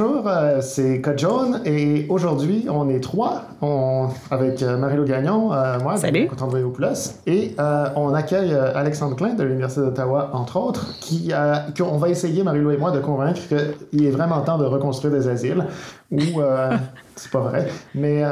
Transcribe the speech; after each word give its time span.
bonjour, 0.00 0.26
euh, 0.26 0.60
c'est 0.62 1.02
Code 1.02 1.18
Jaune 1.18 1.60
et 1.66 2.06
aujourd'hui 2.08 2.64
on 2.70 2.88
est 2.88 3.00
trois 3.00 3.42
on, 3.60 4.08
avec 4.30 4.62
euh, 4.62 4.78
Marie-Lou 4.78 5.04
Gagnon, 5.04 5.52
euh, 5.52 5.78
moi, 5.80 5.98
Salut. 5.98 6.26
content 6.26 6.48
de 6.48 6.58
vous 6.58 6.70
plus, 6.70 7.16
et 7.26 7.54
on 7.96 8.14
accueille 8.14 8.54
Alexandre 8.54 9.14
Klein 9.14 9.34
de 9.34 9.44
l'Université 9.44 9.82
d'Ottawa, 9.82 10.30
entre 10.32 10.56
autres, 10.56 10.98
qui, 11.00 11.32
qu'on 11.76 11.98
va 11.98 12.08
essayer, 12.08 12.42
Marie-Lou 12.42 12.70
et 12.70 12.76
moi, 12.78 12.90
de 12.92 13.00
convaincre 13.00 13.40
qu'il 13.48 14.06
est 14.06 14.10
vraiment 14.10 14.40
temps 14.40 14.56
de 14.56 14.64
reconstruire 14.64 15.12
des 15.12 15.28
asiles 15.28 15.66
ou 16.10 16.18
c'est 17.16 17.30
pas 17.30 17.40
vrai. 17.40 17.68
Mais 17.94 18.22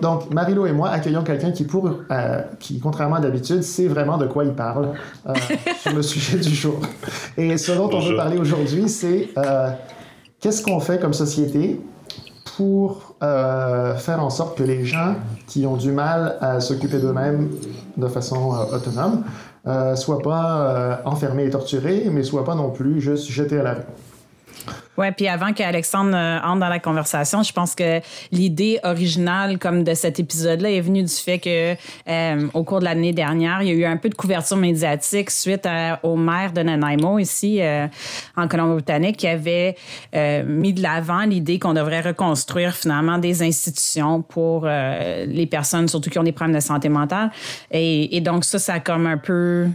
donc, 0.00 0.32
Marie-Lou 0.32 0.66
et 0.66 0.72
moi 0.72 0.88
accueillons 0.90 1.22
quelqu'un 1.22 1.52
qui, 1.52 1.64
pour, 1.64 1.90
qui, 2.58 2.80
contrairement 2.80 3.16
à 3.16 3.20
d'habitude, 3.20 3.62
sait 3.62 3.86
vraiment 3.86 4.18
de 4.18 4.26
quoi 4.26 4.44
il 4.44 4.52
parle 4.52 4.88
sur 5.80 5.94
le 5.94 6.02
sujet 6.02 6.38
du 6.38 6.54
jour. 6.54 6.80
Et 7.36 7.56
ce 7.56 7.72
dont 7.72 7.90
on 7.92 8.00
veut 8.00 8.16
parler 8.16 8.38
aujourd'hui, 8.38 8.88
c'est 8.88 9.28
qu'est-ce 10.42 10.62
qu'on 10.62 10.80
fait 10.80 11.00
comme 11.00 11.14
société 11.14 11.80
pour 12.56 13.14
euh, 13.22 13.94
faire 13.94 14.22
en 14.22 14.28
sorte 14.28 14.58
que 14.58 14.62
les 14.62 14.84
gens 14.84 15.14
qui 15.46 15.64
ont 15.66 15.76
du 15.76 15.92
mal 15.92 16.36
à 16.40 16.60
s'occuper 16.60 16.98
d'eux-mêmes 16.98 17.50
de 17.96 18.08
façon 18.08 18.52
euh, 18.52 18.76
autonome 18.76 19.24
euh, 19.66 19.96
soient 19.96 20.20
pas 20.20 21.00
enfermés 21.06 21.44
et 21.46 21.50
torturés, 21.50 22.08
mais 22.10 22.24
soient 22.24 22.44
pas 22.44 22.56
non 22.56 22.70
plus 22.70 23.00
juste 23.00 23.30
jetés 23.30 23.58
à 23.60 23.62
la 23.62 23.74
rue? 23.74 23.80
Oui, 24.98 25.06
puis 25.16 25.26
avant 25.26 25.52
qu'Alexandre 25.52 26.14
euh, 26.14 26.38
entre 26.44 26.60
dans 26.60 26.68
la 26.68 26.78
conversation, 26.78 27.42
je 27.42 27.52
pense 27.52 27.74
que 27.74 28.00
l'idée 28.30 28.78
originale 28.82 29.58
comme 29.58 29.84
de 29.84 29.94
cet 29.94 30.20
épisode-là 30.20 30.70
est 30.70 30.80
venue 30.80 31.02
du 31.02 31.12
fait 31.12 31.38
que 31.38 31.74
euh, 32.08 32.48
au 32.52 32.62
cours 32.62 32.80
de 32.80 32.84
l'année 32.84 33.12
dernière, 33.12 33.62
il 33.62 33.68
y 33.68 33.70
a 33.70 33.74
eu 33.74 33.84
un 33.84 33.96
peu 33.96 34.10
de 34.10 34.14
couverture 34.14 34.58
médiatique 34.58 35.30
suite 35.30 35.66
au 36.02 36.16
maire 36.16 36.52
de 36.52 36.60
Nanaimo 36.60 37.18
ici 37.18 37.62
euh, 37.62 37.86
en 38.36 38.48
Colombie-Britannique 38.48 39.16
qui 39.16 39.28
avait 39.28 39.76
mis 40.46 40.72
de 40.72 40.82
l'avant 40.82 41.22
l'idée 41.22 41.58
qu'on 41.58 41.74
devrait 41.74 42.00
reconstruire 42.00 42.74
finalement 42.74 43.18
des 43.18 43.42
institutions 43.42 44.22
pour 44.22 44.66
les 44.66 45.46
personnes 45.50 45.88
surtout 45.88 46.10
qui 46.10 46.18
ont 46.18 46.22
des 46.22 46.32
problèmes 46.32 46.54
de 46.54 46.60
santé 46.60 46.88
mentale. 46.88 47.30
Et, 47.70 48.16
et 48.16 48.20
donc 48.20 48.44
ça, 48.44 48.58
ça 48.58 48.74
a 48.74 48.80
comme 48.80 49.06
un 49.06 49.18
peu 49.18 49.66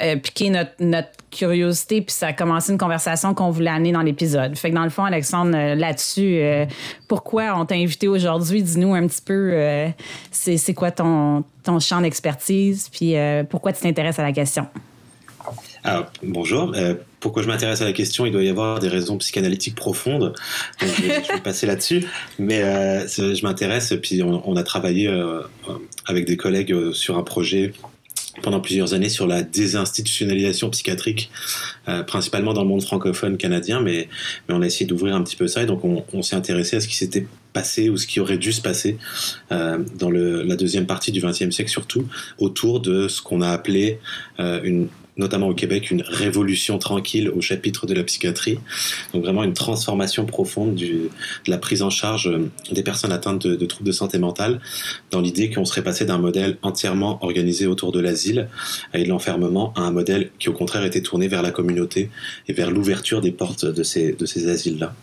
euh, 0.00 0.16
piquer 0.16 0.50
notre, 0.50 0.72
notre 0.80 1.10
curiosité, 1.30 2.00
puis 2.00 2.12
ça 2.12 2.28
a 2.28 2.32
commencé 2.32 2.72
une 2.72 2.78
conversation 2.78 3.34
qu'on 3.34 3.50
voulait 3.50 3.70
amener 3.70 3.92
dans 3.92 4.02
l'épisode. 4.02 4.56
Fait 4.56 4.70
que 4.70 4.74
dans 4.74 4.84
le 4.84 4.90
fond, 4.90 5.04
Alexandre, 5.04 5.56
euh, 5.56 5.74
là-dessus, 5.74 6.38
euh, 6.38 6.66
pourquoi 7.08 7.56
on 7.58 7.66
t'a 7.66 7.74
invité 7.74 8.08
aujourd'hui? 8.08 8.62
Dis-nous 8.62 8.94
un 8.94 9.06
petit 9.06 9.22
peu, 9.22 9.50
euh, 9.52 9.88
c'est 10.30 10.74
quoi 10.74 10.90
ton, 10.90 11.44
ton 11.62 11.78
champ 11.80 12.00
d'expertise, 12.00 12.88
puis 12.88 13.14
pourquoi 13.50 13.72
tu 13.72 13.82
t'intéresses 13.82 14.18
à 14.18 14.22
la 14.22 14.32
question? 14.32 14.66
Alors, 15.82 16.06
bonjour. 16.22 16.74
pourquoi 17.20 17.42
je 17.42 17.48
m'intéresse 17.48 17.82
à 17.82 17.84
la 17.84 17.92
question? 17.92 18.24
Il 18.24 18.32
doit 18.32 18.42
y 18.42 18.48
avoir 18.48 18.78
des 18.78 18.88
raisons 18.88 19.18
psychanalytiques 19.18 19.74
profondes. 19.74 20.32
Je, 20.80 20.86
vais, 20.86 21.40
passer 21.42 21.66
là-dessus. 21.66 22.06
Mais 22.38 22.60
je 23.06 23.44
m'intéresse, 23.44 23.92
puis 24.02 24.22
on, 24.22 24.42
on, 24.48 24.56
a 24.56 24.62
travaillé 24.62 25.08
avec 26.06 26.24
des 26.24 26.38
collègues 26.38 26.92
sur 26.92 27.18
un 27.18 27.22
projet 27.22 27.74
pendant 28.42 28.60
plusieurs 28.60 28.94
années 28.94 29.08
sur 29.08 29.26
la 29.26 29.42
désinstitutionnalisation 29.42 30.70
psychiatrique, 30.70 31.30
euh, 31.88 32.02
principalement 32.02 32.52
dans 32.52 32.62
le 32.62 32.68
monde 32.68 32.82
francophone 32.82 33.36
canadien, 33.36 33.80
mais, 33.80 34.08
mais 34.48 34.54
on 34.54 34.62
a 34.62 34.66
essayé 34.66 34.86
d'ouvrir 34.86 35.14
un 35.14 35.22
petit 35.22 35.36
peu 35.36 35.46
ça 35.46 35.62
et 35.62 35.66
donc 35.66 35.82
on, 35.84 36.22
s'est 36.22 36.36
intéressé 36.36 36.76
à 36.76 36.80
ce 36.80 36.88
qui 36.88 36.96
s'était 36.96 37.26
passé 37.52 37.88
ou 37.88 37.96
ce 37.96 38.06
qui 38.06 38.20
aurait 38.20 38.38
dû 38.38 38.52
se 38.52 38.62
passer 38.62 38.98
euh, 39.52 39.78
dans 39.98 40.10
la 40.10 40.56
deuxième 40.56 40.86
partie 40.86 41.12
du 41.12 41.20
XXe 41.20 41.50
siècle 41.50 41.70
surtout, 41.70 42.06
autour 42.38 42.80
de 42.80 43.08
ce 43.08 43.22
qu'on 43.22 43.40
a 43.40 43.50
appelé 43.50 43.98
euh, 44.40 44.60
une 44.64 44.88
notamment 45.16 45.48
au 45.48 45.54
Québec, 45.54 45.90
une 45.90 46.02
révolution 46.02 46.78
tranquille 46.78 47.28
au 47.28 47.40
chapitre 47.40 47.86
de 47.86 47.94
la 47.94 48.02
psychiatrie. 48.04 48.58
Donc 49.12 49.22
vraiment 49.22 49.44
une 49.44 49.52
transformation 49.52 50.26
profonde 50.26 50.74
de 50.74 51.10
la 51.46 51.58
prise 51.58 51.82
en 51.82 51.90
charge 51.90 52.28
euh, 52.28 52.50
des 52.72 52.82
personnes 52.82 53.12
atteintes 53.12 53.46
de, 53.46 53.66
troubles 53.66 53.86
de 53.86 53.92
santé 53.92 54.18
mentale, 54.18 54.60
dans 55.10 55.20
l'idée 55.20 55.50
qu'on 55.50 55.64
serait 55.64 55.82
passé 55.82 56.04
d'un 56.04 56.18
modèle 56.18 56.58
entièrement 56.62 57.22
organisé 57.24 57.66
autour 57.66 57.92
de 57.92 58.00
l'asile 58.00 58.48
et 58.92 59.04
de 59.04 59.08
l'enfermement 59.08 59.72
à 59.76 59.82
un 59.82 59.90
modèle 59.90 60.30
qui 60.38 60.48
au 60.48 60.52
contraire 60.52 60.84
était 60.84 61.02
tourné 61.02 61.28
vers 61.28 61.42
la 61.42 61.50
communauté 61.50 62.10
et 62.48 62.52
vers 62.52 62.70
l'ouverture 62.70 63.20
des 63.20 63.32
portes 63.32 63.64
de 63.64 63.82
ces 63.82 64.48
asiles-là. 64.48 64.94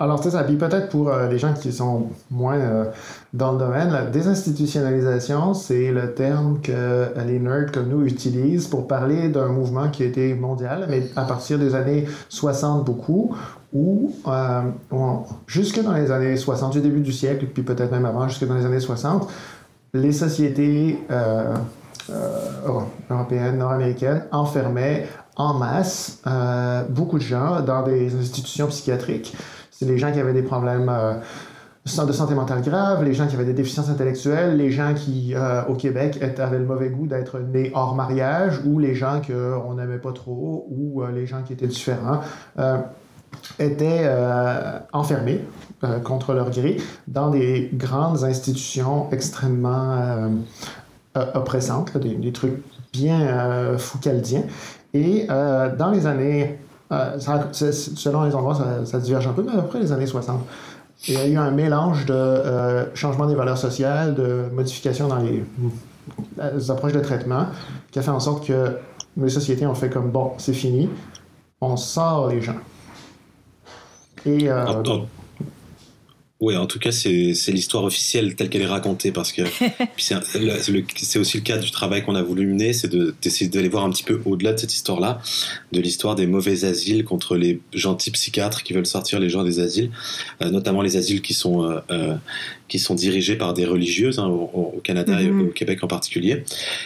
Alors, 0.00 0.22
c'est 0.22 0.30
ça. 0.30 0.42
Puis 0.42 0.56
peut-être 0.56 0.88
pour 0.88 1.10
euh, 1.10 1.28
les 1.28 1.38
gens 1.38 1.52
qui 1.52 1.72
sont 1.72 2.08
moins 2.30 2.56
euh, 2.56 2.84
dans 3.32 3.52
le 3.52 3.58
domaine, 3.58 3.90
la 3.90 4.04
désinstitutionnalisation, 4.04 5.54
c'est 5.54 5.92
le 5.92 6.14
terme 6.14 6.60
que 6.60 7.08
les 7.26 7.38
nerds 7.38 7.70
comme 7.72 7.88
nous 7.88 8.04
utilisent 8.04 8.66
pour 8.66 8.88
parler 8.88 9.28
d'un 9.28 9.48
mouvement 9.48 9.88
qui 9.88 10.02
a 10.02 10.06
été 10.06 10.34
mondial, 10.34 10.86
mais 10.88 11.04
à 11.16 11.24
partir 11.24 11.58
des 11.58 11.74
années 11.74 12.06
60 12.30 12.84
beaucoup, 12.84 13.36
où 13.72 14.12
euh, 14.26 14.62
jusque 15.46 15.80
dans 15.82 15.92
les 15.92 16.10
années 16.10 16.36
60, 16.36 16.72
du 16.72 16.80
début 16.80 17.00
du 17.00 17.12
siècle, 17.12 17.46
puis 17.52 17.62
peut-être 17.62 17.92
même 17.92 18.06
avant, 18.06 18.26
jusque 18.26 18.46
dans 18.46 18.56
les 18.56 18.64
années 18.64 18.80
60, 18.80 19.28
les 19.92 20.12
sociétés 20.12 20.98
européennes, 23.08 23.58
nord-américaines 23.58 24.22
enfermaient 24.32 25.06
en 25.36 25.54
masse 25.54 26.22
beaucoup 26.88 27.18
de 27.18 27.24
gens 27.24 27.60
dans 27.60 27.82
des 27.82 28.14
institutions 28.14 28.68
psychiatriques. 28.68 29.36
C'est 29.80 29.86
les 29.86 29.96
gens 29.96 30.12
qui 30.12 30.20
avaient 30.20 30.34
des 30.34 30.42
problèmes 30.42 30.90
euh, 30.90 31.14
de 31.86 32.12
santé 32.12 32.34
mentale 32.34 32.60
grave, 32.60 33.02
les 33.02 33.14
gens 33.14 33.26
qui 33.26 33.34
avaient 33.34 33.46
des 33.46 33.54
déficiences 33.54 33.88
intellectuelles, 33.88 34.58
les 34.58 34.70
gens 34.70 34.92
qui, 34.92 35.32
euh, 35.34 35.64
au 35.70 35.74
Québec, 35.74 36.22
avaient 36.36 36.58
le 36.58 36.66
mauvais 36.66 36.90
goût 36.90 37.06
d'être 37.06 37.38
nés 37.38 37.72
hors 37.74 37.94
mariage, 37.94 38.60
ou 38.66 38.78
les 38.78 38.94
gens 38.94 39.22
qu'on 39.26 39.72
n'aimait 39.72 39.96
pas 39.96 40.12
trop, 40.12 40.66
ou 40.68 41.02
euh, 41.02 41.10
les 41.12 41.26
gens 41.26 41.40
qui 41.42 41.54
étaient 41.54 41.66
différents, 41.66 42.20
étaient 43.58 44.06
enfermés 44.92 45.40
contre 46.04 46.34
leur 46.34 46.50
gré 46.50 46.76
dans 47.08 47.30
des 47.30 47.70
grandes 47.72 48.22
institutions 48.22 49.06
extrêmement 49.12 50.30
oppressantes, 51.14 51.96
des, 51.96 52.16
des, 52.16 52.32
trucs 52.32 52.62
bien 52.92 53.78
foucaldiens. 53.78 54.42
Et 54.92 55.26
dans 55.28 55.90
les 55.90 56.06
années 56.06 56.58
euh, 56.92 57.18
selon 57.52 58.24
les 58.24 58.34
endroits, 58.34 58.58
ça, 58.84 58.98
diverge 58.98 59.26
un 59.26 59.32
peu, 59.32 59.42
mais 59.42 59.58
après 59.58 59.78
les 59.78 59.92
années 59.92 60.06
60. 60.06 60.40
il 61.08 61.14
y 61.14 61.16
a 61.16 61.26
eu 61.26 61.36
un 61.36 61.50
mélange 61.50 62.04
de 62.06 62.14
euh, 62.14 62.94
changement 62.94 63.26
des 63.26 63.36
valeurs 63.36 63.58
sociales, 63.58 64.14
de 64.14 64.46
modifications 64.52 65.06
dans 65.06 65.18
les, 65.18 65.44
approches 66.70 66.92
de 66.92 67.00
traitement, 67.00 67.46
qui 67.92 67.98
a 68.00 68.02
fait 68.02 68.10
en 68.10 68.20
sorte 68.20 68.46
que 68.46 68.76
les 69.16 69.28
sociétés 69.28 69.66
ont 69.66 69.74
fait 69.74 69.90
comme 69.90 70.10
bon, 70.10 70.32
c'est 70.38 70.52
fini, 70.52 70.88
on 71.60 71.76
sort 71.76 72.28
les 72.28 72.40
gens. 72.40 72.56
Et, 74.26 74.50
euh, 74.50 74.82
oui, 76.40 76.56
en 76.56 76.66
tout 76.66 76.78
cas, 76.78 76.90
c'est 76.90 77.52
l'histoire 77.52 77.84
officielle 77.84 78.34
telle 78.34 78.48
qu'elle 78.48 78.62
est 78.62 78.66
racontée, 78.66 79.12
parce 79.12 79.30
que 79.30 79.42
c'est 79.98 81.18
aussi 81.18 81.36
le 81.36 81.42
cas 81.42 81.58
du 81.58 81.70
travail 81.70 82.02
qu'on 82.02 82.14
a 82.14 82.22
voulu 82.22 82.46
mener, 82.46 82.72
c'est 82.72 82.90
d'essayer 83.20 83.50
d'aller 83.50 83.68
voir 83.68 83.84
un 83.84 83.90
petit 83.90 84.04
peu 84.04 84.22
au-delà 84.24 84.54
de 84.54 84.58
cette 84.58 84.72
histoire-là, 84.72 85.20
de 85.72 85.80
l'histoire 85.82 86.14
des 86.14 86.26
mauvais 86.26 86.64
asiles 86.64 87.04
contre 87.04 87.36
les 87.36 87.60
gentils 87.74 88.10
psychiatres 88.10 88.62
qui 88.62 88.72
veulent 88.72 88.86
sortir 88.86 89.20
les 89.20 89.28
gens 89.28 89.44
des 89.44 89.60
asiles, 89.60 89.90
euh, 90.40 90.50
notamment 90.50 90.80
les 90.80 90.96
asiles 90.96 91.20
qui 91.20 91.34
sont 91.34 91.62
euh, 91.64 91.80
euh, 91.90 92.16
qui 92.68 92.78
sont 92.78 92.94
dirigés 92.94 93.36
par 93.36 93.52
des 93.52 93.66
religieuses 93.66 94.18
hein, 94.18 94.26
au, 94.26 94.80
Canada 94.82 95.20
et 95.20 95.26
mm-hmm. 95.26 95.48
au 95.48 95.48
Québec 95.48 95.84
en 95.84 95.88
particulier. 95.88 96.44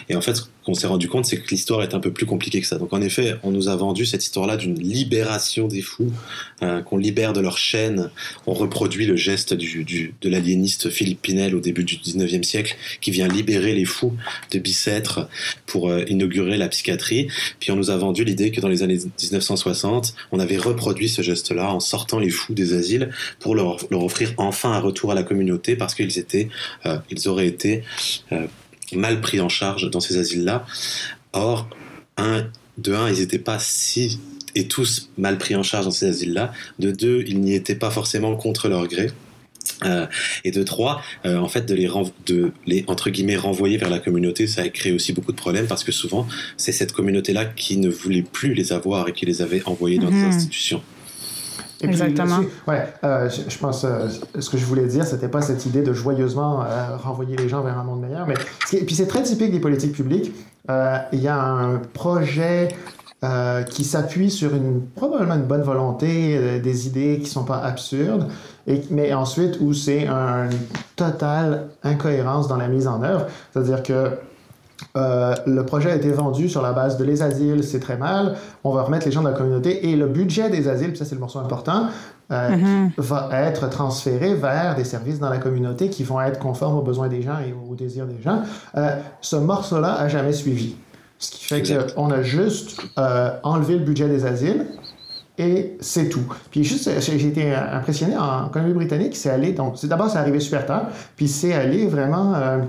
Et 0.09 0.15
en 0.17 0.21
fait, 0.21 0.49
qu'on 0.65 0.73
s'est 0.73 0.87
rendu 0.87 1.07
compte, 1.07 1.25
c'est 1.25 1.37
que 1.37 1.47
l'histoire 1.49 1.83
est 1.83 1.93
un 1.93 1.99
peu 1.99 2.11
plus 2.11 2.25
compliquée 2.25 2.59
que 2.59 2.67
ça. 2.67 2.77
Donc 2.77 2.91
en 2.91 3.01
effet, 3.01 3.35
on 3.43 3.51
nous 3.51 3.69
a 3.69 3.75
vendu 3.75 4.05
cette 4.05 4.23
histoire-là 4.23 4.57
d'une 4.57 4.79
libération 4.79 5.67
des 5.67 5.81
fous, 5.81 6.11
euh, 6.63 6.81
qu'on 6.81 6.97
libère 6.97 7.33
de 7.33 7.39
leur 7.39 7.57
chaîne. 7.57 8.09
On 8.47 8.53
reproduit 8.53 9.05
le 9.05 9.15
geste 9.15 9.53
du, 9.53 10.13
de 10.19 10.29
l'aliéniste 10.29 10.89
Philippe 10.89 11.21
Pinel 11.21 11.55
au 11.55 11.59
début 11.59 11.83
du 11.83 11.97
19e 11.97 12.43
siècle, 12.43 12.75
qui 12.99 13.11
vient 13.11 13.27
libérer 13.27 13.73
les 13.73 13.85
fous 13.85 14.15
de 14.51 14.57
Bicêtre 14.57 15.29
pour 15.67 15.89
euh, 15.89 16.03
inaugurer 16.07 16.57
la 16.57 16.67
psychiatrie. 16.67 17.27
Puis 17.59 17.71
on 17.71 17.75
nous 17.75 17.91
a 17.91 17.97
vendu 17.97 18.23
l'idée 18.23 18.49
que 18.49 18.59
dans 18.59 18.69
les 18.69 18.81
années 18.81 18.97
1960, 18.97 20.15
on 20.31 20.39
avait 20.39 20.57
reproduit 20.57 21.09
ce 21.09 21.21
geste-là 21.21 21.71
en 21.71 21.79
sortant 21.79 22.17
les 22.17 22.31
fous 22.31 22.55
des 22.55 22.73
asiles 22.73 23.11
pour 23.39 23.53
leur, 23.53 23.77
leur 23.91 24.03
offrir 24.03 24.33
enfin 24.37 24.71
un 24.71 24.79
retour 24.79 25.11
à 25.11 25.15
la 25.15 25.23
communauté 25.23 25.75
parce 25.75 25.93
qu'ils 25.93 26.17
étaient, 26.17 26.49
euh, 26.87 26.97
ils 27.11 27.27
auraient 27.27 27.47
été 27.47 27.83
mal 28.93 29.21
pris 29.21 29.39
en 29.39 29.49
charge 29.49 29.89
dans 29.89 29.99
ces 29.99 30.17
asiles-là. 30.17 30.65
Or, 31.33 31.69
un, 32.17 32.47
de 32.77 32.93
un, 32.93 33.09
ils 33.09 33.19
n'étaient 33.19 33.39
pas 33.39 33.59
si 33.59 34.19
et 34.55 34.67
tous 34.67 35.09
mal 35.17 35.37
pris 35.37 35.55
en 35.55 35.63
charge 35.63 35.85
dans 35.85 35.91
ces 35.91 36.07
asiles-là. 36.07 36.53
De 36.79 36.91
deux, 36.91 37.23
ils 37.27 37.41
n'y 37.41 37.53
étaient 37.53 37.75
pas 37.75 37.91
forcément 37.91 38.35
contre 38.35 38.69
leur 38.69 38.87
gré. 38.87 39.11
Euh, 39.83 40.05
et 40.43 40.51
de 40.51 40.63
trois, 40.63 41.01
en 41.25 41.47
fait, 41.49 41.65
de 41.65 41.73
les, 41.73 41.89
de 42.27 42.51
les 42.65 42.85
entre 42.87 43.09
guillemets 43.09 43.35
renvoyer 43.35 43.77
vers 43.77 43.89
la 43.89 43.99
communauté, 43.99 44.47
ça 44.47 44.61
a 44.61 44.69
créé 44.69 44.93
aussi 44.93 45.11
beaucoup 45.11 45.31
de 45.31 45.37
problèmes 45.37 45.67
parce 45.67 45.83
que 45.83 45.91
souvent, 45.91 46.27
c'est 46.55 46.71
cette 46.71 46.93
communauté-là 46.93 47.45
qui 47.45 47.77
ne 47.77 47.89
voulait 47.89 48.21
plus 48.21 48.53
les 48.53 48.71
avoir 48.71 49.09
et 49.09 49.13
qui 49.13 49.25
les 49.25 49.41
avait 49.41 49.63
envoyés 49.65 49.97
dans 49.97 50.09
des 50.09 50.15
mhm. 50.15 50.81
Institutions. 51.83 52.03
Exactement. 52.03 52.39
ouais, 52.67 52.87
euh, 53.03 53.29
je, 53.29 53.57
pense, 53.57 53.83
euh, 53.83 54.07
ce 54.39 54.49
que 54.49 54.57
je 54.57 54.65
voulais 54.65 54.87
dire, 54.87 55.05
c'était 55.05 55.27
pas 55.27 55.41
cette 55.41 55.65
idée 55.65 55.81
de 55.81 55.93
joyeusement 55.93 56.63
euh, 56.63 56.97
renvoyer 56.97 57.35
les 57.35 57.49
gens 57.49 57.61
vers 57.61 57.77
un 57.77 57.83
monde 57.83 58.01
meilleur, 58.01 58.27
mais 58.27 58.35
et 58.73 58.85
puis 58.85 58.95
c'est 58.95 59.07
très 59.07 59.23
typique 59.23 59.51
des 59.51 59.59
politiques 59.59 59.93
publiques. 59.93 60.33
Il 60.67 61.19
y 61.19 61.27
a 61.27 61.39
un 61.39 61.77
projet 61.93 62.69
euh, 63.25 63.63
qui 63.63 63.85
s'appuie 63.85 64.29
sur 64.29 64.53
une, 64.53 64.85
probablement 64.93 65.35
une 65.35 65.45
bonne 65.45 65.63
volonté, 65.63 66.37
euh, 66.37 66.59
des 66.59 66.85
idées 66.85 67.19
qui 67.23 67.29
sont 67.29 67.45
pas 67.45 67.57
absurdes, 67.57 68.27
et, 68.67 68.81
mais 68.91 69.13
ensuite 69.13 69.57
où 69.61 69.73
c'est 69.73 70.05
une 70.05 70.49
totale 70.95 71.69
incohérence 71.81 72.47
dans 72.47 72.57
la 72.57 72.67
mise 72.67 72.87
en 72.87 73.01
œuvre. 73.01 73.25
C'est-à-dire 73.51 73.81
que 73.81 74.11
euh, 74.97 75.35
le 75.45 75.65
projet 75.65 75.91
a 75.91 75.95
été 75.95 76.09
vendu 76.09 76.49
sur 76.49 76.61
la 76.61 76.73
base 76.73 76.97
de 76.97 77.03
les 77.03 77.21
asiles, 77.21 77.63
c'est 77.63 77.79
très 77.79 77.97
mal. 77.97 78.35
On 78.63 78.71
va 78.71 78.83
remettre 78.83 79.05
les 79.05 79.11
gens 79.11 79.21
dans 79.21 79.29
la 79.29 79.35
communauté 79.35 79.89
et 79.89 79.95
le 79.95 80.07
budget 80.07 80.49
des 80.49 80.67
asiles, 80.67 80.95
ça 80.95 81.05
c'est 81.05 81.15
le 81.15 81.21
morceau 81.21 81.39
important, 81.39 81.87
euh, 82.31 82.49
mm-hmm. 82.49 82.91
va 82.97 83.29
être 83.31 83.69
transféré 83.69 84.33
vers 84.33 84.75
des 84.75 84.83
services 84.83 85.19
dans 85.19 85.29
la 85.29 85.37
communauté 85.37 85.89
qui 85.89 86.03
vont 86.03 86.21
être 86.21 86.39
conformes 86.39 86.77
aux 86.77 86.81
besoins 86.81 87.07
des 87.07 87.21
gens 87.21 87.39
et 87.39 87.53
aux 87.53 87.75
désirs 87.75 88.07
des 88.07 88.21
gens. 88.21 88.41
Euh, 88.77 88.95
ce 89.21 89.35
morceau-là 89.35 89.93
a 89.93 90.07
jamais 90.07 90.33
suivi. 90.33 90.75
Ce 91.17 91.31
qui 91.31 91.45
fait 91.45 91.93
qu'on 91.95 92.11
a 92.11 92.21
juste 92.21 92.81
enlevé 93.43 93.77
le 93.77 93.85
budget 93.85 94.09
des 94.09 94.25
asiles 94.25 94.65
et 95.37 95.77
c'est 95.81 96.09
tout. 96.09 96.25
Puis 96.49 96.63
juste, 96.63 96.89
j'ai 96.99 97.27
été 97.27 97.53
impressionné 97.53 98.17
en 98.17 98.47
Colombie-Britannique, 98.49 99.15
c'est 99.15 99.29
allé, 99.29 99.51
donc 99.51 99.83
d'abord 99.85 100.09
c'est 100.09 100.17
arrivé 100.17 100.39
super 100.39 100.65
tard, 100.65 100.87
puis 101.15 101.27
c'est 101.27 101.53
allé 101.53 101.87
vraiment 101.87 102.33
euh, 102.35 102.59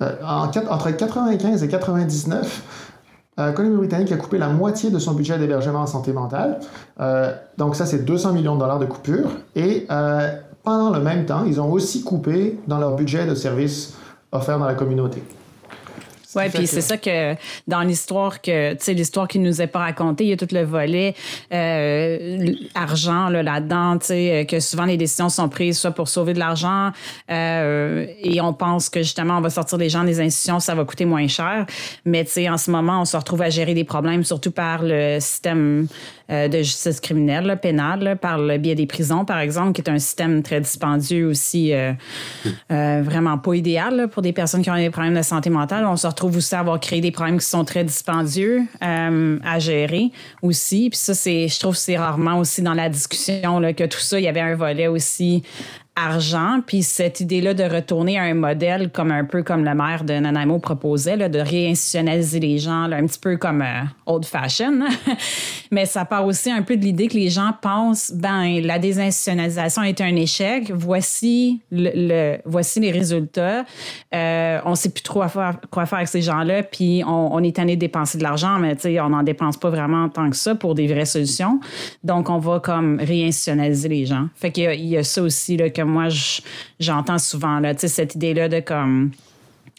entre 0.00 0.90
95 0.90 1.62
et 1.62 1.68
99, 1.68 2.62
euh, 3.38 3.52
Colombie-Britannique 3.52 4.12
a 4.12 4.16
coupé 4.16 4.38
la 4.38 4.48
moitié 4.48 4.90
de 4.90 4.98
son 4.98 5.12
budget 5.12 5.38
d'hébergement 5.38 5.80
en 5.80 5.86
santé 5.86 6.12
mentale. 6.12 6.60
Euh, 7.00 7.32
donc 7.58 7.76
ça, 7.76 7.86
c'est 7.86 8.04
200 8.04 8.32
millions 8.32 8.54
de 8.54 8.60
dollars 8.60 8.78
de 8.78 8.86
coupure. 8.86 9.30
Et 9.56 9.86
pendant 10.62 10.90
le 10.90 11.00
même 11.00 11.24
temps, 11.26 11.44
ils 11.46 11.60
ont 11.60 11.70
aussi 11.70 12.02
coupé 12.02 12.58
dans 12.66 12.78
leur 12.78 12.96
budget 12.96 13.26
de 13.26 13.34
services 13.34 13.94
offerts 14.32 14.58
dans 14.58 14.66
la 14.66 14.74
communauté. 14.74 15.22
Oui, 16.34 16.48
puis 16.52 16.66
c'est 16.66 16.80
ça 16.80 16.96
que 16.96 17.34
dans 17.66 17.80
l'histoire 17.80 18.40
que, 18.40 18.72
tu 18.74 18.84
sais, 18.84 18.94
l'histoire 18.94 19.26
qui 19.28 19.38
nous 19.38 19.60
est 19.60 19.66
pas 19.66 19.80
racontée, 19.80 20.24
il 20.24 20.30
y 20.30 20.32
a 20.32 20.36
tout 20.36 20.48
le 20.52 20.62
volet 20.62 21.14
euh, 21.52 22.54
argent 22.74 23.28
là-dedans, 23.28 23.98
tu 23.98 24.06
sais, 24.06 24.46
que 24.48 24.60
souvent 24.60 24.84
les 24.84 24.96
décisions 24.96 25.28
sont 25.28 25.48
prises 25.48 25.78
soit 25.78 25.90
pour 25.90 26.08
sauver 26.08 26.34
de 26.34 26.38
l'argent 26.38 26.90
euh, 27.30 28.06
et 28.22 28.40
on 28.40 28.52
pense 28.52 28.88
que 28.88 29.00
justement 29.00 29.38
on 29.38 29.40
va 29.40 29.50
sortir 29.50 29.78
les 29.78 29.88
gens 29.88 30.04
des 30.04 30.20
institutions, 30.20 30.60
ça 30.60 30.74
va 30.74 30.84
coûter 30.84 31.04
moins 31.04 31.28
cher. 31.28 31.66
Mais 32.04 32.24
tu 32.24 32.32
sais, 32.32 32.48
en 32.48 32.58
ce 32.58 32.70
moment, 32.70 33.02
on 33.02 33.04
se 33.04 33.16
retrouve 33.16 33.42
à 33.42 33.50
gérer 33.50 33.74
des 33.74 33.84
problèmes, 33.84 34.24
surtout 34.24 34.50
par 34.50 34.82
le 34.82 35.18
système 35.20 35.88
euh, 36.30 36.48
de 36.48 36.58
justice 36.58 37.00
criminelle, 37.00 37.58
pénale, 37.60 38.16
par 38.20 38.38
le 38.38 38.56
biais 38.58 38.76
des 38.76 38.86
prisons, 38.86 39.24
par 39.24 39.40
exemple, 39.40 39.72
qui 39.72 39.80
est 39.80 39.90
un 39.90 39.98
système 39.98 40.42
très 40.42 40.60
dispendieux 40.60 41.26
aussi, 41.26 41.72
euh, 41.72 41.92
euh, 42.70 43.02
vraiment 43.04 43.36
pas 43.36 43.54
idéal 43.54 44.08
pour 44.12 44.22
des 44.22 44.32
personnes 44.32 44.62
qui 44.62 44.70
ont 44.70 44.76
des 44.76 44.90
problèmes 44.90 45.16
de 45.16 45.22
santé 45.22 45.50
mentale. 45.50 45.84
On 45.86 45.96
se 45.96 46.06
retrouve 46.06 46.36
aussi 46.36 46.54
à 46.54 46.60
avoir 46.60 46.78
créé 46.78 47.00
des 47.00 47.10
problèmes 47.10 47.38
qui 47.38 47.46
sont 47.46 47.64
très 47.64 47.82
dispendieux 47.82 48.62
à 48.80 49.58
gérer 49.58 50.10
aussi. 50.42 50.90
Puis 50.90 50.98
ça, 50.98 51.14
c'est, 51.14 51.48
je 51.48 51.58
trouve 51.58 51.74
que 51.74 51.80
c'est 51.80 51.98
rarement 51.98 52.38
aussi 52.38 52.62
dans 52.62 52.74
la 52.74 52.88
discussion 52.88 53.60
que 53.72 53.84
tout 53.84 53.98
ça, 53.98 54.18
il 54.18 54.24
y 54.24 54.28
avait 54.28 54.40
un 54.40 54.54
volet 54.54 54.86
aussi 54.86 55.42
argent, 56.06 56.60
puis 56.66 56.82
cette 56.82 57.20
idée-là 57.20 57.54
de 57.54 57.64
retourner 57.64 58.18
à 58.18 58.22
un 58.22 58.34
modèle 58.34 58.90
comme 58.90 59.10
un 59.10 59.24
peu 59.24 59.42
comme 59.42 59.64
le 59.64 59.74
maire 59.74 60.04
de 60.04 60.14
Nanaimo 60.14 60.58
proposait, 60.58 61.16
là, 61.16 61.28
de 61.28 61.38
réinstitutionnaliser 61.38 62.40
les 62.40 62.58
gens, 62.58 62.90
un 62.90 63.06
petit 63.06 63.18
peu 63.18 63.36
comme 63.36 63.62
euh, 63.62 63.82
old 64.06 64.24
fashion. 64.24 64.80
Mais 65.70 65.86
ça 65.86 66.04
part 66.04 66.26
aussi 66.26 66.50
un 66.50 66.62
peu 66.62 66.76
de 66.76 66.82
l'idée 66.82 67.08
que 67.08 67.14
les 67.14 67.28
gens 67.28 67.52
pensent, 67.60 68.12
ben 68.12 68.60
la 68.60 68.78
désinstitutionnalisation 68.78 69.82
est 69.82 70.00
un 70.00 70.16
échec. 70.16 70.70
Voici 70.74 71.60
le, 71.70 72.38
voici 72.44 72.80
les 72.80 72.90
résultats. 72.90 73.64
Euh, 74.14 74.60
on 74.64 74.74
sait 74.74 74.90
plus 74.90 75.02
trop 75.02 75.20
quoi 75.70 75.86
faire, 75.86 75.98
avec 75.98 76.08
ces 76.08 76.22
gens-là, 76.22 76.62
puis 76.62 77.02
on, 77.06 77.42
est 77.42 77.56
tanné 77.56 77.76
de 77.76 77.80
dépenser 77.80 78.18
de 78.18 78.22
l'argent, 78.22 78.58
mais 78.58 78.76
on 79.00 79.10
n'en 79.10 79.22
dépense 79.22 79.56
pas 79.56 79.70
vraiment 79.70 80.08
tant 80.08 80.30
que 80.30 80.36
ça 80.36 80.54
pour 80.54 80.74
des 80.74 80.86
vraies 80.86 81.04
solutions. 81.04 81.60
Donc 82.04 82.30
on 82.30 82.38
va 82.38 82.60
comme 82.60 82.98
réinstitutionnaliser 82.98 83.88
les 83.88 84.06
gens. 84.06 84.28
Fait 84.34 84.50
qu'il 84.50 84.72
y, 84.72 84.88
y, 84.88 84.96
a 84.96 85.04
ça 85.04 85.22
aussi 85.22 85.56
là, 85.56 85.70
que 85.70 85.82
moi, 85.90 86.08
j'entends 86.78 87.18
souvent, 87.18 87.60
là, 87.60 87.74
cette 87.76 88.14
idée-là 88.14 88.48
de 88.48 88.60
comme. 88.60 89.10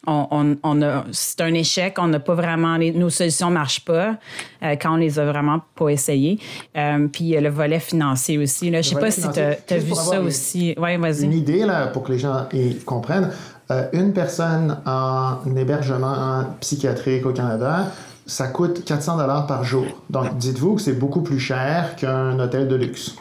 On, 0.08 0.58
on, 0.64 0.82
a, 0.82 1.06
c'est 1.12 1.42
un 1.42 1.54
échec, 1.54 1.98
on 2.00 2.08
n'a 2.08 2.20
pas 2.20 2.34
vraiment, 2.34 2.80
nos 2.80 3.12
solutions 3.12 3.50
ne 3.50 3.54
marchent 3.54 3.86
pas 3.86 4.16
euh, 4.64 4.76
quand 4.82 4.94
on 4.94 4.96
les 4.96 5.20
a 5.20 5.26
vraiment 5.26 5.62
pas 5.76 5.90
essayées. 5.90 6.40
Euh, 6.76 7.08
puis 7.08 7.40
le 7.40 7.50
volet 7.50 7.80
financier 7.80 8.40
aussi. 8.40 8.74
Je 8.76 8.82
sais 8.82 8.96
pas 8.96 9.12
si 9.12 9.22
tu 9.22 9.40
as, 9.40 9.78
vu 9.78 9.94
ça 9.94 10.20
aussi. 10.20 10.74
Ouais, 10.76 10.98
vas-y. 10.98 11.26
Une 11.26 11.34
idée 11.34 11.68
là, 11.68 11.86
pour 11.86 12.02
que 12.02 12.14
les 12.14 12.18
gens 12.18 12.48
comprennent. 12.84 13.30
Euh, 13.70 13.88
une 13.94 14.12
personne 14.12 14.80
en 14.88 15.38
hébergement 15.56 16.46
psychiatrique 16.60 17.26
au 17.28 17.32
Canada, 17.32 17.92
ça 18.26 18.48
coûte 18.48 18.84
400 18.84 19.18
dollars 19.18 19.48
par 19.48 19.64
jour. 19.64 19.86
Donc, 20.10 20.38
dites-vous 20.38 20.76
que 20.76 20.82
c'est 20.82 20.98
beaucoup 20.98 21.22
plus 21.22 21.40
cher 21.40 21.96
qu'un 21.96 22.40
hôtel 22.40 22.68
de 22.68 22.76
luxe 22.76 23.16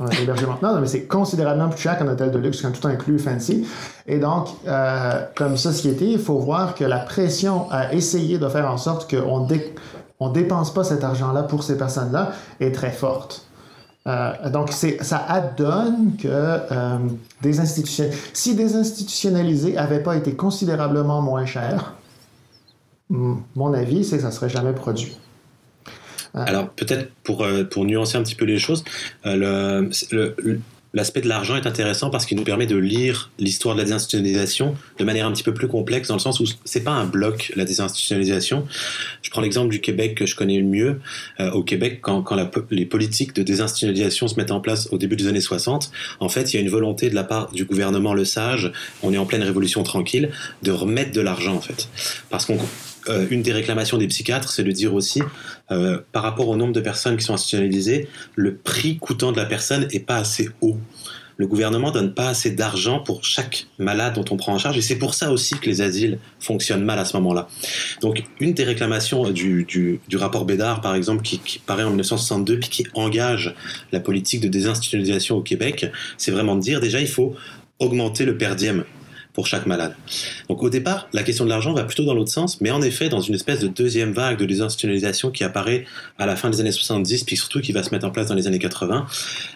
un 0.00 0.08
hébergement. 0.10 0.56
Non, 0.62 0.80
mais 0.80 0.86
c'est 0.86 1.04
considérablement 1.04 1.68
plus 1.68 1.80
cher 1.80 1.98
qu'un 1.98 2.08
hôtel 2.08 2.30
de 2.30 2.38
luxe 2.38 2.62
quand 2.62 2.72
tout 2.72 2.88
inclus 2.88 3.18
fancy. 3.18 3.66
Et 4.06 4.18
donc, 4.18 4.48
euh, 4.66 5.24
comme 5.36 5.56
société, 5.56 6.06
il 6.06 6.18
faut 6.18 6.38
voir 6.38 6.74
que 6.74 6.84
la 6.84 6.98
pression 6.98 7.70
à 7.70 7.92
essayer 7.92 8.38
de 8.38 8.48
faire 8.48 8.70
en 8.70 8.78
sorte 8.78 9.14
qu'on 9.14 9.46
ne 9.46 10.32
dépense 10.32 10.72
pas 10.72 10.84
cet 10.84 11.04
argent-là 11.04 11.42
pour 11.42 11.62
ces 11.62 11.76
personnes-là 11.76 12.32
est 12.60 12.74
très 12.74 12.92
forte. 12.92 13.46
Euh, 14.06 14.48
donc, 14.50 14.72
ça 14.72 15.24
adonne 15.28 16.16
que 16.16 16.28
euh, 16.28 16.98
si 18.32 18.54
des 18.54 18.76
institutionnalisés 18.76 19.74
n'avaient 19.74 20.02
pas 20.02 20.16
été 20.16 20.34
considérablement 20.34 21.20
moins 21.20 21.44
chers, 21.44 21.92
mon 23.10 23.74
avis, 23.74 24.04
c'est 24.04 24.16
que 24.16 24.22
ça 24.22 24.28
ne 24.28 24.32
serait 24.32 24.48
jamais 24.48 24.72
produit. 24.72 25.18
Alors 26.34 26.70
peut-être 26.70 27.10
pour, 27.22 27.42
euh, 27.42 27.64
pour 27.64 27.84
nuancer 27.84 28.16
un 28.16 28.22
petit 28.22 28.34
peu 28.34 28.44
les 28.44 28.58
choses, 28.58 28.84
euh, 29.26 29.88
L'aspect 30.92 31.20
de 31.20 31.28
l'argent 31.28 31.54
est 31.54 31.68
intéressant 31.68 32.10
parce 32.10 32.26
qu'il 32.26 32.36
nous 32.36 32.42
permet 32.42 32.66
de 32.66 32.76
lire 32.76 33.30
l'histoire 33.38 33.76
de 33.76 33.80
la 33.80 33.84
désinstitutionnalisation 33.84 34.74
de 34.98 35.04
manière 35.04 35.24
un 35.26 35.32
petit 35.32 35.44
peu 35.44 35.54
plus 35.54 35.68
complexe, 35.68 36.08
dans 36.08 36.14
le 36.14 36.20
sens 36.20 36.40
où 36.40 36.44
c'est 36.64 36.82
pas 36.82 36.90
un 36.90 37.04
bloc 37.04 37.52
la 37.54 37.64
désinstitutionnalisation. 37.64 38.66
Je 39.22 39.30
prends 39.30 39.40
l'exemple 39.40 39.70
du 39.70 39.80
Québec 39.80 40.16
que 40.16 40.26
je 40.26 40.34
connais 40.34 40.58
le 40.58 40.66
mieux. 40.66 41.00
Euh, 41.38 41.52
au 41.52 41.62
Québec, 41.62 42.00
quand, 42.02 42.22
quand 42.22 42.36
les 42.70 42.86
politiques 42.86 43.36
de 43.36 43.44
désinstitutionnalisation 43.44 44.26
se 44.26 44.34
mettent 44.34 44.50
en 44.50 44.60
place 44.60 44.88
au 44.90 44.98
début 44.98 45.14
des 45.14 45.28
années 45.28 45.40
60, 45.40 45.92
en 46.18 46.28
fait, 46.28 46.52
il 46.52 46.56
y 46.56 46.58
a 46.58 46.62
une 46.62 46.70
volonté 46.70 47.08
de 47.08 47.14
la 47.14 47.24
part 47.24 47.52
du 47.52 47.64
gouvernement 47.64 48.12
Le 48.12 48.24
Sage, 48.24 48.72
on 49.04 49.12
est 49.12 49.18
en 49.18 49.26
pleine 49.26 49.44
révolution 49.44 49.84
tranquille, 49.84 50.30
de 50.62 50.72
remettre 50.72 51.12
de 51.12 51.20
l'argent 51.20 51.54
en 51.54 51.60
fait, 51.60 51.88
parce 52.30 52.46
qu'on 52.46 52.58
euh, 53.10 53.26
une 53.30 53.42
des 53.42 53.52
réclamations 53.52 53.98
des 53.98 54.06
psychiatres, 54.06 54.50
c'est 54.50 54.64
de 54.64 54.70
dire 54.70 54.94
aussi, 54.94 55.22
euh, 55.70 55.98
par 56.12 56.22
rapport 56.22 56.48
au 56.48 56.56
nombre 56.56 56.72
de 56.72 56.80
personnes 56.80 57.16
qui 57.16 57.24
sont 57.24 57.34
institutionnalisées, 57.34 58.08
le 58.36 58.56
prix 58.56 58.98
coûtant 58.98 59.32
de 59.32 59.36
la 59.36 59.46
personne 59.46 59.86
est 59.90 60.06
pas 60.06 60.16
assez 60.16 60.48
haut. 60.60 60.76
Le 61.36 61.46
gouvernement 61.46 61.90
donne 61.90 62.12
pas 62.12 62.28
assez 62.28 62.50
d'argent 62.50 63.00
pour 63.00 63.24
chaque 63.24 63.66
malade 63.78 64.14
dont 64.14 64.24
on 64.30 64.36
prend 64.36 64.52
en 64.52 64.58
charge, 64.58 64.76
et 64.76 64.82
c'est 64.82 64.98
pour 64.98 65.14
ça 65.14 65.32
aussi 65.32 65.54
que 65.58 65.66
les 65.66 65.80
asiles 65.80 66.18
fonctionnent 66.38 66.84
mal 66.84 66.98
à 66.98 67.06
ce 67.06 67.16
moment-là. 67.16 67.48
Donc, 68.02 68.22
une 68.40 68.52
des 68.52 68.64
réclamations 68.64 69.30
du, 69.30 70.00
rapport 70.12 70.44
Bédard, 70.44 70.82
par 70.82 70.94
exemple, 70.94 71.22
qui, 71.22 71.38
qui, 71.38 71.58
paraît 71.58 71.84
en 71.84 71.90
1962, 71.90 72.58
puis 72.58 72.68
qui 72.68 72.86
engage 72.92 73.54
la 73.90 74.00
politique 74.00 74.42
de 74.42 74.48
désinstitutionnalisation 74.48 75.36
au 75.36 75.42
Québec, 75.42 75.90
c'est 76.18 76.30
vraiment 76.30 76.56
de 76.56 76.60
dire 76.60 76.80
déjà, 76.80 77.00
il 77.00 77.08
faut 77.08 77.34
augmenter 77.78 78.26
le 78.26 78.36
per 78.36 78.54
diem 78.54 78.84
pour 79.40 79.46
chaque 79.46 79.64
malade. 79.64 79.94
Donc 80.50 80.62
au 80.62 80.68
départ, 80.68 81.08
la 81.14 81.22
question 81.22 81.46
de 81.46 81.48
l'argent 81.48 81.72
va 81.72 81.84
plutôt 81.84 82.04
dans 82.04 82.12
l'autre 82.12 82.30
sens, 82.30 82.60
mais 82.60 82.70
en 82.70 82.82
effet, 82.82 83.08
dans 83.08 83.22
une 83.22 83.34
espèce 83.34 83.60
de 83.60 83.68
deuxième 83.68 84.12
vague 84.12 84.36
de 84.36 84.44
désinstitutionnalisation 84.44 85.30
qui 85.30 85.44
apparaît 85.44 85.86
à 86.18 86.26
la 86.26 86.36
fin 86.36 86.50
des 86.50 86.60
années 86.60 86.72
70, 86.72 87.24
puis 87.24 87.38
surtout 87.38 87.62
qui 87.62 87.72
va 87.72 87.82
se 87.82 87.88
mettre 87.88 88.04
en 88.04 88.10
place 88.10 88.26
dans 88.26 88.34
les 88.34 88.46
années 88.46 88.58
80, 88.58 89.06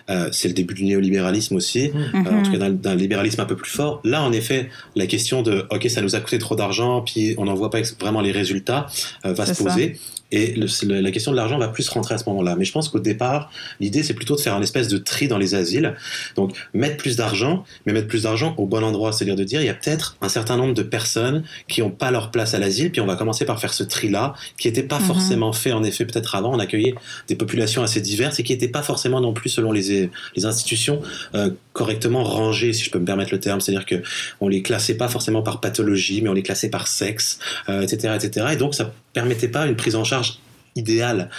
euh, 0.08 0.30
c'est 0.32 0.48
le 0.48 0.54
début 0.54 0.72
du 0.72 0.84
néolibéralisme 0.84 1.56
aussi, 1.56 1.90
mmh. 1.90 2.26
euh, 2.26 2.30
en 2.30 2.42
tout 2.44 2.52
cas 2.52 2.70
d'un 2.70 2.94
libéralisme 2.94 3.42
un 3.42 3.44
peu 3.44 3.56
plus 3.56 3.70
fort. 3.70 4.00
Là, 4.04 4.22
en 4.22 4.32
effet, 4.32 4.70
la 4.96 5.06
question 5.06 5.42
de 5.42 5.66
OK, 5.70 5.86
ça 5.90 6.00
nous 6.00 6.14
a 6.16 6.20
coûté 6.20 6.38
trop 6.38 6.56
d'argent, 6.56 7.02
puis 7.02 7.34
on 7.36 7.44
n'en 7.44 7.54
voit 7.54 7.68
pas 7.68 7.82
vraiment 8.00 8.22
les 8.22 8.32
résultats, 8.32 8.86
euh, 9.26 9.34
va 9.34 9.44
se 9.44 9.62
poser. 9.62 9.98
Et 10.34 10.56
la 10.56 11.10
question 11.12 11.30
de 11.30 11.36
l'argent 11.36 11.58
va 11.58 11.68
plus 11.68 11.88
rentrer 11.88 12.14
à 12.14 12.18
ce 12.18 12.28
moment-là. 12.28 12.56
Mais 12.56 12.64
je 12.64 12.72
pense 12.72 12.88
qu'au 12.88 12.98
départ, 12.98 13.52
l'idée, 13.78 14.02
c'est 14.02 14.14
plutôt 14.14 14.34
de 14.34 14.40
faire 14.40 14.54
un 14.54 14.62
espèce 14.62 14.88
de 14.88 14.98
tri 14.98 15.28
dans 15.28 15.38
les 15.38 15.54
asiles. 15.54 15.94
Donc, 16.34 16.56
mettre 16.72 16.96
plus 16.96 17.14
d'argent, 17.16 17.64
mais 17.86 17.92
mettre 17.92 18.08
plus 18.08 18.24
d'argent 18.24 18.52
au 18.58 18.66
bon 18.66 18.82
endroit. 18.82 19.12
C'est-à-dire 19.12 19.36
de 19.36 19.44
dire, 19.44 19.60
il 19.60 19.66
y 19.66 19.70
a 19.70 19.73
peut-être 19.74 20.16
un 20.20 20.28
certain 20.28 20.56
nombre 20.56 20.74
de 20.74 20.82
personnes 20.82 21.44
qui 21.68 21.80
n'ont 21.80 21.90
pas 21.90 22.10
leur 22.10 22.30
place 22.30 22.54
à 22.54 22.58
l'asile, 22.58 22.90
puis 22.90 23.00
on 23.00 23.06
va 23.06 23.16
commencer 23.16 23.44
par 23.44 23.60
faire 23.60 23.72
ce 23.72 23.84
tri-là, 23.84 24.34
qui 24.58 24.68
n'était 24.68 24.82
pas 24.82 24.98
mhm. 24.98 25.06
forcément 25.06 25.52
fait, 25.52 25.72
en 25.72 25.82
effet, 25.82 26.04
peut-être 26.04 26.34
avant. 26.34 26.54
On 26.54 26.58
accueillait 26.58 26.94
des 27.28 27.36
populations 27.36 27.82
assez 27.82 28.00
diverses 28.00 28.38
et 28.40 28.42
qui 28.42 28.52
n'étaient 28.52 28.68
pas 28.68 28.82
forcément 28.82 29.20
non 29.20 29.32
plus, 29.32 29.50
selon 29.50 29.72
les, 29.72 30.10
les 30.36 30.44
institutions, 30.44 31.02
euh, 31.34 31.50
correctement 31.72 32.24
rangées, 32.24 32.72
si 32.72 32.84
je 32.84 32.90
peux 32.90 32.98
me 32.98 33.04
permettre 33.04 33.32
le 33.32 33.40
terme. 33.40 33.60
C'est-à-dire 33.60 33.86
qu'on 33.86 34.48
les 34.48 34.62
classait 34.62 34.96
pas 34.96 35.08
forcément 35.08 35.42
par 35.42 35.60
pathologie, 35.60 36.22
mais 36.22 36.28
on 36.28 36.34
les 36.34 36.42
classait 36.42 36.70
par 36.70 36.86
sexe, 36.88 37.38
etc., 37.68 37.98
euh, 38.04 38.16
etc. 38.16 38.46
Et 38.52 38.56
donc, 38.56 38.74
ça 38.74 38.92
permettait 39.12 39.48
pas 39.48 39.66
une 39.66 39.76
prise 39.76 39.96
en 39.96 40.04
charge 40.04 40.38
idéale. 40.76 41.30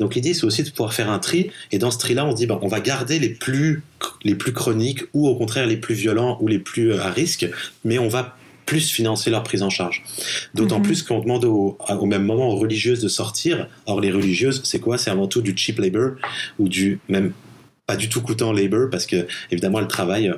Donc 0.00 0.14
l'idée 0.14 0.34
c'est 0.34 0.44
aussi 0.44 0.62
de 0.62 0.70
pouvoir 0.70 0.92
faire 0.92 1.10
un 1.10 1.18
tri 1.18 1.50
et 1.70 1.78
dans 1.78 1.90
ce 1.90 1.98
tri 1.98 2.14
là 2.14 2.26
on 2.26 2.32
se 2.32 2.36
dit 2.36 2.46
ben, 2.46 2.58
on 2.62 2.68
va 2.68 2.80
garder 2.80 3.18
les 3.18 3.30
plus 3.30 3.82
les 4.24 4.34
plus 4.34 4.52
chroniques 4.52 5.04
ou 5.12 5.28
au 5.28 5.36
contraire 5.36 5.66
les 5.66 5.76
plus 5.76 5.94
violents 5.94 6.38
ou 6.40 6.48
les 6.48 6.58
plus 6.58 6.92
euh, 6.92 7.02
à 7.02 7.10
risque 7.10 7.48
mais 7.84 7.98
on 7.98 8.08
va 8.08 8.36
plus 8.66 8.90
financer 8.90 9.28
leur 9.28 9.42
prise 9.42 9.62
en 9.62 9.70
charge. 9.70 10.02
D'autant 10.54 10.78
mhm. 10.78 10.84
plus 10.84 11.02
qu'on 11.02 11.20
demande 11.20 11.44
au, 11.44 11.76
au, 11.88 12.06
même 12.06 12.24
moment 12.24 12.48
aux 12.48 12.56
religieuses 12.56 13.00
de 13.00 13.08
sortir. 13.08 13.68
Or, 13.86 14.00
les 14.00 14.12
religieuses, 14.12 14.62
c'est 14.64 14.78
quoi? 14.78 14.98
C'est 14.98 15.10
avant 15.10 15.26
tout 15.26 15.42
du 15.42 15.56
cheap 15.56 15.78
labor 15.78 16.12
ou 16.58 16.68
du 16.68 17.00
même 17.08 17.32
pas 17.86 17.96
du 17.96 18.08
tout 18.08 18.22
coûtant 18.22 18.52
labor 18.52 18.88
parce 18.90 19.06
que 19.06 19.26
évidemment 19.50 19.80
elles 19.80 19.88
travaillent 19.88 20.32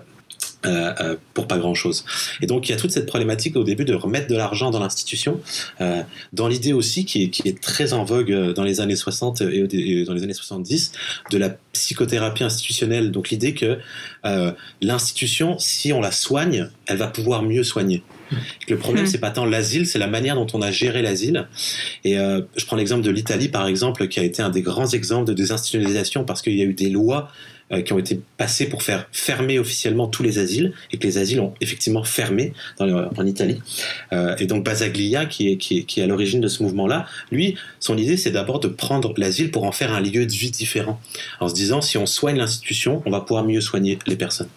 euh, 0.67 0.95
euh, 1.01 1.17
pour 1.35 1.47
pas 1.47 1.59
grand 1.59 1.75
chose. 1.75 2.05
Et 2.41 2.47
donc 2.47 2.69
il 2.69 2.73
y 2.73 2.75
a 2.75 2.79
toute 2.79 2.91
cette 2.91 3.07
problématique 3.07 3.57
au 3.57 3.65
début 3.65 3.85
de 3.85 3.95
remettre 3.95 4.29
de 4.29 4.37
l'argent 4.37 4.71
dans 4.71 4.79
l'institution, 4.79 5.41
euh, 5.81 6.03
dans 6.33 6.49
l'idée 6.49 6.73
aussi 6.73 7.05
qui 7.05 7.25
est, 7.25 7.29
qui 7.29 7.47
est, 7.49 7.61
très 7.61 7.93
en 7.93 8.05
vogue 8.05 8.33
dans 8.55 8.63
les 8.63 8.81
années 8.81 8.97
60 8.97 9.43
et, 9.43 10.05
dans 10.05 10.15
les 10.15 10.23
années 10.23 10.33
70 10.33 10.93
de 11.31 11.39
la 11.39 11.51
psychothérapie 11.73 12.45
institutionnelle. 12.45 13.11
Donc 13.11 13.31
l'idée 13.31 13.53
que 13.55 13.79
l'institution, 14.81 15.59
si 15.59 15.93
on 15.93 16.01
la 16.01 16.13
soigne, 16.13 16.71
elle 16.87 16.97
va 16.97 17.09
pouvoir 17.09 17.43
mieux 17.43 17.65
soigner. 17.65 18.03
Le 18.69 18.79
problème, 18.79 19.05
hmm. 19.05 19.09
c'est 19.09 19.19
pas 19.19 19.31
tant 19.31 19.45
l'asile, 19.45 19.87
c'est 19.87 19.99
la 19.99 20.07
manière 20.07 20.35
dont 20.35 20.47
on 20.55 20.63
a 20.63 20.71
géré 20.71 21.03
l'asile. 21.03 21.47
Et 22.05 22.15
je 22.15 22.65
prends 22.67 22.77
l'exemple 22.77 23.03
de 23.03 23.11
l'Italie, 23.11 23.49
par 23.49 23.67
exemple, 23.67 24.09
qui 24.09 24.21
a 24.21 24.23
été 24.23 24.43
un 24.43 24.51
des 24.51 24.63
grands 24.63 24.89
exemples 24.89 25.27
de 25.27 25.35
désinstitutionnalisation 25.35 26.25
parce 26.25 26.43
qu'il 26.43 26.55
y 26.55 26.63
a 26.63 26.65
eu 26.65 26.75
des 26.75 26.91
lois 26.91 27.31
euh, 27.75 27.83
qui 27.83 27.93
ont 27.93 27.99
été 27.99 28.21
passés 28.37 28.69
pour 28.69 28.83
faire 28.83 29.07
fermer 29.13 29.59
officiellement 29.59 30.07
tous 30.07 30.23
les 30.23 30.39
asiles 30.39 30.73
et 30.93 30.99
que 30.99 31.07
les 31.07 31.19
asiles 31.19 31.41
ont 31.41 31.55
effectivement 31.61 32.05
fermé 32.05 32.53
en 32.79 33.27
Italie. 33.27 33.61
Euh, 34.13 34.37
et 34.39 34.47
donc 34.47 34.65
Basaglia, 34.65 35.27
qui 35.27 35.51
est, 35.51 35.57
qui 35.57 35.79
est, 35.79 35.83
qui 35.83 36.01
est 36.01 36.05
à 36.05 36.07
l'origine 36.07 36.41
de 36.41 36.49
ce 36.49 36.63
mouvement-là, 36.63 37.07
lui, 37.31 37.57
son 37.81 37.97
idée, 37.97 38.17
c'est 38.17 38.31
d'abord 38.31 38.61
de 38.61 38.69
prendre 38.69 39.13
l'asile 39.17 39.51
pour 39.51 39.65
en 39.65 39.73
faire 39.73 39.93
un 39.93 40.01
lieu 40.01 40.27
de 40.27 40.33
vie 40.33 40.51
différent, 40.51 41.01
en 41.41 41.49
se 41.49 41.55
disant 41.55 41.81
si 41.81 41.99
on 41.99 42.07
soigne 42.07 42.37
l'institution, 42.37 43.03
on 43.07 43.11
va 43.11 43.21
pouvoir 43.21 43.45
mieux 43.45 43.61
soigner 43.61 43.99
les 44.07 44.17
personnes. 44.17 44.49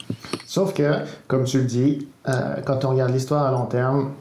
Sauf 0.45 0.73
que, 0.73 0.97
comme 1.27 1.45
tu 1.45 1.59
le 1.59 1.65
dis, 1.65 2.07
euh, 2.27 2.55
quand 2.65 2.85
on 2.85 2.89
regarde 2.89 3.13
l'histoire 3.13 3.45
à 3.45 3.51
long 3.51 3.65
terme, 3.65 4.13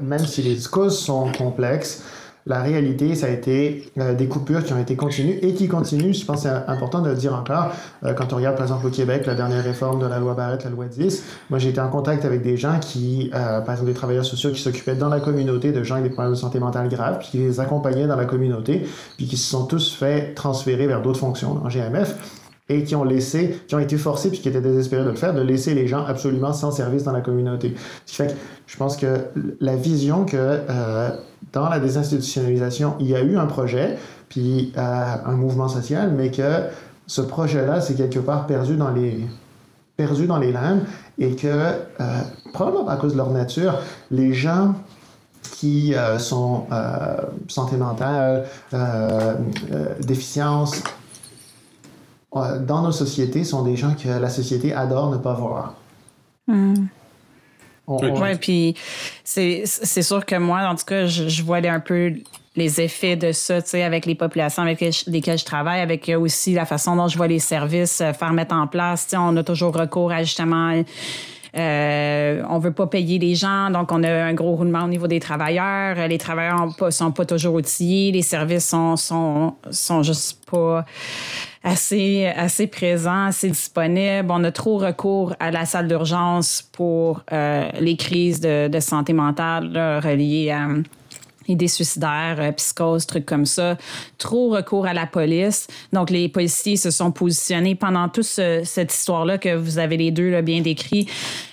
même 0.00 0.26
si 0.26 0.42
les 0.42 0.58
causes 0.68 0.98
sont 0.98 1.30
complexes, 1.30 2.02
la 2.44 2.60
réalité, 2.60 3.14
ça 3.14 3.26
a 3.26 3.28
été 3.30 3.92
euh, 3.98 4.14
des 4.14 4.26
coupures 4.26 4.64
qui 4.64 4.72
ont 4.72 4.78
été 4.78 4.96
continues 4.96 5.38
et 5.42 5.54
qui 5.54 5.68
continuent. 5.68 6.12
Je 6.12 6.24
pense 6.24 6.42
que 6.42 6.48
c'est 6.48 6.70
important 6.70 7.00
de 7.00 7.08
le 7.08 7.14
dire 7.14 7.34
encore. 7.34 7.70
Euh, 8.04 8.14
quand 8.14 8.32
on 8.32 8.36
regarde, 8.36 8.56
par 8.56 8.64
exemple, 8.64 8.86
au 8.86 8.90
Québec, 8.90 9.26
la 9.26 9.34
dernière 9.34 9.62
réforme 9.62 10.00
de 10.00 10.06
la 10.06 10.18
loi 10.18 10.34
Barrette, 10.34 10.64
la 10.64 10.70
loi 10.70 10.86
10, 10.86 11.22
moi, 11.50 11.60
j'ai 11.60 11.68
été 11.68 11.80
en 11.80 11.88
contact 11.88 12.24
avec 12.24 12.42
des 12.42 12.56
gens 12.56 12.80
qui, 12.80 13.30
euh, 13.32 13.60
par 13.60 13.74
exemple, 13.74 13.90
des 13.90 13.94
travailleurs 13.94 14.24
sociaux 14.24 14.50
qui 14.50 14.60
s'occupaient 14.60 14.96
dans 14.96 15.08
la 15.08 15.20
communauté 15.20 15.70
de 15.70 15.84
gens 15.84 15.94
avec 15.94 16.08
des 16.08 16.12
problèmes 16.12 16.34
de 16.34 16.38
santé 16.38 16.58
mentale 16.58 16.88
graves, 16.88 17.18
puis 17.20 17.28
qui 17.28 17.38
les 17.38 17.60
accompagnaient 17.60 18.08
dans 18.08 18.16
la 18.16 18.24
communauté, 18.24 18.86
puis 19.16 19.26
qui 19.26 19.36
se 19.36 19.48
sont 19.48 19.66
tous 19.66 19.94
fait 19.94 20.34
transférer 20.34 20.88
vers 20.88 21.00
d'autres 21.00 21.20
fonctions 21.20 21.60
en 21.64 21.68
GMF 21.68 22.16
et 22.68 22.84
qui 22.84 22.96
ont 22.96 23.04
laissé, 23.04 23.60
qui 23.68 23.74
ont 23.74 23.80
été 23.80 23.98
forcés 23.98 24.30
puis 24.30 24.40
qui 24.40 24.48
étaient 24.48 24.60
désespérés 24.60 25.04
de 25.04 25.10
le 25.10 25.16
faire, 25.16 25.34
de 25.34 25.42
laisser 25.42 25.74
les 25.74 25.86
gens 25.86 26.04
absolument 26.04 26.52
sans 26.52 26.70
service 26.70 27.04
dans 27.04 27.12
la 27.12 27.20
communauté. 27.20 27.74
Ce 28.06 28.12
qui 28.12 28.16
fait 28.16 28.28
que 28.28 28.32
je 28.66 28.76
pense 28.76 28.96
que 28.96 29.26
la 29.60 29.76
vision 29.76 30.24
que 30.24 30.60
dans 31.52 31.68
la 31.68 31.78
désinstitutionnalisation, 31.78 32.96
il 33.00 33.08
y 33.08 33.14
a 33.14 33.20
eu 33.20 33.36
un 33.36 33.46
projet, 33.46 33.98
puis 34.28 34.72
euh, 34.76 35.14
un 35.24 35.32
mouvement 35.32 35.68
social, 35.68 36.12
mais 36.16 36.30
que 36.30 36.64
ce 37.06 37.20
projet-là, 37.20 37.80
c'est 37.80 37.94
quelque 37.94 38.18
part 38.18 38.46
perdu 38.46 38.76
dans 38.76 38.90
les 38.90 39.26
perdu 39.96 40.26
dans 40.26 40.38
les 40.38 40.52
limbes 40.52 40.84
et 41.18 41.36
que, 41.36 41.46
euh, 41.46 41.76
probablement 42.54 42.88
à 42.88 42.96
cause 42.96 43.12
de 43.12 43.18
leur 43.18 43.30
nature, 43.30 43.78
les 44.10 44.32
gens 44.32 44.74
qui 45.42 45.94
sont 46.18 46.66
santé 47.48 47.76
mentale, 47.76 48.46
déficience, 50.00 50.82
dans 52.34 52.82
nos 52.82 52.92
sociétés 52.92 53.44
sont 53.44 53.62
des 53.62 53.76
gens 53.76 53.94
que 53.94 54.08
la 54.08 54.30
société 54.30 54.72
adore 54.72 55.10
ne 55.10 55.18
pas 55.18 55.34
voir. 55.34 55.74
Hmm. 56.46 56.86
Oui, 57.86 58.36
puis 58.40 58.74
c'est 59.24 59.66
sûr 60.02 60.24
que 60.24 60.36
moi, 60.36 60.60
en 60.68 60.74
tout 60.74 60.84
cas, 60.84 61.06
je, 61.06 61.42
vois 61.42 61.58
un 61.58 61.80
peu 61.80 62.12
les 62.54 62.80
effets 62.80 63.16
de 63.16 63.32
ça, 63.32 63.62
tu 63.62 63.70
sais, 63.70 63.82
avec 63.82 64.06
les 64.06 64.14
populations 64.14 64.62
avec 64.62 64.80
lesquelles 64.80 65.38
je 65.38 65.44
travaille, 65.44 65.80
avec 65.80 66.10
aussi 66.16 66.52
la 66.52 66.66
façon 66.66 66.96
dont 66.96 67.08
je 67.08 67.16
vois 67.16 67.26
les 67.26 67.38
services 67.38 68.00
euh, 68.02 68.12
faire 68.12 68.32
mettre 68.32 68.54
en 68.54 68.66
place. 68.66 69.04
Tu 69.04 69.10
sais, 69.10 69.16
on 69.16 69.34
a 69.36 69.42
toujours 69.42 69.74
recours 69.74 70.12
à 70.12 70.22
justement 70.22 70.82
euh, 71.54 72.42
on 72.48 72.58
veut 72.58 72.72
pas 72.72 72.86
payer 72.86 73.18
les 73.18 73.34
gens, 73.34 73.70
donc 73.70 73.92
on 73.92 74.02
a 74.02 74.10
un 74.10 74.32
gros 74.32 74.56
roulement 74.56 74.84
au 74.84 74.88
niveau 74.88 75.06
des 75.06 75.20
travailleurs. 75.20 76.08
Les 76.08 76.18
travailleurs 76.18 76.74
ne 76.80 76.90
sont 76.90 77.12
pas 77.12 77.26
toujours 77.26 77.54
outillés, 77.54 78.10
les 78.12 78.22
services 78.22 78.68
sont, 78.68 78.96
sont, 78.96 79.54
sont 79.70 80.02
juste 80.02 80.44
pas 80.50 80.84
assez, 81.64 82.26
assez 82.26 82.66
présents, 82.66 83.26
assez 83.26 83.48
disponibles. 83.48 84.30
On 84.30 84.44
a 84.44 84.52
trop 84.52 84.78
recours 84.78 85.34
à 85.40 85.50
la 85.50 85.64
salle 85.66 85.88
d'urgence 85.88 86.62
pour 86.72 87.22
euh, 87.32 87.68
les 87.80 87.96
crises 87.96 88.40
de, 88.40 88.68
de 88.68 88.80
santé 88.80 89.12
mentale 89.12 90.00
reliées 90.02 90.50
à 90.50 90.68
idées 91.48 91.68
suicidaires, 91.68 92.36
euh, 92.38 92.52
psychose, 92.52 93.06
trucs 93.06 93.26
comme 93.26 93.46
ça, 93.46 93.76
trop 94.18 94.50
recours 94.50 94.86
à 94.86 94.94
la 94.94 95.06
police. 95.06 95.66
Donc, 95.92 96.10
les 96.10 96.28
policiers 96.28 96.76
se 96.76 96.90
sont 96.90 97.12
positionnés 97.12 97.74
pendant 97.74 98.08
toute 98.08 98.24
cette 98.24 98.94
histoire-là 98.94 99.38
que 99.38 99.54
vous 99.54 99.78
avez 99.78 99.96
les 99.96 100.10
deux 100.10 100.30
là, 100.30 100.42
bien 100.42 100.60
décrit, 100.60 101.08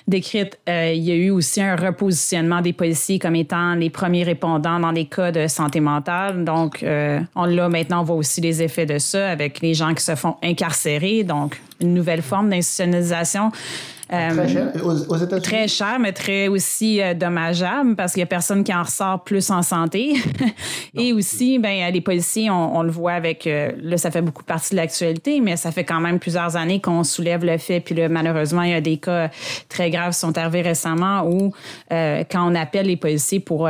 décrite. 0.08 0.60
Euh, 0.67 0.91
il 0.93 1.03
y 1.03 1.12
a 1.12 1.15
eu 1.15 1.29
aussi 1.29 1.62
un 1.62 1.75
repositionnement 1.75 2.62
des 2.62 2.74
policiers 2.74 3.19
comme 3.19 3.36
étant 3.36 3.75
les 3.75 3.89
premiers 3.89 4.24
répondants 4.24 4.79
dans 4.79 4.91
les 4.91 5.05
cas 5.05 5.31
de 5.31 5.48
santé 5.48 5.79
mentale. 5.79 6.43
Donc, 6.43 6.84
euh, 6.84 7.19
on 7.36 7.46
l'a 7.46 7.69
maintenant, 7.69 8.01
on 8.01 8.03
voit 8.03 8.15
aussi 8.15 8.41
les 8.41 8.62
effets 8.62 8.86
de 8.86 8.98
ça 8.98 9.29
avec 9.29 9.62
les 9.62 9.74
gens 9.74 9.93
qui 9.93 10.03
se 10.03 10.15
font 10.15 10.36
incarcérer. 10.43 11.24
Donc, 11.24 11.62
une 11.81 11.93
nouvelle 11.93 12.22
forme 12.22 12.50
d'institutionnalisation. 12.50 13.51
Euh, 14.12 14.34
très 14.34 14.48
cher. 14.48 14.72
Aux, 14.84 15.18
États-Unis? 15.18 15.42
Très 15.42 15.68
cher, 15.68 16.00
mais 16.00 16.12
très 16.13 16.48
aussi 16.48 17.01
euh, 17.01 17.13
dommageable 17.13 17.96
parce 17.96 18.13
qu'il 18.13 18.22
y 18.22 18.24
a 18.24 18.28
personne 18.28 18.63
qui 18.63 18.74
en 18.74 18.84
ressort 18.84 19.24
plus 19.24 19.51
en 19.51 19.62
santé. 19.62 20.16
Et 20.96 21.13
aussi, 21.13 21.60
ben, 21.60 21.92
les 21.94 22.01
policiers, 22.01 22.50
on, 22.50 22.82
le 22.82 22.89
voit 22.89 23.13
avec. 23.13 23.46
Euh, 23.46 23.72
là, 23.82 23.98
ça 23.98 24.10
fait 24.10 24.22
beaucoup 24.22 24.44
partie 24.44 24.72
de 24.72 24.78
l'actualité, 24.78 25.42
mais 25.42 25.58
ça 25.58 25.72
fait 25.72 25.84
quand 25.84 26.00
même 26.00 26.20
plusieurs 26.20 26.56
années 26.56 26.82
qu'on 26.82 27.04
soulève 27.04 27.46
le 27.46 27.58
fait. 27.58 27.82
Puis 27.82 27.94
là, 27.94 28.10
malheureusement, 28.10 28.63
il 28.63 28.72
y 28.72 28.74
a 28.74 28.82
des 28.82 28.98
cas 28.98 29.30
très 29.68 29.92
graves 29.92 30.13
qui 30.13 30.20
sont 30.20 30.38
arrivés 30.38 30.62
récemment 30.62 31.24
où, 31.28 31.54
quand 31.89 32.51
on 32.51 32.56
appelle 32.56 32.88
les 32.88 32.98
policiers 32.98 33.39
pour 33.39 33.70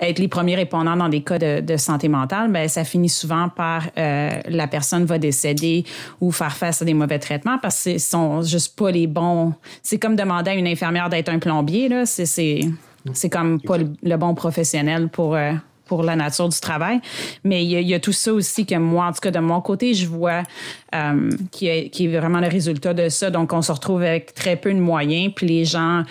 être 0.00 0.18
les 0.18 0.28
premiers 0.28 0.56
répondants 0.56 0.96
dans 0.96 1.08
des 1.08 1.22
cas 1.22 1.38
de, 1.38 1.76
santé 1.76 2.08
mentale, 2.08 2.50
ben 2.50 2.68
ça 2.68 2.84
finit 2.84 3.08
souvent 3.08 3.48
par 3.48 3.84
euh, 3.96 4.30
la 4.48 4.66
personne 4.66 5.04
va 5.04 5.18
décéder 5.18 5.84
ou 6.20 6.30
faire 6.30 6.56
face 6.56 6.82
à 6.82 6.84
des 6.84 6.94
mauvais 6.94 7.18
traitements 7.18 7.58
parce 7.58 7.84
que 7.84 7.98
ce 7.98 8.10
sont 8.10 8.42
juste 8.42 8.76
pas 8.78 8.90
les 8.90 9.06
bons. 9.06 9.54
C'est 9.82 9.98
comme 9.98 10.16
demander 10.16 10.50
à 10.50 10.54
une 10.54 10.66
infirmière 10.66 11.08
d'être 11.08 11.28
un 11.28 11.38
plombier 11.38 11.88
là, 11.88 12.06
c'est 12.06 12.60
c'est 13.12 13.28
comme 13.28 13.60
pas 13.60 13.76
le, 13.76 14.16
bon 14.16 14.34
professionnel 14.34 15.08
pour 15.08 15.34
euh, 15.34 15.52
pour 15.86 16.02
la 16.02 16.16
nature 16.16 16.48
du 16.48 16.58
travail. 16.60 17.00
Mais 17.44 17.64
il 17.64 17.70
y, 17.70 17.94
a, 17.94 18.00
tout 18.00 18.12
ça 18.12 18.32
aussi 18.32 18.66
que 18.66 18.74
moi, 18.76 19.06
en 19.06 19.12
tout 19.12 19.20
cas 19.20 19.30
de 19.30 19.38
mon 19.38 19.60
côté, 19.60 19.94
je 19.94 20.06
vois 20.06 20.42
euh, 20.94 21.30
qui, 21.50 21.68
est, 21.68 21.88
qui, 21.90 22.06
est, 22.06 22.18
vraiment 22.18 22.40
le 22.40 22.48
résultat 22.48 22.94
de 22.94 23.08
ça. 23.08 23.30
Donc, 23.30 23.52
on 23.52 23.62
se 23.62 23.72
retrouve 23.72 24.02
avec 24.02 24.34
très 24.34 24.56
peu 24.56 24.72
de 24.72 24.78
moyens, 24.78 25.32
puis 25.34 25.46
les 25.46 25.64
gens, 25.64 26.02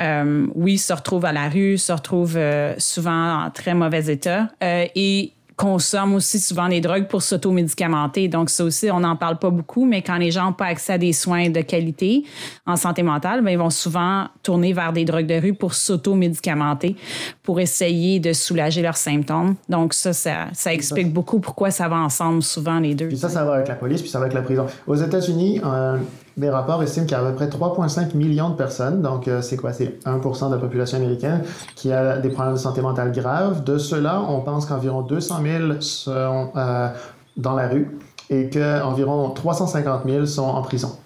euh, 0.00 0.46
oui, 0.54 0.78
se 0.78 0.92
retrouvent 0.92 1.24
à 1.24 1.32
la 1.32 1.48
rue, 1.48 1.78
se 1.78 1.92
retrouvent 1.92 2.36
euh, 2.36 2.74
souvent 2.78 3.44
en 3.44 3.50
très 3.50 3.74
mauvais 3.74 4.12
état. 4.12 4.48
et 4.60 5.32
consomment 5.62 6.16
aussi 6.16 6.40
souvent 6.40 6.68
des 6.68 6.80
drogues 6.80 7.06
pour 7.06 7.22
s'automédicamenter. 7.22 8.26
Donc, 8.26 8.50
ça 8.50 8.64
aussi, 8.64 8.90
on 8.90 8.98
n'en 8.98 9.14
parle 9.14 9.38
pas 9.38 9.50
beaucoup, 9.50 9.84
mais 9.84 10.02
quand 10.02 10.16
les 10.16 10.32
gens 10.32 10.46
n'ont 10.46 10.52
pas 10.52 10.66
accès 10.66 10.94
à 10.94 10.98
des 10.98 11.12
soins 11.12 11.50
de 11.50 11.60
qualité 11.60 12.24
en 12.66 12.74
santé 12.74 13.04
mentale, 13.04 13.42
bien, 13.42 13.52
ils 13.52 13.58
vont 13.58 13.70
souvent 13.70 14.26
tourner 14.42 14.72
vers 14.72 14.92
des 14.92 15.04
drogues 15.04 15.26
de 15.26 15.40
rue 15.40 15.54
pour 15.54 15.74
s'automédicamenter, 15.74 16.96
pour 17.44 17.60
essayer 17.60 18.18
de 18.18 18.32
soulager 18.32 18.82
leurs 18.82 18.96
symptômes. 18.96 19.54
Donc, 19.68 19.94
ça, 19.94 20.12
ça, 20.12 20.48
ça 20.52 20.74
explique 20.74 21.12
beaucoup 21.12 21.38
pourquoi 21.38 21.70
ça 21.70 21.88
va 21.88 21.96
ensemble 21.96 22.42
souvent, 22.42 22.80
les 22.80 22.96
deux. 22.96 23.06
Puis 23.06 23.18
ça, 23.18 23.28
ça 23.28 23.44
va 23.44 23.54
avec 23.54 23.68
la 23.68 23.76
police, 23.76 24.02
puis 24.02 24.10
ça 24.10 24.18
va 24.18 24.24
avec 24.24 24.34
la 24.34 24.42
prison. 24.42 24.66
Aux 24.88 24.96
États-Unis, 24.96 25.60
euh, 25.64 25.96
des 26.36 26.50
rapports 26.50 26.82
estiment 26.82 27.06
qu'il 27.06 27.16
y 27.16 27.20
a 27.20 27.24
à 27.24 27.30
peu 27.30 27.34
près 27.34 27.46
3,5 27.46 28.16
millions 28.16 28.50
de 28.50 28.54
personnes, 28.54 29.02
donc 29.02 29.28
euh, 29.28 29.42
c'est 29.42 29.56
quoi? 29.56 29.72
C'est 29.72 29.98
1% 30.04 30.48
de 30.48 30.54
la 30.54 30.60
population 30.60 30.98
américaine 30.98 31.42
qui 31.74 31.92
a 31.92 32.18
des 32.18 32.30
problèmes 32.30 32.54
de 32.54 32.58
santé 32.58 32.80
mentale 32.80 33.12
graves. 33.12 33.64
De 33.64 33.78
ceux-là, 33.78 34.22
on 34.28 34.40
pense 34.40 34.66
qu'environ 34.66 35.02
200 35.02 35.40
000 35.42 35.80
sont 35.80 36.50
euh, 36.56 36.88
dans 37.36 37.54
la 37.54 37.68
rue 37.68 37.98
et 38.30 38.48
qu'environ 38.48 39.30
350 39.30 40.02
000 40.06 40.26
sont 40.26 40.42
en 40.42 40.62
prison. 40.62 40.96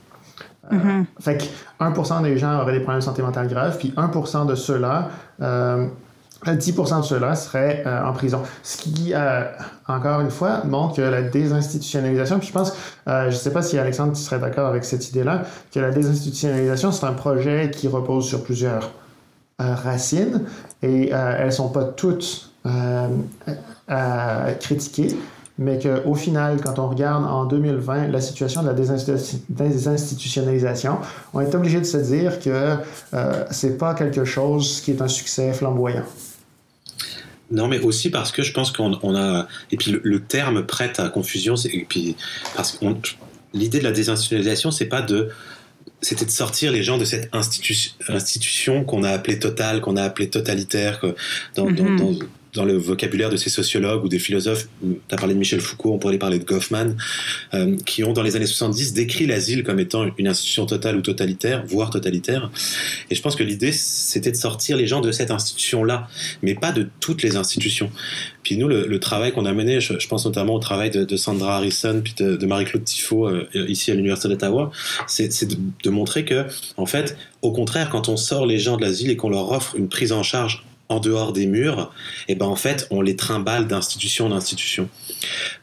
Euh, 0.73 0.77
mm-hmm. 0.77 1.05
Fait 1.21 1.39
que 1.39 1.45
1% 1.85 2.23
des 2.23 2.39
gens 2.39 2.61
auraient 2.61 2.73
des 2.73 2.81
problèmes 2.81 3.01
de 3.01 3.05
santé 3.05 3.23
mentale 3.23 3.49
graves, 3.49 3.79
puis 3.79 3.93
1% 3.97 4.47
de 4.47 4.55
ceux-là 4.55 5.09
10% 6.45 7.01
de 7.01 7.05
ceux-là 7.05 7.35
seraient 7.35 7.83
euh, 7.87 8.05
en 8.05 8.13
prison. 8.13 8.43
Ce 8.63 8.77
qui, 8.77 9.13
euh, 9.15 9.45
encore 9.89 10.21
une 10.21 10.31
fois, 10.31 10.63
montre 10.65 10.97
que 10.97 11.03
la 11.03 11.23
désinstitutionnalisation, 11.23 12.39
puis 12.39 12.49
je 12.49 12.53
pense, 12.53 12.73
euh, 13.09 13.25
je 13.25 13.37
ne 13.37 13.41
sais 13.41 13.53
pas 13.53 13.63
si 13.63 13.79
Alexandre 13.79 14.13
tu 14.13 14.23
serais 14.23 14.39
d'accord 14.39 14.67
avec 14.67 14.85
cette 14.85 15.09
idée-là, 15.09 15.43
que 15.73 15.81
la 15.81 15.91
désinstitutionnalisation, 15.91 16.93
c'est 16.93 17.07
un 17.07 17.13
projet 17.13 17.71
qui 17.71 17.89
repose 17.89 18.27
sur 18.27 18.43
plusieurs 18.43 18.91
racines 19.59 20.43
et 20.83 21.09
elles 21.09 21.47
ne 21.47 21.51
sont 21.51 21.71
pas 21.71 21.85
toutes 21.85 22.51
critiquées. 24.61 25.17
mais 25.59 25.79
qu'au 25.79 26.15
final, 26.15 26.61
quand 26.63 26.79
on 26.79 26.89
regarde 26.89 27.25
en 27.25 27.47
2020 27.47 28.09
la 28.09 28.21
situation 28.21 28.61
de 28.63 28.67
la 28.67 28.75
désinstitutionnalisation, 28.75 30.99
on 31.33 31.41
est 31.41 31.55
obligé 31.55 31.81
de 31.81 31.85
se 31.85 31.97
dire 31.97 32.41
que 32.41 32.77
euh, 33.15 33.45
c'est 33.51 33.79
pas 33.79 33.95
quelque 33.95 34.25
chose 34.25 34.83
qui 34.83 34.91
est 34.91 35.01
un 35.01 35.09
succès 35.09 35.55
flamboyant. 35.55 36.05
Non, 37.51 37.69
mais 37.69 37.79
aussi 37.79 38.11
parce 38.11 38.33
que 38.33 38.43
je 38.43 38.53
pense 38.53 38.73
qu'on 38.73 39.17
a. 39.17 39.47
Et 39.71 39.77
puis 39.77 39.97
le, 40.03 40.21
terme 40.21 40.67
prête 40.67 40.99
à 40.99 41.09
confusion, 41.09 41.55
et 41.55 41.87
puis 41.89 42.17
parce 42.55 42.73
que 42.73 42.87
l'idée 43.55 43.79
de 43.79 43.85
la 43.85 43.93
désinstitutionnalisation, 43.93 44.71
c'est 44.71 44.87
pas 44.87 45.03
de 45.03 45.29
c'était 46.03 46.25
de 46.25 46.31
sortir 46.31 46.73
les 46.73 46.83
gens 46.83 46.99
de 46.99 47.05
cette 47.05 47.31
institution 47.35 48.85
qu'on 48.85 49.03
a 49.03 49.11
appelée 49.11 49.39
totale, 49.39 49.81
qu'on 49.81 49.97
a 49.97 50.03
appelée 50.03 50.29
totalitaire, 50.29 51.01
dans, 51.55 51.71
mm-hmm 51.71 51.97
dans 51.97 52.13
le 52.65 52.75
vocabulaire 52.75 53.31
de 53.31 53.37
ces 53.37 53.51
sociologues 53.51 54.05
ou 54.05 54.09
des 54.09 54.19
philosophes, 54.19 54.69
tu 54.83 54.99
as 55.11 55.17
parlé 55.17 55.35
de 55.35 55.39
Michel 55.39 55.61
Foucault, 55.61 55.93
on 55.93 55.99
pourrait 55.99 56.19
parler 56.19 56.39
de 56.39 56.45
Goffman, 56.45 56.97
euh, 57.55 57.77
qui 57.85 58.05
ont 58.05 58.13
dans 58.13 58.23
les 58.23 58.37
années 58.37 58.47
70 58.47 58.93
décrit 58.95 59.27
l'asile 59.27 59.63
comme 59.63 59.81
étant 59.81 60.07
une 60.19 60.29
institution 60.29 60.67
totale 60.67 60.97
ou 60.97 61.03
totalitaire, 61.03 61.65
voire 61.67 61.91
totalitaire. 61.91 62.51
Et 63.11 63.15
je 63.15 63.23
pense 63.23 63.37
que 63.37 63.43
l'idée, 63.43 63.73
c'était 63.73 64.33
de 64.33 64.37
sortir 64.37 64.77
les 64.77 64.87
gens 64.87 65.01
de 65.01 65.13
cette 65.13 65.31
institution-là, 65.31 66.09
mais 66.43 66.55
pas 66.55 66.73
de 66.73 66.89
toutes 67.01 67.23
les 67.23 67.37
institutions. 67.37 67.91
Puis 68.43 68.57
nous, 68.57 68.69
le, 68.69 69.01
travail 69.01 69.33
qu'on 69.33 69.45
a 69.45 69.53
mené, 69.53 69.81
je, 69.81 70.07
pense 70.09 70.25
notamment 70.25 70.55
au 70.55 70.59
travail 70.59 70.91
de, 70.91 71.17
Sandra 71.17 71.57
Harrison, 71.57 72.01
puis 72.03 72.15
de, 72.17 72.47
Marie-Claude 72.47 72.85
Tifo, 72.85 73.29
euh, 73.29 73.49
ici 73.69 73.91
à 73.91 73.95
l'Université 73.95 74.29
d'Ottawa, 74.29 74.71
c'est 75.07 75.45
de, 75.45 75.57
de 75.83 75.91
montrer 75.91 76.25
que, 76.25 76.47
en 76.77 76.87
fait, 76.87 77.17
au 77.43 77.53
contraire, 77.53 77.91
quand 77.91 78.09
on 78.09 78.17
sort 78.17 78.47
les 78.47 78.59
gens 78.59 78.77
de 78.77 78.83
l'asile 78.83 79.11
et 79.11 79.17
qu'on 79.17 79.31
leur 79.31 79.51
offre 79.51 79.77
une 79.77 79.89
prise 79.89 80.13
en 80.13 80.23
charge 80.23 80.65
en 80.89 81.01
dehors 81.01 81.33
des 81.33 81.47
murs, 81.47 81.93
et 82.29 82.33
eh 82.33 82.35
ben 82.35 82.47
en 82.47 82.57
fait 82.57 82.87
on 82.91 83.01
les 83.01 83.17
trimballe 83.17 83.67
d'institution 83.67 84.27
en 84.27 84.33
institution 84.33 84.89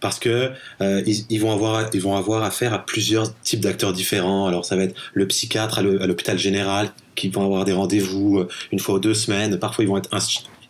parce 0.02 0.20
que 0.20 0.52
euh, 0.82 1.02
ils, 1.06 1.40
vont 1.40 1.52
avoir 1.52 1.90
ils 1.94 2.02
vont 2.02 2.16
avoir 2.16 2.44
affaire 2.44 2.74
à 2.74 2.86
plusieurs 2.86 3.34
types 3.42 3.62
d'acteurs 3.62 3.94
différents. 3.94 4.48
Alors 4.48 4.66
ça 4.66 4.76
va 4.76 4.84
être 4.84 4.96
le 5.14 5.28
psychiatre 5.28 5.80
à 5.80 5.82
l'hôpital 5.82 6.38
général 6.38 6.92
qui 7.16 7.30
vont 7.30 7.46
avoir 7.46 7.66
des 7.66 7.74
rendez-vous 7.74 8.40
euh, 8.40 8.48
une 8.72 8.80
fois 8.80 8.96
ou 8.96 9.00
deux 9.00 9.14
semaines. 9.14 9.58
Parfois 9.60 9.84
ils 9.84 9.88
vont 9.88 9.98
être 9.98 10.14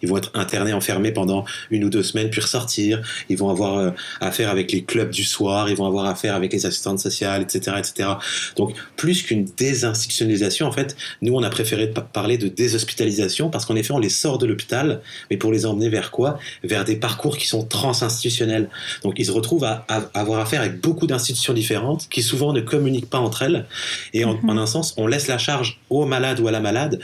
ils 0.04 0.10
vont 0.10 0.18
être 0.18 0.32
internés, 0.36 0.74
enfermés 0.74 1.12
pendant 1.12 1.46
une 1.72 1.86
ou 1.86 1.90
deux 1.90 2.04
semaines, 2.04 2.30
puis 2.30 2.42
ressortir. 2.42 3.02
Ils 3.30 3.38
vont 3.38 3.50
avoir 3.50 3.78
euh, 3.78 3.92
affaire 4.20 4.50
avec 4.50 4.72
les 4.72 4.84
clubs 4.84 5.10
du 5.10 5.24
soir, 5.24 5.70
ils 5.70 5.78
vont 5.78 5.88
avoir 5.88 6.06
affaire 6.06 6.36
avec 6.36 6.52
les 6.54 6.66
assistantes 6.66 7.00
sociales, 7.00 7.42
etc., 7.42 7.78
etc. 7.80 8.10
Donc, 8.58 8.76
plus 8.98 9.24
qu'une 9.24 9.46
désinstitutionnalisation, 9.46 10.68
en 10.68 10.72
fait, 10.72 10.96
nous, 11.22 11.34
on 11.34 11.42
a 11.42 11.50
préféré 11.50 11.92
parler 12.12 12.38
de 12.38 12.50
déshospitalisation 12.50 13.50
parce 13.50 13.66
qu'en 13.66 13.76
effet, 13.76 13.94
on 13.94 14.00
les 14.00 14.10
sort 14.10 14.38
de 14.38 14.46
l'hôpital, 14.46 15.02
mais 15.32 15.38
pour 15.38 15.52
les 15.52 15.66
emmener 15.66 15.88
vers 15.88 16.12
quoi? 16.12 16.38
Vers 16.64 16.84
des 16.84 16.98
parcours 16.98 17.38
qui 17.38 17.48
sont 17.48 17.64
transinstitutionnels. 17.64 18.70
Donc, 19.04 19.16
ils 19.18 19.26
se 19.26 19.32
retrouvent 19.32 19.64
à, 19.64 19.86
avoir 20.14 20.42
affaire 20.42 20.62
avec 20.62 20.82
beaucoup 20.82 21.08
d'institutions 21.08 21.54
différentes 21.54 22.10
qui 22.10 22.22
souvent 22.22 22.52
ne 22.52 22.60
communiquent 22.60 23.10
pas 23.10 23.20
entre 23.20 23.44
elles. 23.44 23.66
Et 24.14 24.26
en, 24.26 24.34
mm-hmm. 24.34 24.52
en 24.52 24.58
un 24.58 24.66
sens, 24.66 24.94
on 24.98 25.08
laisse 25.08 25.28
la 25.28 25.38
charge 25.38 25.80
au 25.90 26.06
malade 26.06 26.42
ou 26.42 26.48
à 26.50 26.52
la 26.52 26.60
malade 26.60 27.00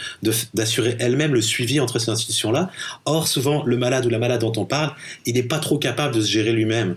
d'assurer 0.53 0.97
elle-même 0.99 1.33
le 1.33 1.41
suivi 1.41 1.79
entre 1.79 1.97
ces 1.99 2.09
institutions-là 2.09 2.69
Or, 3.05 3.27
souvent, 3.27 3.63
le 3.65 3.77
malade 3.77 4.05
ou 4.05 4.09
la 4.09 4.19
malade 4.19 4.41
dont 4.41 4.53
on 4.57 4.65
parle, 4.65 4.93
il 5.25 5.35
n'est 5.35 5.43
pas 5.43 5.59
trop 5.59 5.77
capable 5.77 6.15
de 6.15 6.21
se 6.21 6.29
gérer 6.29 6.51
lui-même. 6.51 6.95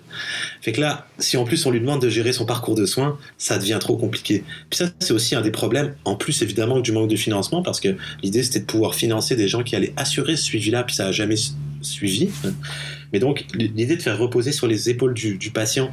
Fait 0.61 0.73
que 0.73 0.81
là, 0.81 1.07
si 1.19 1.37
en 1.37 1.45
plus 1.45 1.65
on 1.67 1.71
lui 1.71 1.81
demande 1.81 2.03
de 2.03 2.09
gérer 2.09 2.33
son 2.33 2.47
parcours 2.47 2.75
de 2.75 2.87
soins, 2.87 3.19
ça 3.39 3.59
devient 3.59 3.79
trop 3.81 3.97
compliqué. 3.97 4.45
Puis 4.71 4.79
ça, 4.79 4.87
c'est 5.01 5.13
aussi 5.13 5.35
un 5.35 5.41
des 5.41 5.51
problèmes, 5.51 5.95
en 6.05 6.17
plus 6.17 6.43
évidemment 6.43 6.81
du 6.81 6.93
manque 6.93 7.09
de 7.09 7.17
financement, 7.17 7.63
parce 7.63 7.81
que 7.81 7.97
l'idée 8.23 8.43
c'était 8.43 8.61
de 8.61 8.65
pouvoir 8.65 8.95
financer 8.95 9.37
des 9.37 9.49
gens 9.49 9.63
qui 9.63 9.77
allaient 9.77 9.95
assurer 9.97 10.37
ce 10.37 10.45
suivi-là, 10.45 10.85
puis 10.85 10.95
ça 10.95 11.05
n'a 11.05 11.13
jamais 11.13 11.37
suivi. 11.83 12.31
Mais 13.13 13.19
donc, 13.19 13.45
l'idée 13.55 13.97
de 13.97 14.03
faire 14.03 14.19
reposer 14.19 14.53
sur 14.53 14.67
les 14.67 14.91
épaules 14.91 15.15
du, 15.15 15.51
patient 15.53 15.91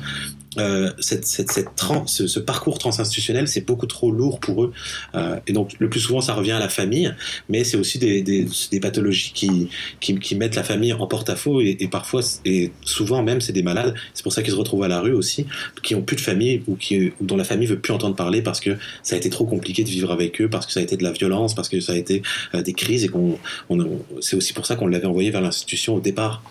euh, 0.58 0.92
cette, 1.00 1.26
cette, 1.26 1.52
cette 1.52 1.70
ce, 2.08 2.40
parcours 2.40 2.80
transinstitutionnel, 2.80 3.48
c'est 3.48 3.66
beaucoup 3.66 3.86
trop 3.86 4.12
lourd 4.12 4.40
pour 4.40 4.64
eux. 4.64 4.74
Euh, 5.16 5.40
et 5.48 5.54
donc, 5.54 5.74
le 5.80 5.90
plus 5.90 6.00
souvent, 6.00 6.22
ça 6.22 6.34
revient 6.34 6.52
à 6.52 6.60
la 6.60 6.70
famille, 6.70 7.14
mais 7.50 7.64
c'est 7.64 7.78
aussi 7.78 8.00
des, 8.00 8.22
des, 8.22 8.80
pathologies 8.80 9.32
qui, 9.34 9.70
qui, 10.00 10.36
mettent 10.36 10.56
la 10.56 10.64
famille 10.64 10.94
en 10.94 11.06
porte-à-faux 11.08 11.62
et, 11.62 11.88
parfois, 11.92 12.22
et 12.46 12.72
souvent 12.84 13.22
même, 13.22 13.42
c'est 13.42 13.54
des 13.54 13.64
malades. 13.64 13.94
C'est 14.14 14.24
pour 14.24 14.34
ça 14.34 14.42
qu'ils 14.42 14.54
se 14.54 14.58
retrouvent 14.58 14.84
à 14.84 14.88
la 14.88 15.02
rue 15.02 15.14
aussi, 15.14 15.46
qui 15.84 15.96
ont 15.96 16.02
plus 16.02 16.16
de 16.16 16.22
famille 16.22 16.64
ou, 16.68 16.76
qui, 16.76 17.12
ou 17.20 17.26
dont 17.26 17.38
la 17.38 17.44
famille 17.44 17.68
veut 17.68 17.80
plus 17.80 17.94
entendre 17.94 18.16
parler 18.16 18.42
parce 18.42 18.60
que 18.60 18.78
ça 19.04 19.16
a 19.16 19.18
été 19.18 19.30
trop 19.30 19.46
compliqué 19.46 19.84
de 19.84 19.90
vivre 19.90 20.12
avec 20.12 20.42
eux, 20.42 20.50
parce 20.50 20.66
que 20.66 20.72
ça 20.72 20.80
a 20.80 20.84
été 20.84 20.98
de 20.98 21.04
la 21.04 21.12
violence, 21.12 21.54
parce 21.54 21.70
que 21.70 21.80
ça 21.80 21.94
a 21.94 21.96
été 21.96 22.22
euh, 22.54 22.62
des 22.62 22.74
crises 22.74 23.04
et 23.04 23.10
qu'on, 23.10 23.38
on, 23.70 24.00
c'est 24.22 24.36
aussi 24.36 24.54
pour 24.54 24.66
ça 24.66 24.76
qu'on 24.76 24.88
l'avait 24.88 25.06
envoyé 25.06 25.32
vers 25.32 25.42
l'institution 25.42 25.96
au 25.96 26.00
départ. 26.00 26.42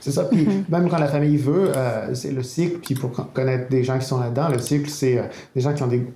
C'est 0.00 0.12
ça. 0.12 0.24
Puis 0.24 0.44
mhm. 0.44 0.64
même 0.68 0.88
quand 0.88 0.98
la 0.98 1.06
famille 1.06 1.36
veut, 1.36 1.72
euh, 1.74 2.14
c'est 2.14 2.32
le 2.32 2.42
cycle. 2.42 2.78
Puis 2.78 2.94
pour 2.94 3.10
connaître 3.32 3.68
des 3.68 3.84
gens 3.84 3.98
qui 3.98 4.06
sont 4.06 4.20
là-dedans, 4.20 4.48
le 4.48 4.58
cycle, 4.58 4.88
c'est 4.88 5.18
euh, 5.18 5.22
des 5.54 5.60
gens 5.60 5.72
qui 5.72 5.82
ont 5.82 5.88
des 5.88 6.06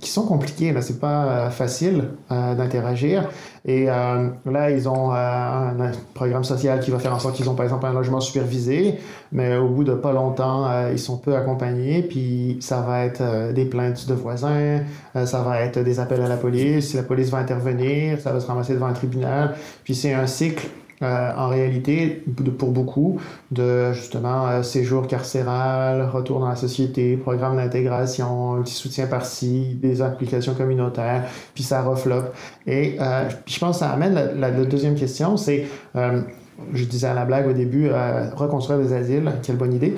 qui 0.00 0.10
sont 0.10 0.26
compliqués. 0.26 0.72
Là, 0.72 0.82
c'est 0.82 1.00
pas 1.00 1.24
euh, 1.24 1.50
facile 1.50 2.04
d'interagir. 2.30 3.28
Et 3.64 3.84
là, 3.84 4.70
ils 4.70 4.88
ont 4.88 5.12
un, 5.12 5.92
programme 6.14 6.42
social 6.42 6.80
qui 6.80 6.90
va 6.90 6.98
faire 6.98 7.14
en 7.14 7.20
sorte 7.20 7.36
qu'ils 7.36 7.48
ont 7.48 7.54
par 7.54 7.64
exemple 7.64 7.86
un 7.86 7.92
logement 7.92 8.20
supervisé, 8.20 8.98
mais 9.30 9.56
au 9.56 9.68
bout 9.68 9.84
de 9.84 9.94
pas 9.94 10.12
longtemps, 10.12 10.88
ils 10.90 10.98
sont 10.98 11.16
peu 11.16 11.36
accompagnés. 11.36 12.02
Puis 12.02 12.56
ça 12.60 12.80
va 12.80 13.04
être 13.04 13.52
des 13.52 13.64
plaintes 13.64 14.08
de 14.08 14.14
voisins, 14.14 14.80
ça 15.14 15.42
va 15.42 15.60
être 15.60 15.78
des 15.78 16.00
appels 16.00 16.22
à 16.22 16.28
la 16.28 16.36
police. 16.36 16.94
La 16.94 17.04
police 17.04 17.30
va 17.30 17.38
intervenir, 17.38 18.18
ça 18.18 18.32
va 18.32 18.40
se 18.40 18.46
ramasser 18.46 18.74
devant 18.74 18.86
un 18.86 18.94
tribunal. 18.94 19.54
Puis 19.84 19.94
c'est 19.94 20.12
un 20.12 20.26
cycle 20.26 20.66
euh, 21.02 21.32
en 21.36 21.48
réalité, 21.48 22.22
pour 22.58 22.70
beaucoup, 22.70 23.18
de 23.50 23.92
justement 23.92 24.46
euh, 24.46 24.62
séjour 24.62 25.08
carcéral, 25.08 26.08
retour 26.12 26.38
dans 26.38 26.48
la 26.48 26.54
société, 26.54 27.16
programme 27.16 27.56
d'intégration, 27.56 28.62
petit 28.62 28.74
soutien 28.74 29.08
par-ci, 29.08 29.76
des 29.82 30.00
applications 30.00 30.54
communautaires, 30.54 31.24
puis 31.54 31.64
ça 31.64 31.82
refloppe. 31.82 32.32
Et 32.68 32.96
euh, 33.00 33.28
je 33.46 33.58
pense 33.58 33.76
que 33.76 33.80
ça 33.80 33.90
amène 33.90 34.14
la, 34.38 34.50
deuxième 34.50 34.94
question, 34.94 35.36
c'est, 35.36 35.66
je 35.94 36.84
disais 36.84 37.08
à 37.08 37.14
la 37.14 37.24
blague 37.24 37.48
au 37.48 37.52
début, 37.52 37.90
reconstruire 38.36 38.78
des 38.78 38.92
asiles, 38.92 39.32
quelle 39.42 39.56
bonne 39.56 39.74
idée. 39.74 39.94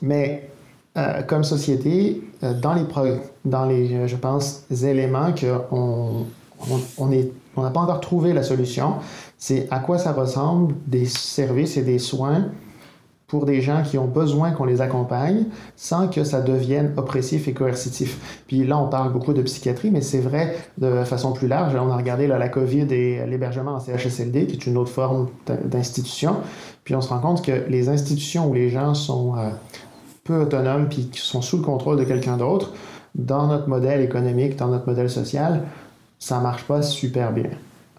Mais 0.00 0.48
comme 1.26 1.44
société, 1.44 2.22
dans 2.62 2.74
les, 2.74 2.84
dans 3.44 3.66
les, 3.66 4.08
je 4.08 4.16
pense, 4.16 4.64
éléments 4.70 5.32
qu'on 5.32 6.26
on, 6.98 7.12
est, 7.12 7.30
on 7.58 7.62
n'a 7.62 7.70
pas 7.70 7.80
encore 7.80 8.00
trouvé 8.00 8.32
la 8.32 8.42
solution, 8.42 8.94
c'est 9.36 9.66
à 9.70 9.78
quoi 9.78 9.98
ça 9.98 10.12
ressemble 10.12 10.74
des 10.86 11.06
services 11.06 11.76
et 11.76 11.82
des 11.82 11.98
soins 11.98 12.46
pour 13.28 13.44
des 13.44 13.60
gens 13.60 13.82
qui 13.82 13.98
ont 13.98 14.06
besoin 14.06 14.52
qu'on 14.52 14.64
les 14.64 14.80
accompagne 14.80 15.44
sans 15.76 16.08
que 16.08 16.24
ça 16.24 16.40
devienne 16.40 16.94
oppressif 16.96 17.46
et 17.46 17.52
coercitif. 17.52 18.42
Puis 18.46 18.66
là, 18.66 18.78
on 18.78 18.88
parle 18.88 19.12
beaucoup 19.12 19.34
de 19.34 19.42
psychiatrie, 19.42 19.90
mais 19.90 20.00
c'est 20.00 20.20
vrai 20.20 20.56
de 20.78 21.04
façon 21.04 21.32
plus 21.32 21.46
large. 21.46 21.74
On 21.74 21.90
a 21.90 21.96
regardé 21.96 22.26
la 22.26 22.48
COVID 22.48 22.86
et 22.90 23.26
l'hébergement 23.26 23.72
en 23.72 23.80
CHSLD, 23.80 24.46
qui 24.46 24.54
est 24.54 24.66
une 24.66 24.78
autre 24.78 24.90
forme 24.90 25.28
d'institution. 25.64 26.36
Puis 26.84 26.94
on 26.94 27.02
se 27.02 27.10
rend 27.10 27.18
compte 27.18 27.44
que 27.44 27.66
les 27.68 27.90
institutions 27.90 28.48
où 28.48 28.54
les 28.54 28.70
gens 28.70 28.94
sont 28.94 29.36
euh, 29.36 29.50
peu 30.24 30.40
autonomes 30.40 30.88
puis 30.88 31.10
qui 31.10 31.20
sont 31.20 31.42
sous 31.42 31.58
le 31.58 31.62
contrôle 31.62 31.98
de 31.98 32.04
quelqu'un 32.04 32.38
d'autre, 32.38 32.72
dans 33.14 33.46
notre 33.46 33.68
modèle 33.68 34.00
économique, 34.00 34.56
dans 34.56 34.68
notre 34.68 34.86
modèle 34.86 35.10
social, 35.10 35.64
ça 36.18 36.40
marche 36.40 36.64
pas 36.64 36.82
super 36.82 37.32
bien. 37.32 37.50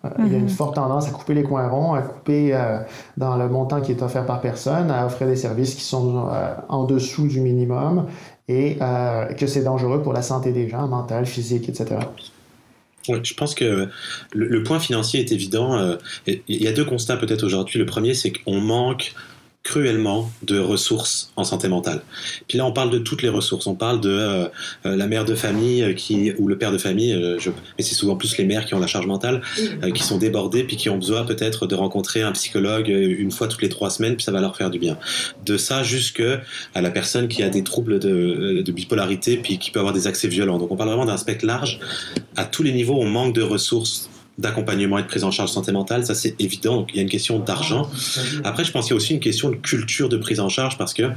Euh, 0.05 0.10
il 0.19 0.32
y 0.32 0.36
a 0.36 0.38
une 0.38 0.43
mhm. 0.43 0.49
forte 0.49 0.75
tendance 0.75 1.08
à 1.08 1.12
couper 1.12 1.34
les 1.34 1.43
coins 1.43 1.67
ronds, 1.67 1.93
à 1.93 2.01
couper 2.01 2.53
euh, 2.53 2.79
dans 3.17 3.36
le 3.36 3.49
montant 3.49 3.82
qui 3.82 3.91
est 3.91 4.01
offert 4.01 4.25
par 4.25 4.39
personne, 4.41 4.91
à 4.91 5.05
offrir 5.05 5.27
des 5.27 5.36
services 5.36 5.75
qui 5.75 5.84
sont 5.84 6.29
euh, 6.32 6.53
en 6.69 6.86
dessous 6.86 7.27
du 7.27 7.41
minimum 7.41 8.08
et 8.47 8.79
que 9.38 9.45
c'est 9.45 9.63
dangereux 9.63 10.01
pour 10.01 10.12
la 10.12 10.23
santé 10.23 10.51
des 10.51 10.67
gens, 10.67 10.88
mentale, 10.88 11.27
physique, 11.27 11.69
etc. 11.69 11.97
je 13.08 13.34
pense 13.36 13.53
que 13.53 13.89
le, 14.34 14.63
point 14.63 14.79
financier 14.79 15.19
est 15.19 15.32
évident. 15.32 15.95
Il 16.25 16.41
y 16.47 16.67
a 16.67 16.71
deux 16.71 16.84
constats 16.84 17.17
peut-être 17.17 17.43
aujourd'hui. 17.43 17.77
Le 17.77 17.86
premier, 17.86 18.15
c'est 18.15 18.32
qu'on 18.32 18.60
manque 18.60 19.13
cruellement 19.63 20.32
de 20.41 20.58
ressources 20.58 21.32
en 21.36 21.43
santé 21.43 21.67
mentale. 21.67 22.02
Puis 22.48 22.58
là, 22.58 22.65
on 22.65 22.72
parle 22.72 22.89
de 22.89 22.98
toutes 22.98 23.22
les 23.22 23.30
ressources. 23.30 23.67
On 23.67 23.76
parle 23.76 24.00
de 24.00 24.10
euh, 24.10 24.48
euh, 24.86 24.95
la 24.95 25.06
mère 25.06 25.26
de 25.26 25.36
famille 25.36 25.84
euh, 25.84 25.93
qui 25.93 26.32
ou 26.38 26.48
le 26.48 26.58
père 26.58 26.72
de 26.72 26.78
famille, 26.78 27.13
je, 27.39 27.50
mais 27.50 27.84
c'est 27.84 27.93
souvent 27.93 28.15
plus 28.15 28.38
les 28.38 28.45
mères 28.45 28.65
qui 28.65 28.74
ont 28.74 28.80
la 28.80 28.88
charge 28.88 29.06
mentale, 29.06 29.41
qui 29.93 30.04
sont 30.04 30.17
débordées 30.17 30.63
puis 30.63 30.78
qui 30.78 30.89
ont 30.89 30.98
besoin 30.98 31.24
peut-être 31.24 31.67
de 31.67 31.76
rencontrer 31.76 32.22
un 32.22 32.32
psychologue 32.32 32.88
une 32.88 33.32
fois 33.32 33.48
toutes 33.48 33.62
les 33.62 33.69
trois 33.69 33.89
semaines, 33.89 34.15
puis 34.15 34.24
ça 34.24 34.32
va 34.32 34.39
leur 34.41 34.56
faire 34.56 34.69
du 34.69 34.80
bien. 34.80 34.98
De 35.45 35.58
ça 35.58 35.84
jusque 35.84 36.24
à 36.74 36.82
la 36.82 36.89
personne 36.89 37.28
qui 37.28 37.43
a 37.43 37.50
des 37.50 37.63
troubles 37.63 38.00
de, 38.00 38.62
de 38.62 38.72
bipolarité 38.72 39.38
puis 39.38 39.60
qui 39.60 39.72
peut 39.72 39.80
avoir 39.80 39.93
des 39.93 40.08
accès 40.08 40.28
violents. 40.28 40.58
Donc 40.58 40.72
on 40.72 40.78
parle 40.78 40.89
vraiment 40.89 41.06
d'un 41.06 41.17
spectre 41.17 41.45
large. 41.45 41.80
À 42.36 42.45
tous 42.45 42.63
les 42.63 42.72
niveaux, 42.72 43.00
on 43.00 43.08
manque 43.08 43.36
de 43.36 43.41
ressources 43.41 44.10
d'accompagnement 44.39 44.97
et 44.97 45.04
de 45.04 45.08
prise 45.08 45.23
en 45.23 45.32
charge 45.32 45.52
santé 45.52 45.71
mentale, 45.71 46.06
ça 46.06 46.15
c'est 46.15 46.36
évident. 46.39 46.78
Donc 46.78 46.89
il 46.93 46.95
y 46.95 46.99
a 46.99 47.04
une 47.04 47.10
question 47.10 47.39
d'argent. 47.39 47.89
Après, 48.43 48.63
je 48.63 48.71
pense 48.71 48.86
qu'il 48.86 48.93
y 48.93 48.95
a 48.95 48.97
aussi 48.97 49.13
une 49.13 49.19
question 49.19 49.49
de 49.49 49.56
culture 49.56 50.10
de 50.10 50.17
prise 50.17 50.39
en 50.39 50.49
charge 50.49 50.78
parce 50.78 50.93
que 50.93 51.12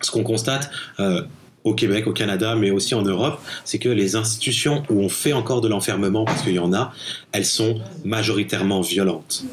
ce 0.00 0.10
qu'on 0.10 0.22
constate, 0.22 0.70
euh, 0.98 1.22
au 1.66 1.74
Québec, 1.74 2.06
au 2.06 2.12
Canada, 2.12 2.54
mais 2.54 2.70
aussi 2.70 2.94
en 2.94 3.02
Europe, 3.02 3.40
c'est 3.64 3.78
que 3.78 3.88
les 3.88 4.14
institutions 4.14 4.84
où 4.88 5.00
on 5.00 5.08
fait 5.08 5.32
encore 5.32 5.60
de 5.60 5.68
l'enfermement, 5.68 6.24
parce 6.24 6.42
qu'il 6.42 6.54
y 6.54 6.60
en 6.60 6.72
a, 6.72 6.92
elles 7.32 7.44
sont 7.44 7.80
majoritairement 8.04 8.80
violentes. 8.80 9.44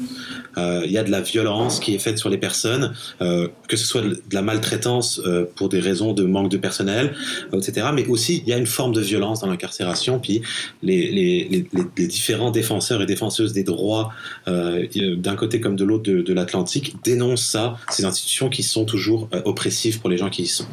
Euh, 0.56 0.82
il 0.84 0.92
y 0.92 0.98
a 0.98 1.02
de 1.02 1.10
la 1.10 1.20
violence 1.20 1.80
qui 1.80 1.94
est 1.94 1.98
faite 1.98 2.18
sur 2.18 2.28
les 2.28 2.38
personnes, 2.38 2.94
euh, 3.20 3.48
que 3.66 3.76
ce 3.76 3.84
soit 3.84 4.02
de 4.02 4.20
la 4.32 4.42
maltraitance 4.42 5.20
euh, 5.26 5.44
pour 5.56 5.68
des 5.68 5.80
raisons 5.80 6.12
de 6.12 6.22
manque 6.22 6.50
de 6.50 6.56
personnel, 6.56 7.14
etc. 7.52 7.88
Mais 7.92 8.06
aussi, 8.06 8.42
il 8.46 8.48
y 8.48 8.52
a 8.52 8.58
une 8.58 8.66
forme 8.66 8.92
de 8.92 9.00
violence 9.00 9.40
dans 9.40 9.48
l'incarcération. 9.48 10.20
Puis 10.20 10.42
les, 10.82 11.66
différents 11.96 12.52
défenseurs 12.52 13.02
et 13.02 13.06
défenseuses 13.06 13.52
des 13.52 13.64
droits, 13.64 14.12
d'un 14.46 15.36
côté 15.36 15.60
comme 15.60 15.74
de 15.74 15.84
l'autre 15.84 16.04
de, 16.04 16.22
de 16.22 16.32
l'Atlantique, 16.32 16.94
dénoncent 17.02 17.46
ça, 17.46 17.76
ces 17.90 18.04
institutions 18.04 18.48
qui 18.48 18.62
sont 18.62 18.84
toujours 18.84 19.28
oppressives 19.44 20.00
pour 20.00 20.10
les 20.10 20.16
gens 20.16 20.30
qui 20.30 20.42
y 20.42 20.46
sont. 20.46 20.66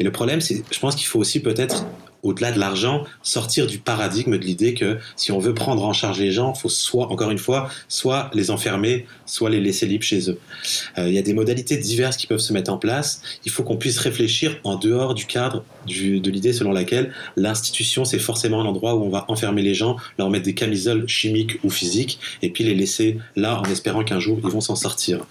Et 0.00 0.04
le 0.04 0.10
problème, 0.10 0.40
c'est 0.40 0.63
je 0.70 0.78
pense 0.78 0.96
qu'il 0.96 1.06
faut 1.06 1.18
aussi 1.18 1.40
peut-être 1.40 1.84
au-delà 2.24 2.50
de 2.50 2.58
l'argent, 2.58 3.04
sortir 3.22 3.66
du 3.66 3.78
paradigme 3.78 4.38
de 4.38 4.44
l'idée 4.44 4.74
que 4.74 4.98
si 5.14 5.30
on 5.30 5.38
veut 5.38 5.54
prendre 5.54 5.84
en 5.84 5.92
charge 5.92 6.18
les 6.18 6.32
gens, 6.32 6.54
il 6.56 6.60
faut 6.60 6.70
soit, 6.70 7.12
encore 7.12 7.30
une 7.30 7.38
fois, 7.38 7.68
soit 7.86 8.30
les 8.32 8.50
enfermer, 8.50 9.06
soit 9.26 9.50
les 9.50 9.60
laisser 9.60 9.86
libres 9.86 10.04
chez 10.04 10.30
eux. 10.30 10.38
Euh, 10.98 11.08
il 11.08 11.14
y 11.14 11.18
a 11.18 11.22
des 11.22 11.34
modalités 11.34 11.76
diverses 11.76 12.16
qui 12.16 12.26
peuvent 12.26 12.38
se 12.38 12.52
mettre 12.52 12.72
en 12.72 12.78
place. 12.78 13.20
Il 13.44 13.52
faut 13.52 13.62
qu'on 13.62 13.76
puisse 13.76 13.98
réfléchir 13.98 14.58
en 14.64 14.76
dehors 14.76 15.14
du 15.14 15.26
cadre 15.26 15.64
de 15.86 16.30
l'idée 16.30 16.54
selon 16.54 16.72
laquelle 16.72 17.12
l'institution, 17.36 18.06
c'est 18.06 18.18
forcément 18.18 18.62
un 18.62 18.64
endroit 18.64 18.94
où 18.94 19.04
on 19.04 19.10
va 19.10 19.26
enfermer 19.28 19.62
les 19.62 19.74
gens, 19.74 19.96
leur 20.18 20.30
mettre 20.30 20.46
des 20.46 20.54
camisoles 20.54 21.06
chimiques 21.06 21.58
ou 21.62 21.68
physiques, 21.68 22.18
et 22.40 22.48
puis 22.48 22.64
les 22.64 22.74
laisser 22.74 23.18
là 23.36 23.60
en 23.60 23.64
espérant 23.64 24.02
qu'un 24.02 24.18
jour, 24.18 24.40
ils 24.42 24.50
vont 24.50 24.62
s'en 24.62 24.76
sortir. 24.76 25.26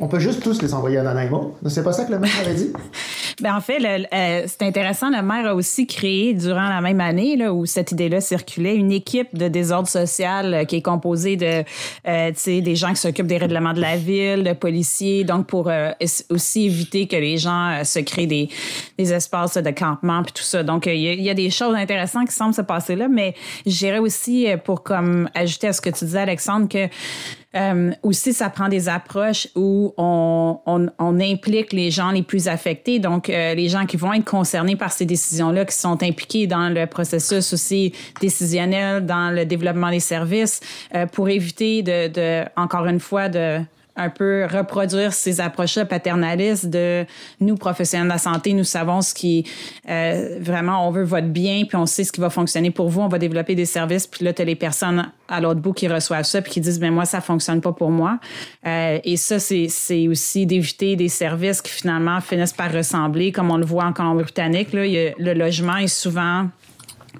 On 0.00 0.06
peut 0.06 0.20
juste 0.20 0.42
tous 0.42 0.62
les 0.62 0.74
envoyer 0.74 0.98
à 0.98 1.02
Nanaimo. 1.02 1.56
C'est 1.66 1.82
pas 1.82 1.92
ça 1.92 2.04
que 2.04 2.12
le 2.12 2.20
maire 2.20 2.30
avait 2.40 2.54
dit? 2.54 2.72
ben 3.40 3.56
en 3.56 3.60
fait, 3.60 3.78
euh, 3.84 4.44
c'est 4.46 4.62
intéressant. 4.62 5.10
Le 5.10 5.22
maire 5.22 5.46
a 5.46 5.54
aussi 5.54 5.86
créé, 5.86 6.34
durant 6.34 6.68
la 6.68 6.80
même 6.80 7.00
année 7.00 7.36
là, 7.36 7.52
où 7.52 7.66
cette 7.66 7.90
idée-là 7.92 8.20
circulait, 8.20 8.76
une 8.76 8.92
équipe 8.92 9.36
de 9.36 9.48
désordre 9.48 9.88
social 9.88 10.54
euh, 10.54 10.64
qui 10.64 10.76
est 10.76 10.82
composée 10.82 11.36
de 11.36 11.64
euh, 12.06 12.32
des 12.46 12.76
gens 12.76 12.90
qui 12.90 12.96
s'occupent 12.96 13.26
des 13.26 13.38
règlements 13.38 13.72
de 13.72 13.80
la 13.80 13.96
ville, 13.96 14.44
de 14.44 14.52
policiers, 14.52 15.24
donc 15.24 15.46
pour 15.46 15.70
aussi 16.30 16.66
éviter 16.66 17.06
que 17.06 17.16
les 17.16 17.36
gens 17.36 17.82
se 17.84 17.98
créent 17.98 18.26
des, 18.26 18.48
des 18.98 19.12
espaces 19.12 19.56
de 19.56 19.70
campement 19.70 20.22
puis 20.22 20.32
tout 20.32 20.42
ça. 20.42 20.62
Donc, 20.62 20.86
il 20.86 20.94
y, 20.94 21.22
y, 21.22 21.30
a 21.30 21.34
des 21.34 21.50
choses 21.50 21.74
intéressantes 21.74 22.28
qui 22.28 22.34
semblent 22.34 22.54
se 22.54 22.62
passer 22.62 22.96
là, 22.96 23.08
mais 23.08 23.34
je 23.66 23.76
dirais 23.76 23.98
aussi, 23.98 24.46
pour 24.64 24.82
comme 24.82 25.28
ajouter 25.34 25.68
à 25.68 25.72
ce 25.72 25.80
que 25.80 25.90
tu 25.90 26.04
disais, 26.04 26.20
Alexandre, 26.20 26.68
que 26.68 26.88
euh, 27.54 27.92
aussi, 28.02 28.34
ça 28.34 28.50
prend 28.50 28.68
des 28.68 28.90
approches 28.90 29.48
où 29.54 29.94
on, 29.96 30.60
on, 30.66 31.20
implique 31.20 31.72
les 31.72 31.90
gens 31.90 32.10
les 32.10 32.22
plus 32.22 32.46
affectés, 32.46 32.98
donc 32.98 33.30
euh, 33.30 33.54
les 33.54 33.70
gens 33.70 33.86
qui 33.86 33.96
vont 33.96 34.12
être 34.12 34.26
concernés 34.26 34.76
par 34.76 34.92
ces 34.92 35.06
décisions-là, 35.06 35.64
qui 35.64 35.74
sont 35.74 36.02
impliqués 36.02 36.46
dans 36.46 36.68
le 36.68 36.86
processus 36.86 37.54
aussi 37.54 37.94
décisionnel, 38.20 39.06
dans 39.06 39.34
le 39.34 39.46
développement 39.46 39.90
des 39.90 40.00
services, 40.00 40.60
euh, 40.94 41.06
pour 41.06 41.30
éviter 41.30 41.82
de, 41.82 42.08
de, 42.08 42.44
encore 42.54 42.84
une 42.84 43.00
fois, 43.00 43.30
de 43.30 43.60
un 43.98 44.10
peu 44.10 44.46
reproduire 44.50 45.12
ces 45.12 45.40
approches-là 45.40 45.84
paternalistes 45.84 46.66
de 46.66 47.04
nous, 47.40 47.56
professionnels 47.56 48.08
de 48.08 48.12
la 48.12 48.18
santé, 48.18 48.52
nous 48.54 48.64
savons 48.64 49.02
ce 49.02 49.12
qui, 49.12 49.44
euh, 49.88 50.38
vraiment, 50.40 50.86
on 50.86 50.90
veut 50.90 51.02
votre 51.02 51.26
bien, 51.26 51.64
puis 51.66 51.76
on 51.76 51.86
sait 51.86 52.04
ce 52.04 52.12
qui 52.12 52.20
va 52.20 52.30
fonctionner 52.30 52.70
pour 52.70 52.88
vous, 52.88 53.00
on 53.00 53.08
va 53.08 53.18
développer 53.18 53.54
des 53.54 53.66
services, 53.66 54.06
puis 54.06 54.24
là, 54.24 54.32
tu 54.32 54.42
as 54.42 54.44
les 54.44 54.54
personnes 54.54 55.10
à 55.28 55.40
l'autre 55.40 55.60
bout 55.60 55.72
qui 55.72 55.88
reçoivent 55.88 56.24
ça, 56.24 56.40
puis 56.40 56.52
qui 56.52 56.60
disent, 56.60 56.80
mais 56.80 56.90
moi, 56.90 57.04
ça 57.04 57.20
fonctionne 57.20 57.60
pas 57.60 57.72
pour 57.72 57.90
moi. 57.90 58.18
Euh, 58.66 58.98
et 59.04 59.16
ça, 59.16 59.38
c'est 59.38 60.08
aussi 60.08 60.46
d'éviter 60.46 60.96
des 60.96 61.08
services 61.08 61.60
qui 61.60 61.72
finalement 61.72 62.20
finissent 62.20 62.52
par 62.52 62.72
ressembler, 62.72 63.32
comme 63.32 63.50
on 63.50 63.58
le 63.58 63.66
voit 63.66 63.84
encore 63.84 64.06
en 64.06 64.14
britannique 64.14 64.68
le 64.72 65.34
logement 65.34 65.76
est 65.76 65.88
souvent 65.88 66.48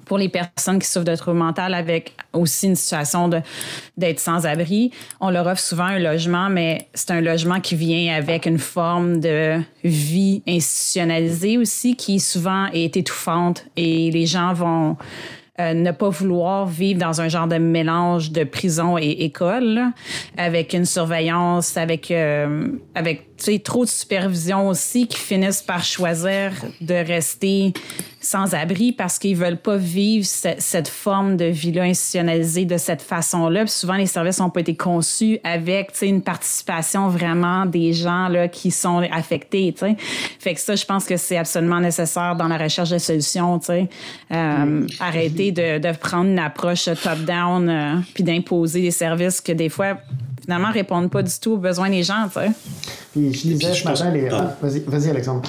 pour 0.05 0.17
les 0.17 0.29
personnes 0.29 0.79
qui 0.79 0.87
souffrent 0.87 1.05
de 1.05 1.15
troubles 1.15 1.37
mentaux 1.37 1.61
avec 1.61 2.13
aussi 2.33 2.67
une 2.67 2.75
situation 2.75 3.29
d'être 3.97 4.19
sans 4.19 4.45
abri. 4.45 4.91
On 5.19 5.29
leur 5.29 5.47
offre 5.47 5.61
souvent 5.61 5.85
un 5.85 5.99
logement, 5.99 6.49
mais 6.49 6.87
c'est 6.93 7.11
un 7.11 7.21
logement 7.21 7.59
qui 7.59 7.75
vient 7.75 8.15
avec 8.15 8.45
une 8.45 8.59
forme 8.59 9.19
de 9.19 9.59
vie 9.83 10.41
institutionnalisée 10.47 11.57
aussi 11.57 11.95
qui 11.95 12.19
souvent 12.19 12.67
est 12.73 12.97
étouffante 12.97 13.65
et 13.75 14.11
les 14.11 14.25
gens 14.25 14.53
vont 14.53 14.97
euh, 15.59 15.73
ne 15.73 15.91
pas 15.91 16.07
vouloir 16.07 16.67
vivre 16.67 17.01
dans 17.01 17.19
un 17.19 17.27
genre 17.27 17.47
de 17.47 17.57
mélange 17.57 18.31
de 18.31 18.45
prison 18.45 18.97
et 18.97 19.09
école, 19.09 19.81
avec 20.37 20.73
une 20.73 20.85
surveillance, 20.85 21.75
avec, 21.75 22.11
euh, 22.11 22.69
avec 22.95 23.25
trop 23.65 23.83
de 23.83 23.89
supervision 23.89 24.69
aussi, 24.69 25.07
qui 25.07 25.17
finissent 25.17 25.61
par 25.61 25.83
choisir 25.83 26.53
de 26.79 26.93
rester 26.93 27.73
sans 28.21 28.53
abri 28.53 28.91
parce 28.91 29.17
qu'ils 29.17 29.35
veulent 29.35 29.57
pas 29.57 29.77
vivre 29.77 30.25
cette 30.25 30.87
forme 30.87 31.37
de 31.37 31.45
vie-là 31.45 31.83
institutionnalisée 31.83 32.65
de 32.65 32.77
cette 32.77 33.01
façon-là. 33.01 33.65
souvent, 33.67 33.95
les 33.95 34.05
services 34.05 34.39
n'ont 34.39 34.49
pas 34.49 34.59
été 34.59 34.75
conçus 34.75 35.39
avec 35.43 35.93
une 36.01 36.21
participation 36.21 37.07
vraiment 37.07 37.65
des 37.65 37.93
gens 37.93 38.27
là, 38.27 38.47
qui 38.47 38.71
sont 38.71 39.01
affectés. 39.11 39.73
T'sais. 39.73 39.95
Fait 40.39 40.53
que 40.53 40.59
ça, 40.59 40.75
je 40.75 40.85
pense 40.85 41.05
que 41.05 41.17
c'est 41.17 41.37
absolument 41.37 41.79
nécessaire 41.79 42.35
dans 42.35 42.47
la 42.47 42.57
recherche 42.57 42.89
de 42.89 42.97
solutions. 42.97 43.59
Euh, 43.69 43.85
mm. 44.31 44.87
Arrêter 44.99 45.51
de, 45.51 45.79
de, 45.79 45.97
prendre 45.97 46.29
une 46.29 46.39
approche 46.39 46.85
top-down 46.85 47.69
euh, 47.69 47.95
puis 48.13 48.23
d'imposer 48.23 48.81
des 48.81 48.91
services 48.91 49.41
que 49.41 49.51
des 49.51 49.69
fois 49.69 49.97
finalement 50.41 50.71
répondent 50.71 51.11
pas 51.11 51.21
du 51.21 51.39
tout 51.39 51.53
aux 51.53 51.57
besoins 51.57 51.89
des 51.89 52.03
gens. 52.03 52.27
Puis 53.11 53.33
je 53.33 53.47
lisais 53.47 53.73
ce 53.73 53.85
matin 53.85 54.11
les. 54.11 54.29
Ah, 54.31 54.55
vas-y, 54.61 54.79
vas 54.79 55.09
Alexandre. 55.09 55.43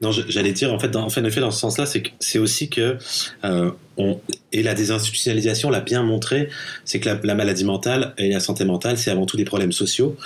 Non, 0.00 0.12
j'allais 0.12 0.52
dire, 0.52 0.72
en 0.72 0.78
fait, 0.78 0.88
dans, 0.88 1.02
en 1.02 1.10
fait, 1.10 1.20
dans 1.20 1.50
ce 1.50 1.60
sens-là, 1.60 1.84
c'est 1.84 2.02
c'est 2.20 2.38
aussi 2.38 2.70
que 2.70 2.96
euh, 3.44 3.70
on, 3.98 4.18
et 4.50 4.62
la 4.62 4.72
désinstitutionnalisation 4.72 5.68
l'a 5.68 5.80
bien 5.80 6.02
montré, 6.02 6.48
c'est 6.86 7.00
que 7.00 7.10
la, 7.22 7.34
maladie 7.34 7.64
mentale 7.64 8.14
et 8.16 8.30
la 8.30 8.40
santé 8.40 8.64
mentale, 8.64 8.96
c'est 8.96 9.10
avant 9.10 9.26
tout 9.26 9.36
des 9.36 9.44
problèmes 9.44 9.72
sociaux. 9.72 10.16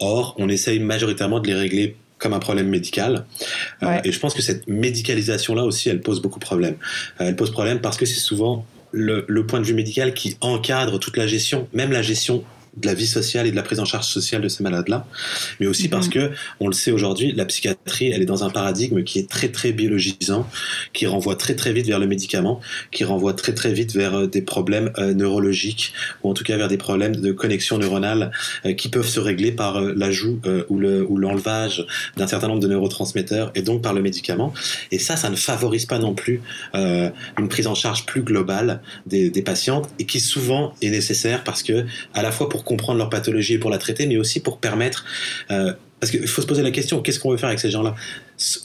Or, 0.00 0.34
on 0.38 0.50
essaye 0.50 0.80
majoritairement 0.80 1.40
de 1.40 1.46
les 1.46 1.54
régler 1.54 1.96
comme 2.18 2.34
un 2.34 2.40
problème 2.40 2.68
médical. 2.68 3.24
Euh, 3.82 4.00
et 4.04 4.12
je 4.12 4.20
pense 4.20 4.34
que 4.34 4.42
cette 4.42 4.68
médicalisation-là 4.68 5.64
aussi, 5.64 5.88
elle 5.88 6.02
pose 6.02 6.20
beaucoup 6.20 6.38
de 6.38 6.44
problèmes. 6.44 6.76
Euh, 7.20 7.28
elle 7.28 7.36
pose 7.36 7.52
problème 7.52 7.80
parce 7.80 7.96
que 7.96 8.04
c'est 8.04 8.20
souvent 8.20 8.66
le, 8.92 9.24
le, 9.26 9.46
point 9.46 9.60
de 9.60 9.64
vue 9.64 9.74
médical 9.74 10.12
qui 10.12 10.36
encadre 10.42 11.00
toute 11.00 11.16
la 11.16 11.26
gestion, 11.26 11.68
même 11.72 11.90
la 11.90 12.02
gestion 12.02 12.44
de 12.76 12.86
la 12.86 12.94
vie 12.94 13.06
sociale 13.06 13.46
et 13.46 13.50
de 13.50 13.56
la 13.56 13.62
prise 13.62 13.80
en 13.80 13.84
charge 13.84 14.06
sociale 14.06 14.40
de 14.40 14.48
ces 14.48 14.62
malades-là, 14.62 15.06
mais 15.60 15.66
aussi 15.66 15.88
parce 15.88 16.06
mhm. 16.06 16.12
que, 16.12 16.30
on 16.60 16.68
le 16.68 16.72
sait 16.72 16.90
aujourd'hui, 16.90 17.32
la 17.32 17.44
psychiatrie, 17.44 18.10
elle 18.10 18.22
est 18.22 18.26
dans 18.26 18.44
un 18.44 18.50
paradigme 18.50 19.04
qui 19.04 19.18
est 19.18 19.28
très 19.28 19.48
très 19.48 19.72
biologisant, 19.72 20.48
qui 20.92 21.06
renvoie 21.06 21.36
très 21.36 21.54
très 21.54 21.72
vite 21.72 21.86
vers 21.86 21.98
le 21.98 22.06
médicament, 22.06 22.60
qui 22.90 23.04
renvoie 23.04 23.34
très 23.34 23.52
très 23.52 23.72
vite 23.72 23.94
vers 23.94 24.14
euh, 24.14 24.26
des 24.26 24.42
problèmes 24.42 24.90
euh, 24.98 25.12
neurologiques, 25.12 25.92
ou 26.22 26.30
en 26.30 26.34
tout 26.34 26.44
cas 26.44 26.56
vers 26.56 26.68
des 26.68 26.78
problèmes 26.78 27.16
de 27.16 27.32
connexion 27.32 27.76
neuronale 27.76 28.30
euh, 28.64 28.72
qui 28.72 28.88
peuvent 28.88 29.08
se 29.08 29.20
régler 29.20 29.52
par 29.52 29.80
l'ajout 29.80 30.40
ou 30.68 30.78
le 30.78 31.04
ou 31.08 31.16
l'enlevage 31.18 31.86
d'un 32.16 32.26
certain 32.26 32.48
nombre 32.48 32.60
de 32.60 32.68
neurotransmetteurs 32.68 33.50
et 33.54 33.62
donc 33.62 33.82
par 33.82 33.92
le 33.92 34.02
médicament. 34.02 34.52
Et 34.90 34.98
ça, 34.98 35.16
ça 35.16 35.30
ne 35.30 35.36
favorise 35.36 35.86
pas 35.86 35.98
non 35.98 36.14
plus 36.14 36.40
une 36.74 37.48
prise 37.48 37.66
en 37.66 37.74
charge 37.74 38.06
plus 38.06 38.22
globale 38.22 38.80
des, 39.06 39.30
des 39.30 39.42
patientes 39.42 39.88
et 39.98 40.06
qui 40.06 40.20
souvent 40.20 40.74
est 40.80 40.90
nécessaire 40.90 41.44
parce 41.44 41.62
que 41.62 41.84
à 42.14 42.22
la 42.22 42.32
fois 42.32 42.48
pour 42.48 42.61
comprendre 42.64 42.98
leur 42.98 43.10
pathologie 43.10 43.54
et 43.54 43.58
pour 43.58 43.70
la 43.70 43.78
traiter, 43.78 44.06
mais 44.06 44.16
aussi 44.16 44.40
pour 44.40 44.58
permettre... 44.58 45.04
Euh, 45.50 45.72
parce 46.00 46.10
qu'il 46.10 46.26
faut 46.26 46.42
se 46.42 46.48
poser 46.48 46.62
la 46.62 46.72
question, 46.72 47.00
qu'est-ce 47.00 47.20
qu'on 47.20 47.30
veut 47.30 47.36
faire 47.36 47.48
avec 47.48 47.60
ces 47.60 47.70
gens-là? 47.70 47.94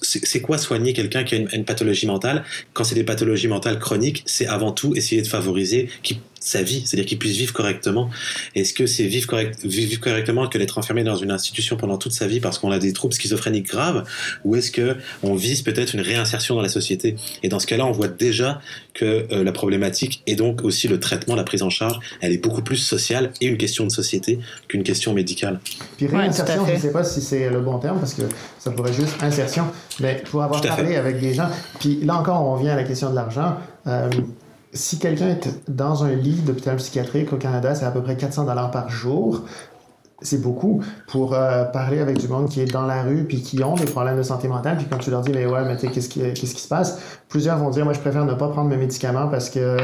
C'est 0.02 0.42
quoi 0.42 0.58
soigner 0.58 0.94
quelqu'un 0.94 1.24
qui 1.24 1.36
a 1.36 1.38
une, 1.38 1.50
une, 1.54 1.66
pathologie 1.66 2.08
mentale? 2.08 2.44
Quand 2.74 2.84
c'est 2.84 2.96
des 2.96 3.04
pathologies 3.04 3.48
mentales 3.48 3.80
chroniques, 3.80 4.24
c'est 4.26 4.48
avant 4.48 4.72
tout 4.72 4.96
essayer 4.96 5.22
de 5.22 5.28
favoriser 5.28 5.90
qui 6.04 6.20
sa 6.48 6.62
vie, 6.62 6.84
c'est-à-dire 6.86 7.06
qu'il 7.06 7.20
puisse 7.20 7.38
vivre 7.38 7.54
correctement. 7.54 8.10
Est-ce 8.56 8.74
que 8.74 8.86
c'est 8.86 9.06
vivre, 9.06 9.28
correct, 9.28 9.60
vivre 9.63 10.00
correctement 10.00 10.48
que 10.48 10.58
d'être 10.58 10.78
enfermé 10.78 11.04
dans 11.04 11.16
une 11.16 11.32
institution 11.32 11.78
pendant 11.78 11.98
toute 11.98 12.13
sa 12.13 12.28
vie 12.28 12.40
parce 12.40 12.58
qu'on 12.60 12.72
a 12.72 12.80
des 12.80 12.94
troubles 12.94 13.13
schizophréniques 13.13 13.68
graves, 13.68 14.04
ou 14.46 14.56
est-ce 14.56 14.72
que 14.72 14.96
on 15.24 15.36
vise 15.36 15.62
peut-être 15.62 15.94
une 15.94 16.02
réinsertion 16.02 16.56
dans 16.56 16.62
la 16.62 16.70
société? 16.70 17.16
Et 17.44 17.50
dans 17.50 17.60
ce 17.60 17.68
cas-là, 17.68 17.86
on 17.86 17.92
voit 17.92 18.08
déjà 18.08 18.62
que 18.94 19.28
euh, 19.32 19.44
la 19.44 19.52
problématique 19.52 20.24
et 20.26 20.36
donc 20.36 20.63
aussi 20.63 20.88
le 20.88 21.00
traitement, 21.00 21.36
la 21.36 21.44
prise 21.44 21.63
en 21.63 21.70
charge, 21.70 22.00
elle 22.22 22.32
est 22.32 22.38
beaucoup 22.38 22.62
plus 22.62 22.78
sociale 22.78 23.32
et 23.42 23.48
une 23.48 23.58
question 23.58 23.86
de 23.86 23.92
société 23.92 24.40
qu'une 24.68 24.84
question 24.84 25.13
médicale. 25.13 25.60
Puis 25.98 26.08
réinsertion, 26.08 26.66
je 26.66 26.74
ne 26.74 26.80
sais 26.80 26.92
pas 26.92 27.04
si 27.04 27.22
c'est 27.22 27.50
le 27.50 27.62
bon 27.62 27.80
terme 27.80 28.00
parce 28.00 28.13
que 28.13 28.24
ça 28.67 28.73
pourrait 28.73 28.93
juste 28.93 29.23
insertion, 29.23 29.63
mais 30.01 30.21
pour 30.30 30.43
avoir 30.43 30.62
parlé 30.62 30.97
avec 30.97 31.19
des 31.21 31.34
gens, 31.34 31.47
puis 31.80 32.03
là 32.03 32.17
encore, 32.17 32.43
on 32.43 32.56
vient 32.56 32.73
à 32.73 32.75
la 32.75 32.84
question 32.84 33.10
de 33.10 33.15
l'argent. 33.15 33.56
Euh, 33.88 34.10
si 34.73 34.99
quelqu'un 34.99 35.30
est 35.30 35.69
dans 35.69 36.03
un 36.03 36.12
lit 36.12 36.41
d'hôpital 36.41 36.75
psychiatrique 36.75 37.32
au 37.32 37.38
Canada, 37.38 37.73
c'est 37.75 37.86
à 37.86 37.91
peu 37.91 38.01
près 38.03 38.17
400 38.17 38.43
dollars 38.43 38.69
par 38.71 38.89
jour. 38.89 39.43
C'est 40.21 40.41
beaucoup 40.41 40.84
pour 41.08 41.34
euh, 41.34 41.63
parler 41.63 41.99
avec 41.99 42.17
du 42.17 42.27
monde 42.27 42.49
qui 42.49 42.60
est 42.60 42.65
dans 42.65 42.86
la 42.86 43.03
rue 43.03 43.23
puis 43.23 43.41
qui 43.41 43.63
ont 43.63 43.75
des 43.75 43.86
problèmes 43.86 44.17
de 44.17 44.23
santé 44.23 44.49
mentale. 44.49 44.77
Puis 44.77 44.88
quand 44.89 44.97
tu 44.97 45.12
leur 45.12 45.21
dis, 45.21 45.32
mais 45.32 45.45
ouais, 45.45 45.63
mais 45.63 45.77
qu'est-ce 45.77 46.10
qui, 46.10 46.19
qu'est-ce 46.19 46.56
qui 46.56 46.62
se 46.62 46.67
passe? 46.67 46.99
Plusieurs 47.30 47.58
vont 47.60 47.69
dire, 47.69 47.86
moi, 47.86 47.93
je 47.93 47.99
préfère 47.99 48.25
ne 48.25 48.34
pas 48.34 48.49
prendre 48.49 48.69
mes 48.69 48.77
médicaments 48.77 49.27
parce 49.27 49.49
que 49.49 49.60
euh, 49.60 49.77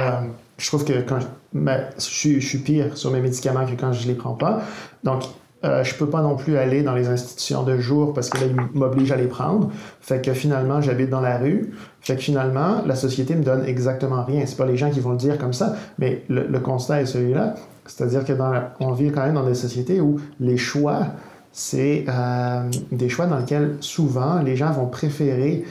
je 0.57 0.67
trouve 0.67 0.83
que 0.83 1.01
quand 1.01 1.19
je, 1.19 1.27
ben, 1.53 1.85
je, 1.97 2.39
suis 2.39 2.57
pire 2.57 2.97
sur 2.97 3.11
mes 3.11 3.21
médicaments 3.21 3.65
que 3.65 3.79
quand 3.79 3.93
je 3.93 4.07
les 4.07 4.15
prends 4.15 4.33
pas. 4.33 4.61
Donc, 5.03 5.23
euh, 5.65 5.83
je 5.83 5.95
peux 5.95 6.09
pas 6.09 6.21
non 6.21 6.35
plus 6.35 6.57
aller 6.57 6.83
dans 6.83 6.93
les 6.93 7.07
institutions 7.07 7.63
de 7.63 7.77
jour 7.77 8.13
parce 8.13 8.29
que 8.29 8.37
là, 8.37 8.47
ils 8.47 8.77
m'obligent 8.77 9.13
à 9.13 9.15
les 9.15 9.27
prendre. 9.27 9.71
Fait 10.01 10.23
que 10.23 10.33
finalement, 10.33 10.81
j'habite 10.81 11.09
dans 11.09 11.21
la 11.21 11.37
rue. 11.37 11.71
Fait 12.01 12.15
que 12.15 12.21
finalement, 12.21 12.81
la 12.85 12.95
société 12.95 13.33
me 13.35 13.43
donne 13.43 13.65
exactement 13.65 14.23
rien. 14.23 14.45
C'est 14.45 14.57
pas 14.57 14.65
les 14.65 14.75
gens 14.75 14.89
qui 14.89 14.99
vont 14.99 15.11
le 15.11 15.17
dire 15.17 15.37
comme 15.37 15.53
ça, 15.53 15.75
mais 15.99 16.23
le, 16.27 16.59
constat 16.59 17.01
est 17.01 17.05
celui-là. 17.05 17.55
C'est-à-dire 17.85 18.25
que 18.25 18.33
dans 18.33 18.51
on 18.81 18.91
vit 18.91 19.11
quand 19.11 19.23
même 19.23 19.35
dans 19.35 19.45
des 19.45 19.55
sociétés 19.55 20.01
où 20.01 20.19
les 20.39 20.57
choix, 20.57 21.07
c'est 21.53 22.05
euh, 22.09 22.69
des 22.91 23.07
choix 23.07 23.27
dans 23.27 23.37
lesquels 23.37 23.77
souvent 23.79 24.41
les 24.41 24.57
gens 24.57 24.71
vont 24.71 24.87
préférer 24.87 25.63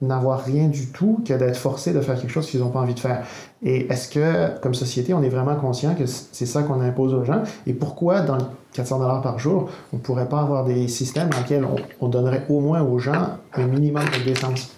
n'avoir 0.00 0.44
rien 0.44 0.68
du 0.68 0.88
tout 0.88 1.22
que 1.26 1.34
d'être 1.34 1.56
forcé 1.56 1.92
de 1.92 2.00
faire 2.00 2.20
quelque 2.20 2.30
chose 2.30 2.46
qu'ils 2.46 2.60
n'ont 2.60 2.70
pas 2.70 2.80
envie 2.80 2.94
de 2.94 3.00
faire. 3.00 3.24
Et 3.62 3.90
est-ce 3.90 4.08
que, 4.08 4.60
comme 4.60 4.74
société, 4.74 5.14
on 5.14 5.22
est 5.22 5.28
vraiment 5.28 5.56
conscient 5.56 5.94
que 5.94 6.04
c'est 6.06 6.46
ça 6.46 6.62
qu'on 6.62 6.80
impose 6.80 7.14
aux 7.14 7.24
gens? 7.24 7.42
Et 7.66 7.72
pourquoi, 7.72 8.20
dans 8.20 8.38
400 8.74 8.98
dollars 8.98 9.22
par 9.22 9.38
jour, 9.38 9.70
on 9.92 9.96
ne 9.96 10.02
pourrait 10.02 10.28
pas 10.28 10.40
avoir 10.40 10.64
des 10.64 10.88
systèmes 10.88 11.30
dans 11.30 11.38
lesquels 11.38 11.66
on, 12.00 12.08
donnerait 12.08 12.44
au 12.48 12.60
moins 12.60 12.82
aux 12.82 12.98
gens 12.98 13.38
un 13.54 13.66
minimum 13.66 14.04
de 14.18 14.24
décence? 14.24 14.73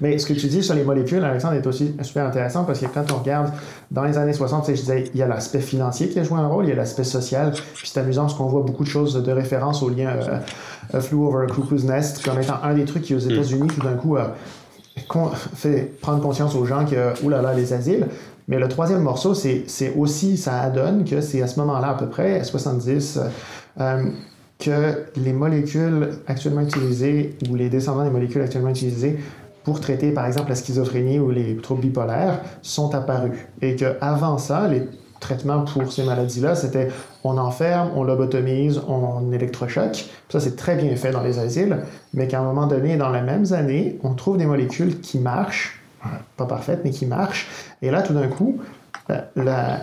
Mais 0.00 0.18
ce 0.18 0.26
que 0.26 0.32
tu 0.32 0.46
dis 0.46 0.62
sur 0.62 0.74
les 0.74 0.84
molécules, 0.84 1.24
Alexandre, 1.24 1.54
est 1.54 1.66
aussi 1.66 1.94
super 2.02 2.26
intéressant 2.26 2.64
parce 2.64 2.80
que 2.80 2.86
quand 2.86 3.04
on 3.12 3.16
regarde 3.16 3.52
dans 3.90 4.04
les 4.04 4.18
années 4.18 4.32
60, 4.32 4.66
je 4.68 4.72
disais, 4.72 5.10
il 5.12 5.18
y 5.18 5.22
a 5.22 5.26
l'aspect 5.26 5.60
financier 5.60 6.08
qui 6.08 6.18
a 6.18 6.22
joué 6.22 6.38
un 6.38 6.46
rôle, 6.46 6.66
il 6.66 6.68
y 6.70 6.72
a 6.72 6.76
l'aspect 6.76 7.04
social. 7.04 7.52
Puis 7.74 7.88
c'est 7.92 8.00
amusant 8.00 8.22
parce 8.22 8.34
qu'on 8.34 8.46
voit 8.46 8.62
beaucoup 8.62 8.84
de 8.84 8.88
choses 8.88 9.22
de 9.22 9.32
référence 9.32 9.82
au 9.82 9.88
lien 9.88 10.10
euh, 10.94 11.00
Flew 11.00 11.26
over 11.26 11.44
a 11.44 11.46
Cuckoo's 11.46 11.84
Nest 11.84 12.24
comme 12.24 12.40
étant 12.40 12.62
un 12.62 12.74
des 12.74 12.84
trucs 12.84 13.02
qui, 13.02 13.14
aux 13.14 13.20
mm. 13.20 13.30
États-Unis, 13.30 13.68
tout 13.68 13.80
d'un 13.80 13.94
coup, 13.94 14.16
a 14.16 14.34
fait 15.54 15.98
prendre 16.00 16.20
conscience 16.20 16.54
aux 16.54 16.64
gens 16.64 16.84
que, 16.84 17.22
oulala, 17.24 17.54
les 17.54 17.72
asiles. 17.72 18.06
Mais 18.48 18.58
le 18.58 18.68
troisième 18.68 19.02
morceau, 19.02 19.34
c'est 19.34 19.66
aussi, 19.96 20.36
ça 20.36 20.60
adonne 20.60 21.04
que 21.04 21.20
c'est 21.20 21.42
à 21.42 21.48
ce 21.48 21.58
moment-là, 21.60 21.90
à 21.90 21.94
peu 21.94 22.06
près, 22.06 22.44
70, 22.44 23.18
euh, 23.80 24.04
que 24.58 25.04
les 25.16 25.32
molécules 25.32 26.10
actuellement 26.26 26.60
utilisées 26.60 27.36
ou 27.50 27.56
les 27.56 27.68
descendants 27.68 28.04
des 28.04 28.10
molécules 28.10 28.42
actuellement 28.42 28.70
utilisées 28.70 29.18
pour 29.66 29.80
traiter, 29.80 30.12
par 30.12 30.26
exemple, 30.26 30.50
la 30.50 30.54
schizophrénie 30.54 31.18
ou 31.18 31.32
les 31.32 31.56
troubles 31.56 31.80
bipolaires 31.80 32.40
sont 32.62 32.94
apparus. 32.94 33.32
Et 33.60 33.74
qu'avant 33.74 34.38
ça, 34.38 34.68
les 34.68 34.84
traitements 35.18 35.64
pour 35.64 35.90
ces 35.90 36.04
maladies-là, 36.04 36.54
c'était 36.54 36.86
on 37.24 37.36
enferme, 37.36 37.90
on 37.96 38.04
lobotomise, 38.04 38.80
on 38.86 39.32
électrochoque. 39.32 40.04
Ça, 40.28 40.38
c'est 40.38 40.54
très 40.54 40.76
bien 40.76 40.94
fait 40.94 41.10
dans 41.10 41.20
les 41.20 41.40
asiles, 41.40 41.78
mais 42.14 42.28
qu'à 42.28 42.38
un 42.38 42.44
moment 42.44 42.68
donné, 42.68 42.96
dans 42.96 43.10
les 43.10 43.22
mêmes 43.22 43.52
années, 43.52 43.98
on 44.04 44.14
trouve 44.14 44.36
des 44.36 44.46
molécules 44.46 45.00
qui 45.00 45.18
marchent, 45.18 45.82
pas 46.36 46.46
parfaites, 46.46 46.82
mais 46.84 46.90
qui 46.90 47.06
marchent. 47.06 47.48
Et 47.82 47.90
là, 47.90 48.02
tout 48.02 48.14
d'un 48.14 48.28
coup, 48.28 48.60
la, 49.34 49.80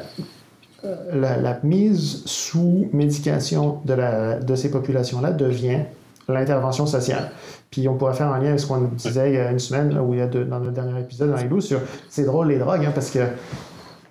la, 1.12 1.60
mise 1.62 2.24
sous 2.26 2.88
médication 2.94 3.82
de 3.84 4.56
ces 4.56 4.72
populations-là 4.72 5.32
devient 5.32 5.82
l'intervention 6.30 6.86
sociale. 6.86 7.32
Puis 7.74 7.90
on 7.90 7.96
pourrait 7.96 8.14
faire 8.14 8.28
un 8.28 8.38
lien 8.38 8.50
avec 8.50 8.60
ce 8.60 8.68
qu'on 8.68 8.82
disait 8.82 9.32
il 9.32 9.34
y 9.34 9.40
a 9.40 9.50
une 9.50 9.58
semaine, 9.58 10.00
il 10.12 10.18
y 10.20 10.22
a 10.22 10.28
dans 10.28 10.60
le 10.60 10.70
dernier 10.70 11.00
épisode 11.00 11.32
dans 11.32 11.56
les 11.56 11.62
sur 11.62 11.80
c'est 12.08 12.24
drôle 12.24 12.50
les 12.50 12.60
drogues, 12.60 12.86
hein, 12.86 12.92
parce 12.94 13.10
que 13.10 13.22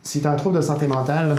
si 0.03 0.21
tu 0.21 0.27
as 0.27 0.33
un 0.33 0.35
trouble 0.35 0.57
de 0.57 0.63
santé 0.63 0.89
mentale 0.89 1.37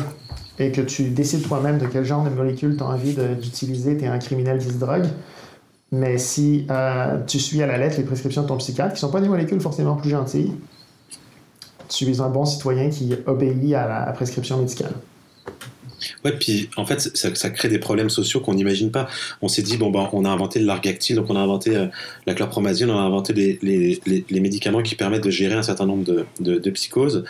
et 0.58 0.72
que 0.72 0.80
tu 0.80 1.10
décides 1.10 1.46
toi-même 1.46 1.80
de 1.80 1.86
quel 1.86 2.06
genre 2.06 2.24
de 2.24 2.30
molécule 2.30 2.78
tu 2.78 2.84
as 2.84 2.86
envie 2.86 3.14
d'utiliser, 3.14 3.98
tu 3.98 4.06
es 4.06 4.08
un 4.08 4.20
criminel 4.20 4.60
qui 4.60 4.70
se 4.70 4.78
drogue. 4.78 5.04
Mais 5.92 6.18
si 6.18 6.66
euh, 6.72 7.20
tu 7.28 7.40
suis 7.40 7.62
à 7.62 7.68
la 7.68 7.78
lettre 7.78 7.98
les 7.98 8.06
prescriptions 8.06 8.44
de 8.44 8.48
ton 8.48 8.56
psychiatre, 8.56 8.94
qui 8.94 9.04
ne 9.04 9.08
sont 9.08 9.12
pas 9.12 9.20
des 9.20 9.28
molécules 9.28 9.60
forcément 9.60 9.98
plus 9.98 10.10
gentilles, 10.10 10.56
tu 11.90 12.10
es 12.10 12.22
un 12.22 12.30
bon 12.30 12.46
citoyen 12.46 12.90
qui 12.90 13.14
obéit 13.26 13.74
à 13.74 14.06
la 14.06 14.14
prescription 14.14 14.60
médicale. 14.60 14.94
Ouais, 16.26 16.32
puis 16.32 16.70
en 16.76 16.86
fait, 16.86 17.00
ça, 17.16 17.50
crée 17.50 17.70
des 17.70 17.80
problèmes 17.80 18.10
sociaux 18.10 18.40
qu'on 18.40 18.54
n'imagine 18.54 18.92
pas. 18.92 19.08
On 19.42 19.48
s'est 19.48 19.62
dit, 19.62 19.78
bon, 19.78 19.90
ben, 19.90 20.10
on 20.14 20.26
a 20.26 20.30
inventé 20.30 20.60
le 20.60 20.66
donc 21.16 21.30
on 21.30 21.36
a 21.36 21.40
inventé 21.40 21.76
euh, 21.76 21.86
la 22.26 22.34
chlorpromazine, 22.34 22.90
on 22.90 22.98
a 22.98 23.02
inventé 23.02 23.34
les, 23.34 23.60
les, 23.62 24.26
les, 24.30 24.40
médicaments 24.40 24.82
qui 24.82 24.96
permettent 24.96 25.24
de 25.24 25.30
gérer 25.30 25.54
un 25.54 25.64
certain 25.64 25.86
nombre 25.86 26.04
de, 26.04 26.26
de, 26.40 26.58
de 26.58 26.70
psychoses 26.72 27.24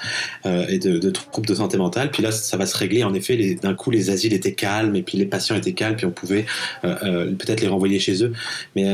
euh, 0.46 0.66
et 0.68 0.80
de, 0.80 1.10
troubles 1.12 1.48
de 1.48 1.56
santé 1.56 1.78
mentale. 1.78 2.10
Puis 2.12 2.24
là, 2.24 2.32
ça 2.32 2.58
va 2.58 2.66
se 2.66 2.78
régler. 2.78 3.04
En 3.04 3.13
effet, 3.13 3.58
d'un 3.62 3.74
coup, 3.74 3.92
les 3.92 4.10
asiles 4.10 4.34
étaient 4.34 4.54
calmes 4.54 4.96
et 4.96 5.04
puis 5.04 5.18
les 5.18 5.26
patients 5.26 5.56
étaient 5.56 5.74
calmes, 5.74 5.96
puis 5.96 6.06
on 6.06 6.12
pouvait 6.12 6.46
euh, 6.84 7.32
peut-être 7.32 7.62
les 7.62 7.68
renvoyer 7.68 8.00
chez 8.00 8.24
eux. 8.24 8.32
Mais 8.76 8.86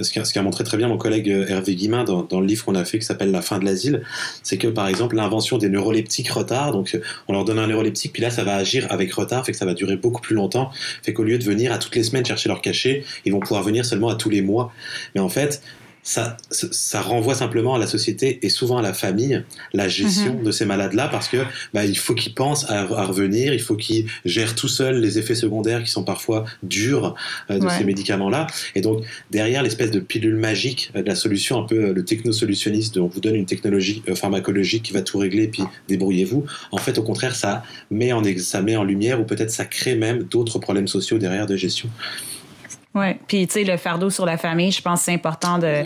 ce 0.00 0.10
qui, 0.10 0.24
ce, 0.24 0.32
qui, 0.32 0.38
a 0.38 0.42
montré 0.42 0.64
très 0.64 0.76
bien 0.76 0.88
mon 0.88 0.98
collègue 0.98 1.28
Hervé 1.28 1.74
Guimin 1.74 2.04
dans, 2.04 2.22
dans 2.22 2.40
le 2.40 2.46
livre 2.46 2.64
qu'on 2.64 2.74
a 2.74 2.84
fait 2.84 2.98
qui 2.98 3.06
s'appelle 3.06 3.30
La 3.30 3.42
fin 3.42 3.58
de 3.58 3.64
l'asile, 3.64 4.02
c'est 4.42 4.58
que 4.58 4.68
par 4.68 4.88
exemple, 4.88 5.16
l'invention 5.16 5.58
des 5.58 5.68
neuroleptiques 5.68 6.30
retard, 6.30 6.72
donc 6.72 6.98
on 7.28 7.32
leur 7.32 7.44
donne 7.44 7.58
un 7.58 7.66
neuroleptique, 7.66 8.12
puis 8.12 8.22
là, 8.22 8.30
ça 8.30 8.44
va 8.44 8.56
agir 8.56 8.86
avec 8.90 9.07
retard, 9.14 9.44
fait 9.44 9.52
que 9.52 9.58
ça 9.58 9.66
va 9.66 9.74
durer 9.74 9.96
beaucoup 9.96 10.20
plus 10.20 10.34
longtemps, 10.34 10.70
fait 11.02 11.12
qu'au 11.12 11.24
lieu 11.24 11.38
de 11.38 11.44
venir 11.44 11.72
à 11.72 11.78
toutes 11.78 11.94
les 11.96 12.02
semaines 12.02 12.24
chercher 12.24 12.48
leur 12.48 12.62
cachet, 12.62 13.04
ils 13.24 13.32
vont 13.32 13.40
pouvoir 13.40 13.62
venir 13.62 13.84
seulement 13.84 14.08
à 14.08 14.14
tous 14.14 14.30
les 14.30 14.42
mois. 14.42 14.72
Mais 15.14 15.20
en 15.20 15.28
fait, 15.28 15.62
ça, 16.02 16.36
ça 16.50 17.00
renvoie 17.00 17.34
simplement 17.34 17.74
à 17.74 17.78
la 17.78 17.86
société 17.86 18.38
et 18.42 18.48
souvent 18.48 18.78
à 18.78 18.82
la 18.82 18.94
famille 18.94 19.44
la 19.72 19.88
gestion 19.88 20.34
mhm. 20.34 20.44
de 20.44 20.50
ces 20.50 20.64
malades-là 20.64 21.08
parce 21.08 21.28
que 21.28 21.38
bah, 21.74 21.84
il 21.84 21.98
faut 21.98 22.14
qu'ils 22.14 22.34
pensent 22.34 22.68
à, 22.70 22.84
revenir, 22.84 23.52
il 23.52 23.60
faut 23.60 23.76
qu'ils 23.76 24.06
gèrent 24.24 24.54
tout 24.54 24.68
seuls 24.68 25.00
les 25.00 25.18
effets 25.18 25.34
secondaires 25.34 25.82
qui 25.82 25.90
sont 25.90 26.04
parfois 26.04 26.44
durs 26.62 27.14
euh, 27.50 27.58
de 27.58 27.68
ces 27.68 27.84
médicaments-là. 27.84 28.46
Et 28.74 28.80
donc 28.80 29.04
derrière 29.30 29.62
l'espèce 29.62 29.90
de 29.90 30.00
pilule 30.00 30.36
magique 30.36 30.90
euh, 30.96 31.02
de 31.02 31.08
la 31.08 31.14
solution, 31.14 31.58
un 31.58 31.66
peu 31.66 31.86
euh, 31.86 31.92
le 31.92 32.04
technosolutionniste, 32.04 32.96
on 32.98 33.06
vous 33.06 33.20
donne 33.20 33.34
une 33.34 33.46
technologie 33.46 34.02
pharmacologique 34.14 34.84
qui 34.84 34.92
va 34.92 35.02
tout 35.02 35.18
régler 35.18 35.48
puis 35.48 35.62
débrouillez-vous. 35.88 36.44
En 36.72 36.78
fait, 36.78 36.98
au 36.98 37.02
contraire, 37.02 37.34
ça 37.34 37.62
met 37.90 38.12
en, 38.12 38.22
ça 38.38 38.62
met 38.62 38.76
en 38.76 38.84
lumière 38.84 39.20
ou 39.20 39.24
peut-être 39.24 39.50
ça 39.50 39.64
crée 39.64 39.94
même 39.94 40.24
d'autres 40.24 40.58
problèmes 40.58 40.88
sociaux 40.88 41.18
derrière 41.18 41.46
de 41.46 41.56
gestion. 41.56 41.90
Oui, 42.98 43.14
puis 43.28 43.46
tu 43.46 43.52
sais, 43.52 43.64
le 43.64 43.76
fardeau 43.76 44.10
sur 44.10 44.26
la 44.26 44.36
famille, 44.36 44.72
je 44.72 44.82
pense 44.82 45.00
que 45.00 45.04
c'est 45.06 45.14
important 45.14 45.58
de, 45.58 45.84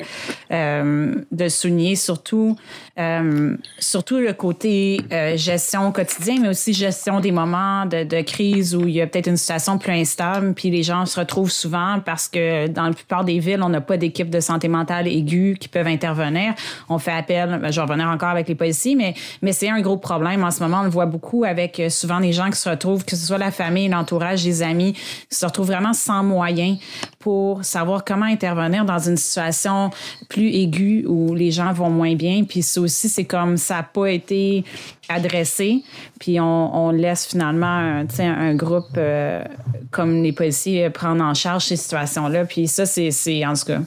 euh, 0.51 1.14
de 1.31 1.48
souligner, 1.48 1.94
surtout, 1.94 2.57
euh, 2.98 3.55
surtout 3.79 4.18
le 4.18 4.33
côté 4.33 5.01
euh, 5.12 5.37
gestion 5.37 5.92
quotidien, 5.92 6.37
mais 6.40 6.48
aussi 6.48 6.72
gestion 6.72 7.20
des 7.20 7.33
moments 7.33 7.85
de, 7.85 8.05
de 8.05 8.22
crise 8.22 8.75
où 8.75 8.88
il 8.88 8.94
y 8.94 9.03
a 9.03 9.07
peut-être 9.07 9.27
une 9.27 9.37
situation 9.37 9.77
plus 9.77 9.92
instable, 9.92 10.55
puis 10.55 10.70
les 10.70 10.83
gens 10.83 11.05
se 11.05 11.20
retrouvent 11.20 11.51
souvent 11.51 12.01
parce 12.05 12.29
que 12.29 12.68
dans 12.68 12.85
la 12.85 12.92
plupart 12.92 13.25
des 13.25 13.38
villes, 13.40 13.62
on 13.62 13.68
n'a 13.68 13.83
pas 13.83 13.98
d'équipe 13.98 14.31
de 14.31 14.40
santé 14.40 14.68
mentale 14.68 15.07
aiguë 15.07 15.57
qui 15.61 15.68
peuvent 15.68 15.87
intervenir. 15.87 16.55
On 16.88 16.98
fait 16.98 17.12
appel, 17.12 17.59
ben, 17.61 17.70
je 17.70 17.77
vais 17.77 17.87
revenir 17.87 18.09
encore 18.09 18.31
avec 18.31 18.48
les 18.48 18.55
policiers, 18.55 18.94
mais, 18.94 19.14
mais 19.42 19.53
c'est 19.53 19.68
un 19.68 19.81
gros 19.83 19.98
problème 19.98 20.44
en 20.44 20.51
ce 20.51 20.62
moment. 20.62 20.81
On 20.81 20.85
le 20.85 20.90
voit 20.90 21.07
beaucoup 21.07 21.44
avec 21.44 21.83
souvent 21.90 22.20
des 22.20 22.33
gens 22.33 22.48
qui 22.48 22.59
se 22.59 22.70
retrouvent, 22.70 23.05
que 23.05 23.16
ce 23.16 23.27
soit 23.27 23.38
la 23.38 23.51
famille, 23.51 23.88
l'entourage, 23.88 24.44
les 24.44 24.62
amis, 24.62 24.94
qui 24.94 25.37
se 25.37 25.44
retrouvent 25.44 25.66
vraiment 25.66 25.92
sans 25.92 26.22
moyens 26.22 26.79
pour 27.18 27.64
savoir 27.64 28.04
comment 28.04 28.26
intervenir 28.26 28.84
dans 28.84 28.98
une 28.98 29.16
situation 29.16 29.90
plus 30.28 30.48
aiguë 30.48 31.04
où 31.06 31.34
les 31.34 31.50
gens 31.50 31.72
vont 31.72 31.90
moins 31.90 32.14
bien. 32.14 32.44
Puis 32.44 32.62
ça 32.62 32.80
aussi, 32.80 33.08
c'est 33.08 33.24
comme 33.24 33.56
ça 33.56 33.76
n'a 33.76 33.82
pas 33.84 34.10
été 34.10 34.64
adressé. 35.08 35.82
Puis 36.18 36.38
on, 36.40 36.90
laisse 36.90 37.26
finalement 37.26 37.66
un, 37.66 38.06
un 38.20 38.54
groupe 38.54 38.96
euh, 38.96 39.42
comme 39.90 40.22
les 40.22 40.32
policiers 40.32 40.90
prendre 40.90 41.22
en 41.24 41.34
charge 41.34 41.66
ces 41.66 41.76
situations-là. 41.76 42.44
Puis 42.44 42.68
ça, 42.68 42.86
c'est 42.86 43.10
en 43.44 43.54
tout 43.54 43.66
cas, 43.66 43.80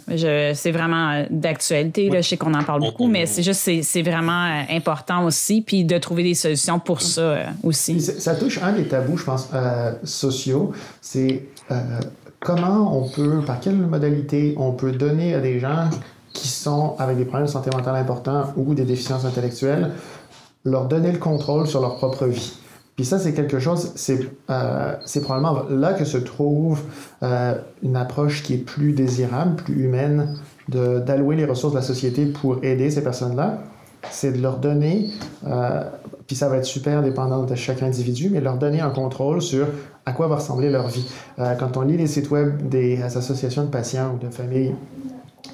c'est 0.53 0.71
vraiment 0.71 1.11
euh, 1.11 1.25
d'actualité. 1.29 2.09
Je 2.13 2.21
sais 2.21 2.37
qu'on 2.37 2.53
en 2.53 2.63
parle 2.63 2.81
beaucoup, 2.81 3.07
mais 3.07 3.25
c'est 3.25 3.43
juste, 3.43 3.69
c'est 3.81 4.01
vraiment 4.01 4.45
euh, 4.45 4.75
important 4.75 5.25
aussi. 5.25 5.61
Puis 5.61 5.83
de 5.83 5.97
trouver 5.97 6.23
des 6.23 6.33
solutions 6.33 6.79
pour 6.79 7.01
ça 7.01 7.47
aussi. 7.63 7.99
Ça 8.01 8.35
touche 8.35 8.59
un 8.61 8.73
des 8.73 8.87
tabous, 8.87 9.17
je 9.17 9.23
pense, 9.23 9.49
sociaux. 10.03 10.73
C'est 11.01 11.43
comment 12.45 12.97
on 12.97 13.09
peut, 13.09 13.41
par 13.45 13.59
quelle 13.59 13.75
modalité 13.75 14.53
on 14.57 14.71
peut 14.71 14.91
donner 14.91 15.33
à 15.33 15.41
des 15.41 15.59
gens 15.59 15.89
qui 16.31 16.47
sont 16.47 16.95
avec 16.99 17.17
des 17.17 17.25
problèmes 17.25 17.47
de 17.47 17.51
santé 17.51 17.71
mentale 17.75 17.95
importants 17.95 18.53
ou 18.55 18.75
des 18.75 18.85
déficiences 18.85 19.25
intellectuelles, 19.25 19.91
leur 20.63 20.85
donner 20.85 21.11
le 21.11 21.17
contrôle 21.17 21.67
sur 21.67 21.81
leur 21.81 21.95
propre 21.95 22.25
vie. 22.25 22.53
Puis 22.95 23.03
ça, 23.03 23.19
c'est 23.19 23.33
quelque 23.33 23.59
chose, 23.59 23.91
c'est 23.95 24.29
euh, 24.49 24.95
probablement 25.23 25.63
là 25.69 25.93
que 25.93 26.05
se 26.05 26.17
trouve 26.17 26.81
euh, 27.23 27.55
une 27.83 27.95
approche 27.95 28.43
qui 28.43 28.53
est 28.53 28.57
plus 28.57 28.93
désirable, 28.93 29.55
plus 29.55 29.83
humaine, 29.83 30.37
d'allouer 30.69 31.35
les 31.35 31.45
ressources 31.45 31.73
de 31.73 31.79
la 31.79 31.83
société 31.83 32.25
pour 32.25 32.63
aider 32.63 32.89
ces 32.91 33.03
personnes-là. 33.03 33.59
C'est 34.11 34.33
de 34.33 34.41
leur 34.41 34.57
donner, 34.57 35.09
euh, 35.47 35.83
puis 36.27 36.35
ça 36.35 36.49
va 36.49 36.57
être 36.57 36.65
super 36.65 37.03
dépendant 37.03 37.43
de 37.43 37.55
chaque 37.55 37.83
individu, 37.83 38.29
mais 38.29 38.41
leur 38.41 38.57
donner 38.57 38.81
un 38.81 38.89
contrôle 38.89 39.41
sur 39.41 39.67
à 40.05 40.11
quoi 40.11 40.27
va 40.27 40.35
ressembler 40.35 40.69
leur 40.69 40.87
vie. 40.87 41.05
Euh, 41.39 41.55
quand 41.55 41.77
on 41.77 41.81
lit 41.81 41.97
les 41.97 42.07
sites 42.07 42.31
web 42.31 42.67
des 42.67 43.01
associations 43.01 43.63
de 43.63 43.69
patients 43.69 44.15
ou 44.15 44.25
de 44.25 44.31
familles, 44.31 44.75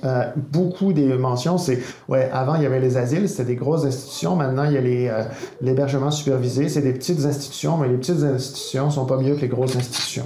euh, 0.04 0.24
beaucoup 0.36 0.94
des 0.94 1.14
mentions, 1.14 1.58
c'est 1.58 1.80
ouais, 2.08 2.30
avant 2.32 2.56
il 2.56 2.64
y 2.64 2.66
avait 2.66 2.80
les 2.80 2.98
asiles, 2.98 3.28
c'était 3.28 3.46
des 3.46 3.56
grosses 3.56 3.86
institutions, 3.86 4.36
maintenant 4.36 4.64
il 4.64 4.74
y 4.74 4.78
a 4.78 4.82
les, 4.82 5.08
euh, 5.10 5.24
l'hébergement 5.62 6.10
supervisé, 6.10 6.70
c'est 6.70 6.82
des 6.82 6.94
petites 6.94 7.26
institutions, 7.26 7.78
mais 7.78 7.90
les 7.90 7.98
petites 7.98 8.24
institutions 8.24 8.90
sont 8.90 9.06
pas 9.06 9.18
mieux 9.18 9.36
que 9.36 9.42
les 9.42 9.48
grosses 9.48 9.76
institutions. 9.76 10.26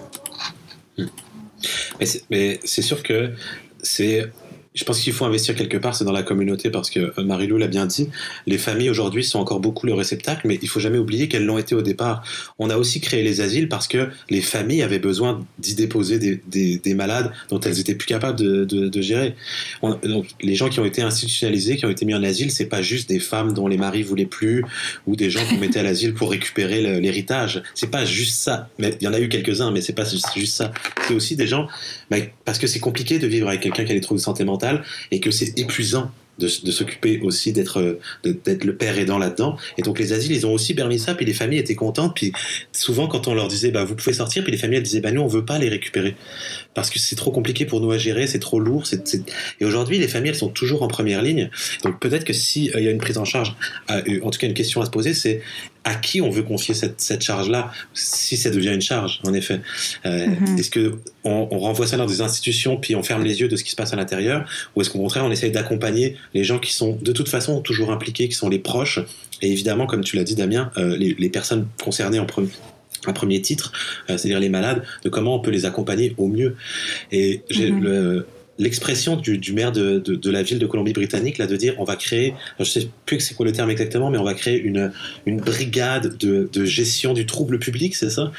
C'est, 2.02 2.24
mais 2.30 2.60
c'est 2.64 2.84
sûr 2.84 3.02
que 3.02 3.32
c'est 3.82 4.32
je 4.76 4.84
pense 4.84 5.00
qu'il 5.00 5.14
faut 5.14 5.26
investir 5.26 5.56
quelque 5.56 5.78
part, 5.78 5.96
c'est 5.96 6.04
dans 6.04 6.12
la 6.12 6.22
communauté, 6.22 6.70
parce 6.70 6.90
que 6.90 7.00
euh, 7.00 7.24
Marie-Lou 7.24 7.58
l'a 7.58 7.68
bien 7.68 7.86
dit, 7.86 8.10
les 8.46 8.58
familles 8.58 8.90
aujourd'hui 8.90 9.24
sont 9.24 9.40
encore 9.40 9.62
beaucoup 9.62 9.88
le 9.88 9.94
réceptacle, 9.94 10.48
mais 10.48 10.60
il 10.62 10.68
faut 10.68 10.82
jamais 10.82 10.98
oublier 10.98 11.30
qu'elles 11.30 11.46
l'ont 11.46 11.58
été 11.58 11.74
au 11.76 11.82
départ. 11.82 12.24
On 12.60 12.70
a 12.70 12.76
aussi 12.76 13.00
créé 13.00 13.24
les 13.24 13.40
asiles 13.40 13.70
parce 13.70 13.88
que 13.88 14.10
les 14.30 14.42
familles 14.42 14.84
avaient 14.84 15.00
besoin 15.00 15.46
d'y 15.60 15.76
déposer 15.76 16.20
des, 16.20 16.42
des, 16.78 16.94
malades 16.94 17.32
dont 17.50 17.60
elles 17.62 17.80
étaient 17.80 17.96
plus 17.96 18.06
capables 18.06 18.38
de, 18.38 19.02
gérer. 19.02 19.36
donc, 19.82 20.28
les 20.42 20.56
gens 20.56 20.70
qui 20.70 20.80
ont 20.80 20.86
été 20.86 21.02
institutionnalisés, 21.02 21.78
qui 21.78 21.86
ont 21.86 21.90
été 21.90 22.06
mis 22.06 22.14
en 22.14 22.24
asile, 22.24 22.52
c'est 22.52 22.66
pas 22.66 22.82
juste 22.82 23.08
des 23.08 23.20
femmes 23.20 23.54
dont 23.54 23.68
les 23.68 23.78
maris 23.78 24.04
voulaient 24.04 24.26
plus, 24.26 24.64
ou 25.08 25.16
des 25.16 25.30
gens 25.30 25.46
qu'on 25.46 25.58
mettait 25.58 25.80
à 25.80 25.84
l'asile 25.84 26.14
pour 26.14 26.32
récupérer 26.32 27.00
l'héritage. 27.00 27.64
C'est 27.76 27.92
pas 27.92 28.06
juste 28.06 28.36
ça. 28.36 28.70
Mais 28.78 28.98
il 29.00 29.06
y 29.06 29.08
en 29.08 29.14
a 29.14 29.20
eu 29.20 29.30
quelques-uns, 29.30 29.72
mais 29.72 29.82
c'est 29.82 29.94
pas 29.94 30.06
juste 30.06 30.54
ça. 30.54 30.72
C'est 31.08 31.14
aussi 31.14 31.36
des 31.36 31.48
gens, 31.48 31.68
parce 32.44 32.60
que 32.60 32.68
c'est 32.68 32.80
compliqué 32.80 33.20
de 33.20 33.28
vivre 33.28 33.48
avec 33.48 33.62
quelqu'un 33.62 33.86
qui 33.86 33.92
a 33.92 33.96
des 33.96 34.02
troubles 34.02 34.20
de 34.20 34.24
santé 34.24 34.44
mentale 34.44 34.65
et 35.12 35.20
que 35.20 35.32
c'est 35.32 35.58
épuisant 35.58 36.12
de, 36.40 36.48
s'occuper 36.48 37.20
aussi 37.22 37.54
d'être 37.54 37.98
le 38.24 38.76
père 38.76 38.98
aidant 38.98 39.18
là-dedans. 39.18 39.58
Et 39.78 39.82
donc 39.82 40.00
les 40.00 40.14
asiles, 40.14 40.34
ils 40.34 40.46
ont 40.46 40.54
aussi 40.54 40.74
permis 40.74 41.00
ça, 41.00 41.16
puis 41.16 41.26
les 41.26 41.34
familles 41.34 41.60
étaient 41.60 41.76
contentes. 41.76 42.16
Puis 42.16 42.34
souvent, 42.72 43.08
quand 43.08 43.28
on 43.28 43.34
leur 43.34 43.48
disait, 43.48 43.72
bah 43.72 43.86
vous 43.86 43.96
pouvez 43.96 44.14
sortir, 44.14 44.44
puis 44.44 44.52
les 44.52 44.58
familles 44.58 44.82
disaient, 44.82 45.02
bah 45.02 45.12
nous 45.12 45.22
on 45.22 45.28
veut 45.28 45.46
pas 45.46 45.60
les 45.60 45.70
récupérer 45.70 46.16
parce 46.76 46.92
que 46.92 47.00
c'est 47.00 47.16
trop 47.16 47.32
compliqué 47.32 47.66
pour 47.66 47.82
nous 47.82 47.92
à 47.92 47.98
gérer, 47.98 48.28
c'est 48.28 48.40
trop 48.40 48.60
lourd. 48.60 48.84
Et 49.60 49.66
aujourd'hui, 49.66 49.98
les 49.98 50.08
familles 50.08 50.30
elles 50.30 50.36
sont 50.36 50.50
toujours 50.50 50.84
en 50.84 50.88
première 50.88 51.24
ligne. 51.24 51.50
Donc 51.84 52.00
peut-être 52.00 52.26
que 52.26 52.34
si 52.34 52.70
euh, 52.70 52.80
il 52.80 52.86
y 52.86 52.88
a 52.88 52.92
une 52.92 53.00
prise 53.00 53.18
en 53.18 53.26
charge, 53.26 53.56
euh, 53.90 54.20
en 54.24 54.30
tout 54.30 54.38
cas 54.38 54.46
une 54.46 54.54
question 54.54 54.82
à 54.82 54.86
se 54.86 54.92
poser, 54.92 55.14
c'est 55.14 55.42
à 55.86 55.96
qui 55.96 56.20
on 56.20 56.30
veut 56.30 56.44
confier 56.44 56.74
cette, 56.74 57.00
cette 57.00 57.24
charge-là, 57.24 57.72
si 57.94 58.38
ça 58.38 58.50
devient 58.50 58.74
une 58.74 58.82
charge, 58.82 59.22
en 59.24 59.34
effet. 59.34 59.62
Euh, 60.06 60.28
mhm. 60.28 60.58
Est-ce 60.60 60.72
que 60.72 61.00
on, 61.24 61.46
renvoie 61.46 61.88
ça 61.88 61.98
dans 61.98 62.06
des 62.06 62.22
institutions 62.22 62.78
puis 62.78 62.96
on 62.96 63.04
ferme 63.04 63.24
les 63.24 63.40
yeux 63.40 63.48
de 63.48 63.56
ce 63.56 63.64
qui 63.64 63.72
se 63.72 63.76
passe 63.76 63.94
à 63.94 63.96
l'intérieur, 63.96 64.46
ou 64.76 64.82
est-ce 64.82 64.90
qu'au 64.90 65.00
contraire 65.00 65.24
on 65.26 65.32
essaye 65.32 65.52
d'accompagner 65.52 66.18
les 66.34 66.44
gens 66.44 66.60
qui 66.60 66.74
sont 66.74 66.98
de 67.02 67.12
toute 67.12 67.30
façon 67.30 67.62
toujours 67.62 67.92
impliqués, 67.92 68.28
qui 68.28 68.36
sont 68.36 68.50
les 68.50 68.60
proches, 68.60 69.00
et 69.42 69.52
évidemment, 69.52 69.86
comme 69.86 70.04
tu 70.04 70.16
l'as 70.16 70.24
dit, 70.24 70.36
Damien, 70.36 70.72
euh, 70.78 70.98
les, 70.98 71.16
les, 71.18 71.30
personnes 71.30 71.68
concernées 71.82 72.20
en 72.20 72.26
premier 72.26 72.50
un 73.10 73.14
premier 73.14 73.42
titre, 73.42 73.72
euh, 74.10 74.18
c'est-à-dire 74.18 74.40
les 74.40 74.50
malades, 74.50 74.84
de 75.04 75.10
comment 75.10 75.36
on 75.36 75.40
peut 75.40 75.52
les 75.52 75.66
accompagner 75.66 76.14
au 76.18 76.28
mieux. 76.28 76.56
Et 77.12 77.42
j'ai 77.50 77.72
mhm. 77.72 77.84
le, 77.84 78.26
l'expression 78.58 79.16
du, 79.18 79.54
maire 79.54 79.72
de, 79.72 80.30
la 80.30 80.44
ville 80.44 80.60
de 80.60 80.66
Colombie-Britannique, 80.66 81.38
là, 81.38 81.48
de 81.48 81.56
dire 81.56 81.76
on 81.78 81.84
va 81.84 81.96
créer, 81.96 82.34
je 82.60 82.64
sais 82.64 82.90
plus 83.06 83.18
que 83.18 83.24
c'est 83.24 83.36
quoi 83.36 83.46
le 83.46 83.52
terme 83.52 83.70
exactement, 83.70 84.10
mais 84.10 84.18
on 84.18 84.24
va 84.24 84.34
créer 84.34 84.62
une, 84.62 84.92
une 85.26 85.38
brigade 85.38 86.18
de, 86.18 86.66
gestion 86.66 87.14
du 87.14 87.26
trouble 87.26 87.60
public, 87.60 87.96
c'est 87.96 88.10
ça? 88.10 88.32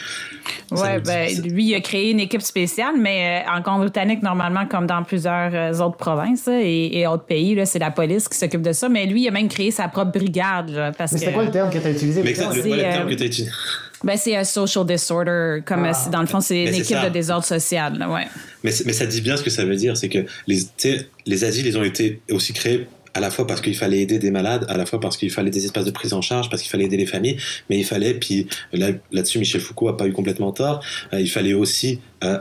Oui, 0.73 0.89
ben, 1.05 1.29
lui, 1.43 1.67
il 1.67 1.75
a 1.75 1.81
créé 1.81 2.11
une 2.11 2.21
équipe 2.21 2.43
spéciale, 2.43 2.95
mais 2.99 3.45
euh, 3.47 3.51
en 3.57 3.63
Colombie-Britannique, 3.63 4.23
normalement, 4.23 4.67
comme 4.67 4.87
dans 4.87 5.03
plusieurs 5.03 5.55
euh, 5.55 5.85
autres 5.85 5.97
provinces 5.97 6.49
et, 6.49 7.07
autres 7.07 7.25
pays, 7.25 7.61
c'est 7.67 7.79
la 7.79 7.91
police 7.91 8.29
qui 8.29 8.39
s'occupe 8.39 8.63
de 8.63 8.73
ça, 8.73 8.89
mais 8.89 9.07
lui, 9.07 9.23
il 9.23 9.29
a 9.29 9.31
même 9.31 9.49
créé 9.49 9.71
sa 9.71 9.89
propre 9.89 10.13
brigade. 10.13 10.95
mais 10.99 11.07
c'était 11.07 11.33
quoi 11.33 11.45
le 11.45 11.51
terme 11.51 11.71
que 11.71 11.79
tu 11.79 11.87
as 11.87 11.91
utilisé? 11.91 12.23
Mais 12.23 12.35
c'est 12.35 12.47
le 12.47 12.63
terme 12.63 13.09
que 13.09 13.15
tu 13.15 13.23
as 13.23 13.27
utilisé? 13.27 13.51
Ben, 14.07 14.17
c'est 14.17 14.37
un 14.37 14.45
social 14.45 14.87
disorder, 14.87 15.63
comme 15.67 15.85
ah. 15.85 16.09
dans 16.13 16.21
le 16.21 16.27
fond, 16.27 16.41
c'est 16.41 16.65
une 16.65 16.75
équipe 16.75 17.03
de 17.03 17.09
désordre 17.09 17.45
social. 17.45 17.93
ouais. 18.09 18.29
mais, 18.63 18.73
mais 18.85 18.93
ça 18.93 19.05
dit 19.05 19.21
bien 19.21 19.37
ce 19.37 19.43
que 19.43 19.51
ça 19.51 19.65
veut 19.65 19.75
dire, 19.75 19.97
c'est 19.97 20.09
que 20.09 20.25
les, 20.47 20.61
les 21.27 21.45
asiles, 21.45 21.67
ils 21.67 21.77
ont 21.77 21.83
été 21.85 22.21
aussi 22.31 22.53
créés 22.53 22.87
à 23.15 23.21
la 23.21 23.31
fois 23.31 23.47
parce 23.47 23.63
qu'il 23.63 23.75
fallait 23.75 24.01
aider 24.01 24.19
des 24.19 24.31
malades, 24.31 24.67
à 24.69 24.77
la 24.77 24.85
fois 24.85 25.01
parce 25.01 25.17
qu'il 25.17 25.31
fallait 25.31 25.51
des 25.51 25.65
espaces 25.65 25.87
de 25.87 25.91
prise 25.91 26.13
en 26.13 26.21
charge, 26.21 26.51
parce 26.51 26.63
qu'il 26.63 26.71
fallait 26.71 26.85
aider 26.85 26.99
les 26.99 27.07
familles, 27.07 27.39
mais 27.69 27.79
il 27.79 27.85
fallait, 27.85 28.15
puis 28.15 28.47
là, 28.73 28.91
là-dessus 29.11 29.39
Michel 29.39 29.61
Foucault 29.61 29.89
a 29.89 29.97
pas 29.97 30.07
eu 30.07 30.13
complètement 30.13 30.53
tort, 30.53 30.85
euh, 31.13 31.21
il 31.21 31.31
fallait 31.31 31.55
aussi 31.55 31.99
euh, 32.23 32.39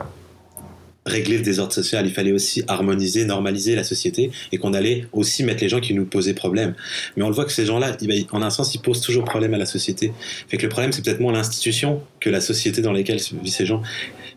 régler 1.06 1.38
le 1.38 1.44
désordre 1.44 1.72
social, 1.72 2.06
il 2.06 2.12
fallait 2.12 2.32
aussi 2.32 2.62
harmoniser, 2.68 3.24
normaliser 3.24 3.74
la 3.74 3.84
société 3.84 4.30
et 4.52 4.58
qu'on 4.58 4.74
allait 4.74 5.06
aussi 5.12 5.44
mettre 5.44 5.62
les 5.62 5.68
gens 5.68 5.80
qui 5.80 5.94
nous 5.94 6.04
posaient 6.04 6.34
problème. 6.34 6.74
Mais 7.16 7.22
on 7.22 7.28
le 7.28 7.34
voit 7.34 7.44
que 7.44 7.52
ces 7.52 7.64
gens-là, 7.64 7.96
en 8.32 8.42
un 8.42 8.50
sens, 8.50 8.74
ils 8.74 8.80
posent 8.80 9.00
toujours 9.00 9.24
problème 9.24 9.54
à 9.54 9.58
la 9.58 9.66
société. 9.66 10.12
Fait 10.48 10.56
que 10.56 10.64
le 10.64 10.68
problème, 10.68 10.92
c'est 10.92 11.04
peut-être 11.04 11.20
moins 11.20 11.32
l'institution 11.32 12.02
que 12.20 12.28
la 12.28 12.40
société 12.40 12.82
dans 12.82 12.92
laquelle 12.92 13.18
vivent 13.18 13.52
ces 13.52 13.66
gens. 13.66 13.82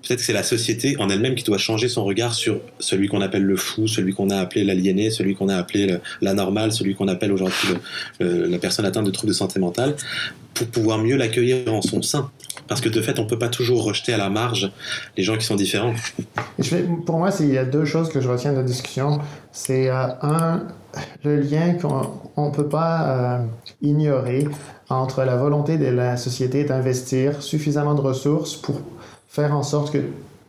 Peut-être 0.02 0.20
que 0.20 0.26
c'est 0.26 0.34
la 0.34 0.44
société 0.44 0.96
en 1.00 1.10
elle-même 1.10 1.36
qui 1.36 1.44
doit 1.44 1.58
changer 1.58 1.90
son 1.90 2.06
regard 2.06 2.34
sur 2.34 2.62
celui 2.80 3.08
qu'on 3.08 3.22
appelle 3.22 3.44
le 3.44 3.56
fou, 3.56 3.88
celui 3.88 4.14
qu'on 4.14 4.30
a 4.30 4.38
appelé 4.38 4.64
l'aliéné, 4.64 5.10
celui 5.12 5.36
qu'on 5.36 5.50
a 5.50 5.56
appelé 5.56 5.98
l'anormal, 6.22 6.72
celui 6.72 6.96
qu'on 6.96 7.08
appelle 7.08 7.32
aujourd'hui 7.32 7.76
la 8.20 8.58
personne 8.60 8.86
atteinte 8.86 9.06
de 9.06 9.12
troubles 9.12 9.30
de 9.30 9.38
santé 9.38 9.60
mentale, 9.60 9.96
pour 10.54 10.68
pouvoir 10.68 11.00
mieux 11.00 11.16
l'accueillir 11.16 11.74
en 11.74 11.82
son 11.82 12.02
sein. 12.02 12.30
Parce 12.68 12.82
que 12.82 12.90
de 12.90 13.02
fait, 13.02 13.18
on 13.20 13.24
ne 13.24 13.28
peut 13.28 13.40
pas 13.40 13.50
toujours 13.50 13.84
rejeter 13.84 14.14
à 14.14 14.18
la 14.18 14.30
marge 14.30 14.72
les 15.18 15.24
gens 15.24 15.38
qui 15.38 15.46
sont 15.46 15.56
différents. 15.56 15.94
pour 17.06 17.18
moi, 17.18 17.30
il 17.40 17.54
y 17.54 17.58
a 17.58 17.66
deux 17.66 17.86
choses 17.86 18.10
que 18.10 18.22
je 18.22 18.30
retiens 18.30 18.52
de 18.52 18.58
la 18.58 18.64
discussion. 18.64 19.20
C'est 19.52 19.90
euh, 19.90 20.08
un, 20.22 20.64
le 21.24 21.40
lien 21.40 21.74
qu'on 21.74 22.48
ne 22.50 22.52
peut 22.52 22.68
pas 22.68 23.08
euh, 23.08 23.46
ignorer 23.82 24.48
entre 24.90 25.24
la 25.24 25.36
volonté 25.36 25.78
de 25.78 25.88
la 25.88 26.18
société 26.18 26.64
d'investir 26.64 27.42
suffisamment 27.42 27.96
de 27.96 28.02
ressources 28.02 28.56
pour 28.56 28.82
faire 29.30 29.56
en 29.56 29.64
sorte 29.64 29.94
que 29.94 30.00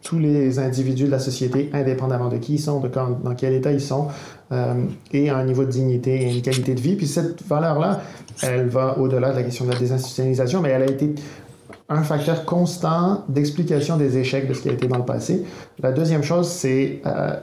tous 0.03 0.19
les 0.19 0.59
individus 0.59 1.05
de 1.05 1.11
la 1.11 1.19
société, 1.19 1.69
indépendamment 1.75 2.29
de 2.29 2.39
qui 2.39 2.55
ils 2.55 2.59
sont, 2.59 2.81
de 2.81 2.89
dans 2.89 3.35
quel 3.37 3.53
état 3.53 3.71
ils 3.71 3.83
sont, 3.83 4.09
euh, 4.51 4.75
aient 5.13 5.29
un 5.29 5.45
niveau 5.45 5.65
de 5.65 5.71
dignité 5.71 6.23
et 6.23 6.35
une 6.35 6.43
qualité 6.43 6.75
de 6.75 6.81
vie. 6.81 6.97
Puis 6.97 7.07
cette 7.07 7.47
valeur-là, 7.47 8.01
elle 8.43 8.69
va 8.69 8.99
au-delà 8.99 9.31
de 9.31 9.37
la 9.37 9.43
question 9.43 9.67
de 9.67 9.73
la 9.73 9.79
désinstitutionnalisation, 9.79 10.63
mais 10.63 10.71
elle 10.71 10.83
a 10.83 10.91
été 10.91 11.15
un 11.91 12.03
facteur 12.03 12.45
constant 12.45 13.25
d'explication 13.29 13.97
des 13.97 14.17
échecs 14.17 14.49
de 14.49 14.55
ce 14.55 14.63
qui 14.63 14.69
a 14.71 14.73
été 14.73 14.87
dans 14.87 14.97
le 14.97 15.05
passé. 15.05 15.45
La 15.83 15.93
deuxième 15.93 16.23
chose, 16.23 16.49
c'est 16.49 17.03
euh, 17.05 17.37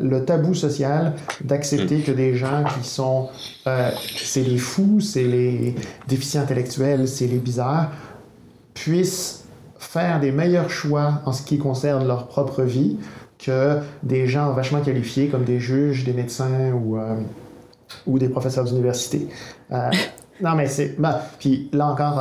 le 0.00 0.24
tabou 0.24 0.52
social 0.52 1.14
d'accepter 1.42 2.00
que 2.00 2.10
des 2.10 2.34
gens 2.34 2.64
qui 2.64 2.86
sont, 2.86 3.28
euh, 3.66 3.90
c'est 4.16 4.42
les 4.42 4.58
fous, 4.58 5.00
c'est 5.00 5.22
les 5.22 5.76
déficients 6.08 6.42
intellectuels, 6.42 7.08
c'est 7.08 7.28
les 7.28 7.38
bizarres, 7.38 7.90
puissent 8.74 9.43
faire 9.94 10.18
des 10.18 10.32
meilleurs 10.32 10.70
choix 10.70 11.22
en 11.24 11.32
ce 11.32 11.42
qui 11.42 11.56
concerne 11.56 12.04
leur 12.06 12.26
propre 12.26 12.62
vie 12.62 12.98
que 13.38 13.78
des 14.02 14.26
gens 14.26 14.52
vachement 14.52 14.80
qualifiés 14.80 15.28
comme 15.28 15.44
des 15.44 15.60
juges, 15.60 16.04
des 16.04 16.12
médecins 16.12 16.72
ou, 16.72 16.98
euh, 16.98 17.14
ou 18.04 18.18
des 18.18 18.28
professeurs 18.28 18.64
d'université. 18.64 19.28
non, 19.70 20.54
mais 20.56 20.66
c'est... 20.66 20.96
Bah, 20.98 21.22
puis 21.38 21.68
là 21.72 21.86
encore, 21.86 22.20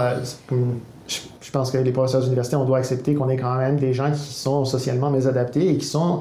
je 1.07 1.51
pense 1.51 1.71
que 1.71 1.79
les 1.79 1.91
professeurs 1.91 2.21
d'université, 2.21 2.55
on 2.57 2.65
doit 2.65 2.77
accepter 2.77 3.15
qu'on 3.15 3.29
est 3.29 3.37
quand 3.37 3.55
même 3.55 3.77
des 3.77 3.93
gens 3.93 4.11
qui 4.11 4.19
sont 4.19 4.65
socialement 4.65 5.09
mésadaptés 5.09 5.69
et 5.69 5.77
qui 5.77 5.85
sont. 5.85 6.19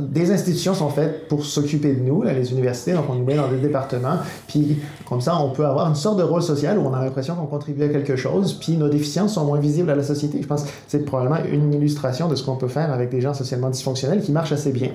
Des 0.00 0.30
institutions 0.30 0.74
sont 0.74 0.88
faites 0.88 1.28
pour 1.28 1.44
s'occuper 1.44 1.94
de 1.94 2.00
nous, 2.00 2.22
les 2.22 2.52
universités, 2.52 2.92
donc 2.92 3.04
on 3.08 3.14
nous 3.14 3.24
met 3.24 3.36
dans 3.36 3.48
des 3.48 3.58
départements, 3.58 4.18
puis 4.48 4.78
comme 5.08 5.20
ça, 5.20 5.38
on 5.40 5.50
peut 5.50 5.66
avoir 5.66 5.88
une 5.88 5.94
sorte 5.94 6.18
de 6.18 6.22
rôle 6.22 6.42
social 6.42 6.78
où 6.78 6.82
on 6.82 6.94
a 6.94 7.04
l'impression 7.04 7.34
qu'on 7.34 7.46
contribue 7.46 7.84
à 7.84 7.88
quelque 7.88 8.16
chose, 8.16 8.54
puis 8.54 8.76
nos 8.76 8.88
déficiences 8.88 9.34
sont 9.34 9.44
moins 9.44 9.60
visibles 9.60 9.90
à 9.90 9.94
la 9.94 10.02
société. 10.02 10.40
Je 10.42 10.46
pense 10.46 10.64
que 10.64 10.70
c'est 10.88 11.04
probablement 11.04 11.44
une 11.44 11.72
illustration 11.74 12.28
de 12.28 12.34
ce 12.34 12.42
qu'on 12.42 12.56
peut 12.56 12.68
faire 12.68 12.92
avec 12.92 13.10
des 13.10 13.20
gens 13.20 13.34
socialement 13.34 13.70
dysfonctionnels 13.70 14.22
qui 14.22 14.32
marchent 14.32 14.52
assez 14.52 14.72
bien. 14.72 14.90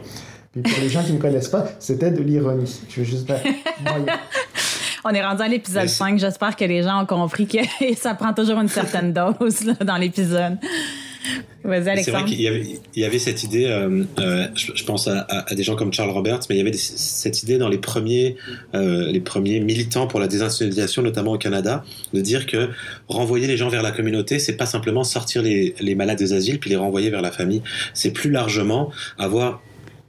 Puis 0.51 0.61
pour 0.61 0.81
les 0.81 0.89
gens 0.89 1.03
qui 1.03 1.11
ne 1.11 1.17
me 1.17 1.21
connaissent 1.21 1.49
pas, 1.49 1.65
c'était 1.79 2.11
de 2.11 2.21
l'ironie. 2.21 2.79
Je 2.89 3.01
veux 3.01 3.05
juste 3.05 3.31
On 5.07 5.09
est 5.09 5.23
rendu 5.23 5.43
à 5.43 5.47
l'épisode 5.47 5.87
5. 5.87 6.17
J'espère 6.17 6.55
que 6.55 6.65
les 6.65 6.81
gens 6.81 7.03
ont 7.03 7.05
compris 7.05 7.45
que 7.45 7.59
ça 7.95 8.15
prend 8.15 8.33
toujours 8.33 8.59
une 8.59 8.69
certaine 8.69 9.13
dose 9.13 9.65
dans 9.85 9.97
l'épisode. 9.97 10.57
C'est 12.03 12.11
vrai 12.11 12.25
qu'il 12.25 12.41
y, 12.41 13.03
avait, 13.03 13.19
cette 13.19 13.43
idée, 13.43 13.65
euh, 13.65 14.03
euh, 14.19 14.47
je, 14.55 14.83
pense 14.83 15.07
à, 15.07 15.45
des 15.55 15.63
gens 15.63 15.75
comme 15.75 15.91
Charles 15.91 16.11
Roberts, 16.11 16.41
mais 16.49 16.55
il 16.55 16.57
y 16.59 16.61
avait 16.61 16.73
cette 16.73 17.41
idée 17.43 17.57
dans 17.57 17.69
les 17.69 17.79
premiers, 17.79 18.35
euh, 18.75 19.11
les 19.11 19.19
premiers 19.19 19.59
militants 19.59 20.05
pour 20.07 20.19
la 20.19 20.27
désinstitutionnalisation, 20.27 21.01
notamment 21.01 21.33
au 21.33 21.37
Canada, 21.37 21.83
de 22.13 22.21
dire 22.21 22.45
que 22.45 22.69
renvoyer 23.07 23.47
les 23.47 23.57
gens 23.57 23.69
vers 23.69 23.81
la 23.81 23.91
communauté, 23.91 24.37
c'est 24.37 24.57
pas 24.57 24.67
simplement 24.67 25.03
sortir 25.03 25.41
les, 25.41 25.73
les 25.79 25.95
malades 25.95 26.19
des 26.19 26.33
asiles 26.33 26.59
puis 26.59 26.69
les 26.69 26.75
renvoyer 26.75 27.09
vers 27.09 27.21
la 27.21 27.31
famille. 27.31 27.63
C'est 27.93 28.11
plus 28.11 28.29
largement 28.29 28.91
avoir 29.17 29.61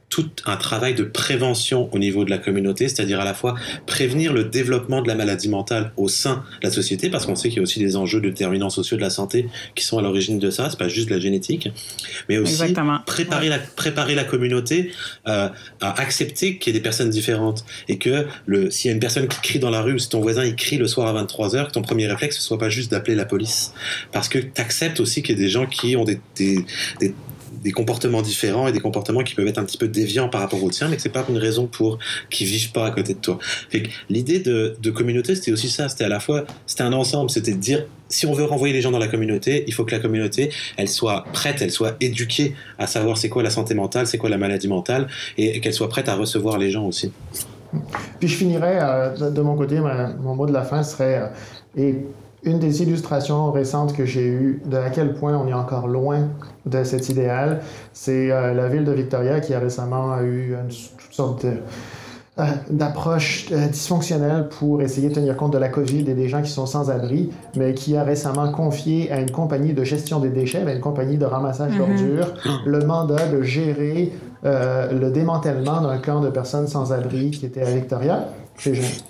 tout 0.08 0.30
un 0.46 0.56
travail 0.56 0.94
de 0.94 1.02
prévention 1.02 1.88
au 1.92 1.98
niveau 1.98 2.24
de 2.24 2.30
la 2.30 2.38
communauté, 2.38 2.88
c'est-à-dire 2.88 3.20
à 3.20 3.24
la 3.24 3.34
fois 3.34 3.56
prévenir 3.86 4.32
le 4.32 4.44
développement 4.44 5.02
de 5.02 5.08
la 5.08 5.14
maladie 5.14 5.48
mentale 5.48 5.92
au 5.96 6.08
sein 6.08 6.44
de 6.60 6.66
la 6.66 6.70
société, 6.70 7.10
parce 7.10 7.26
qu'on 7.26 7.34
sait 7.34 7.48
qu'il 7.48 7.56
y 7.56 7.60
a 7.60 7.62
aussi 7.62 7.80
des 7.80 7.96
enjeux 7.96 8.20
de 8.20 8.28
déterminants 8.28 8.70
sociaux 8.70 8.96
de 8.96 9.02
la 9.02 9.10
santé 9.10 9.48
qui 9.74 9.84
sont 9.84 9.98
à 9.98 10.02
l'origine 10.02 10.38
de 10.38 10.50
ça, 10.50 10.70
c'est 10.70 10.78
pas 10.78 10.88
juste 10.88 11.10
la 11.10 11.18
génétique, 11.18 11.68
mais 12.28 12.38
aussi 12.38 12.62
préparer 13.06 13.48
la, 13.48 13.58
préparer 13.58 14.14
la 14.14 14.24
communauté 14.24 14.92
euh, 15.26 15.48
à 15.80 16.00
accepter 16.00 16.58
qu'il 16.58 16.72
y 16.72 16.76
ait 16.76 16.78
des 16.78 16.82
personnes 16.82 17.10
différentes 17.10 17.64
et 17.88 17.98
que 17.98 18.26
le, 18.46 18.70
s'il 18.70 18.88
y 18.88 18.92
a 18.92 18.94
une 18.94 19.00
personne 19.00 19.26
qui 19.26 19.40
crie 19.40 19.58
dans 19.58 19.70
la 19.70 19.82
rue, 19.82 19.98
si 19.98 20.08
ton 20.08 20.20
voisin 20.20 20.44
il 20.44 20.54
crie 20.54 20.78
le 20.78 20.86
soir 20.86 21.14
à 21.14 21.24
23h, 21.24 21.66
que 21.66 21.72
ton 21.72 21.82
premier 21.82 22.06
réflexe 22.06 22.36
ce 22.36 22.42
soit 22.42 22.58
pas 22.58 22.68
juste 22.68 22.90
d'appeler 22.90 23.16
la 23.16 23.24
police, 23.24 23.72
parce 24.12 24.28
que 24.28 24.38
tu 24.38 24.60
acceptes 24.60 25.00
aussi 25.00 25.22
qu'il 25.22 25.36
y 25.36 25.40
ait 25.40 25.44
des 25.44 25.50
gens 25.50 25.66
qui 25.66 25.96
ont 25.96 26.04
des, 26.04 26.20
des 26.36 26.64
des 27.00 27.14
comportements 27.72 28.22
différents 28.22 28.68
et 28.68 28.72
des 28.72 28.80
comportements 28.80 29.22
qui 29.22 29.34
peuvent 29.34 29.46
être 29.46 29.58
un 29.58 29.64
petit 29.64 29.78
peu 29.78 29.88
déviants 29.88 30.28
par 30.28 30.40
rapport 30.40 30.62
au 30.62 30.70
tien, 30.70 30.88
mais 30.88 30.96
que 30.96 31.02
c'est 31.02 31.08
pas 31.08 31.24
une 31.28 31.38
raison 31.38 31.66
pour 31.66 31.98
qu'ils 32.30 32.46
vivent 32.46 32.72
pas 32.72 32.86
à 32.86 32.90
côté 32.90 33.14
de 33.14 33.18
toi. 33.18 33.38
L'idée 34.08 34.40
de, 34.40 34.90
communauté, 34.90 35.34
c'était 35.34 35.52
aussi 35.52 35.68
ça. 35.68 35.88
C'était 35.88 36.04
à 36.04 36.08
la 36.08 36.20
fois, 36.20 36.44
c'était 36.66 36.82
un 36.82 36.92
ensemble, 36.92 37.30
c'était 37.30 37.52
de 37.52 37.58
dire 37.58 37.84
si 38.08 38.24
on 38.26 38.32
veut 38.32 38.44
renvoyer 38.44 38.72
les 38.72 38.80
gens 38.80 38.92
dans 38.92 38.98
la 38.98 39.08
communauté, 39.08 39.64
il 39.66 39.74
faut 39.74 39.84
que 39.84 39.94
la 39.94 40.00
communauté, 40.00 40.50
elle 40.76 40.88
soit 40.88 41.24
prête, 41.32 41.60
elle 41.60 41.72
soit 41.72 41.96
éduquée 42.00 42.54
à 42.78 42.86
savoir 42.86 43.18
c'est 43.18 43.28
quoi 43.28 43.42
la 43.42 43.50
santé 43.50 43.74
mentale, 43.74 44.06
c'est 44.06 44.18
quoi 44.18 44.30
la 44.30 44.38
maladie 44.38 44.68
mentale, 44.68 45.08
et 45.36 45.60
qu'elle 45.60 45.74
soit 45.74 45.88
prête 45.88 46.08
à 46.08 46.14
recevoir 46.14 46.56
les 46.58 46.70
gens 46.70 46.86
aussi. 46.86 47.12
Puis 48.20 48.28
je 48.28 48.36
finirais 48.36 48.78
euh, 48.80 49.30
de, 49.30 49.40
mon 49.40 49.56
côté, 49.56 49.80
mon 49.80 50.34
mot 50.34 50.46
de 50.46 50.52
la 50.52 50.62
fin 50.62 50.82
serait, 50.82 51.30
euh, 51.76 51.92
une 52.46 52.58
des 52.58 52.82
illustrations 52.82 53.50
récentes 53.50 53.94
que 53.94 54.04
j'ai 54.04 54.26
eues 54.26 54.62
de 54.64 54.76
à 54.76 54.90
quel 54.90 55.14
point 55.14 55.36
on 55.36 55.46
est 55.48 55.52
encore 55.52 55.88
loin 55.88 56.28
de 56.64 56.84
cet 56.84 57.08
idéal, 57.08 57.60
c'est 57.92 58.30
euh, 58.30 58.54
la 58.54 58.68
ville 58.68 58.84
de 58.84 58.92
Victoria 58.92 59.40
qui 59.40 59.52
a 59.52 59.58
récemment 59.58 60.18
eu 60.20 60.54
une, 60.54 60.68
toutes 60.68 61.12
sortes 61.12 61.44
de 61.44 61.52
euh, 62.38 62.44
d'approche 62.68 63.46
euh, 63.50 63.66
dysfonctionnelle 63.66 64.50
pour 64.50 64.82
essayer 64.82 65.08
de 65.08 65.14
tenir 65.14 65.38
compte 65.38 65.54
de 65.54 65.58
la 65.58 65.70
COVID 65.70 66.00
et 66.00 66.12
des 66.12 66.28
gens 66.28 66.42
qui 66.42 66.50
sont 66.50 66.66
sans 66.66 66.90
abri, 66.90 67.30
mais 67.56 67.72
qui 67.72 67.96
a 67.96 68.04
récemment 68.04 68.52
confié 68.52 69.10
à 69.10 69.20
une 69.20 69.30
compagnie 69.30 69.72
de 69.72 69.82
gestion 69.84 70.20
des 70.20 70.28
déchets, 70.28 70.62
à 70.66 70.74
une 70.74 70.82
compagnie 70.82 71.16
de 71.16 71.24
ramassage 71.24 71.72
mhm. 71.72 71.78
d'ordures, 71.78 72.34
le 72.66 72.80
mandat 72.84 73.26
de 73.28 73.40
gérer 73.40 74.12
euh, 74.44 74.92
le 74.92 75.10
démantèlement 75.10 75.80
d'un 75.80 75.96
camp 75.96 76.20
de 76.20 76.28
personnes 76.28 76.66
sans 76.68 76.92
abri 76.92 77.30
qui 77.30 77.46
était 77.46 77.62
à 77.62 77.70
Victoria. 77.70 78.28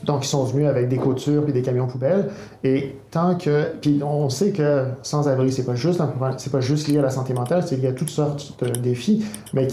Donc, 0.04 0.24
ils 0.24 0.28
sont 0.28 0.44
venus 0.44 0.66
avec 0.66 0.88
des 0.88 0.96
coutures 0.96 1.48
et 1.48 1.52
des 1.52 1.62
camions 1.62 1.86
poubelles. 1.86 2.30
Et 2.64 2.96
tant 3.10 3.36
que. 3.36 3.72
Puis, 3.80 4.00
on 4.02 4.28
sait 4.28 4.50
que 4.50 4.84
sans-abri, 5.02 5.52
c'est 5.52 5.64
pas 5.64 5.74
juste 5.74 6.00
c'est 6.38 6.52
pas 6.52 6.60
juste 6.60 6.88
lié 6.88 6.98
à 6.98 7.02
la 7.02 7.10
santé 7.10 7.32
mentale, 7.32 7.62
c'est 7.66 7.76
lié 7.76 7.88
à 7.88 7.92
toutes 7.92 8.10
sortes 8.10 8.62
de 8.62 8.70
défis, 8.80 9.24
mais 9.54 9.68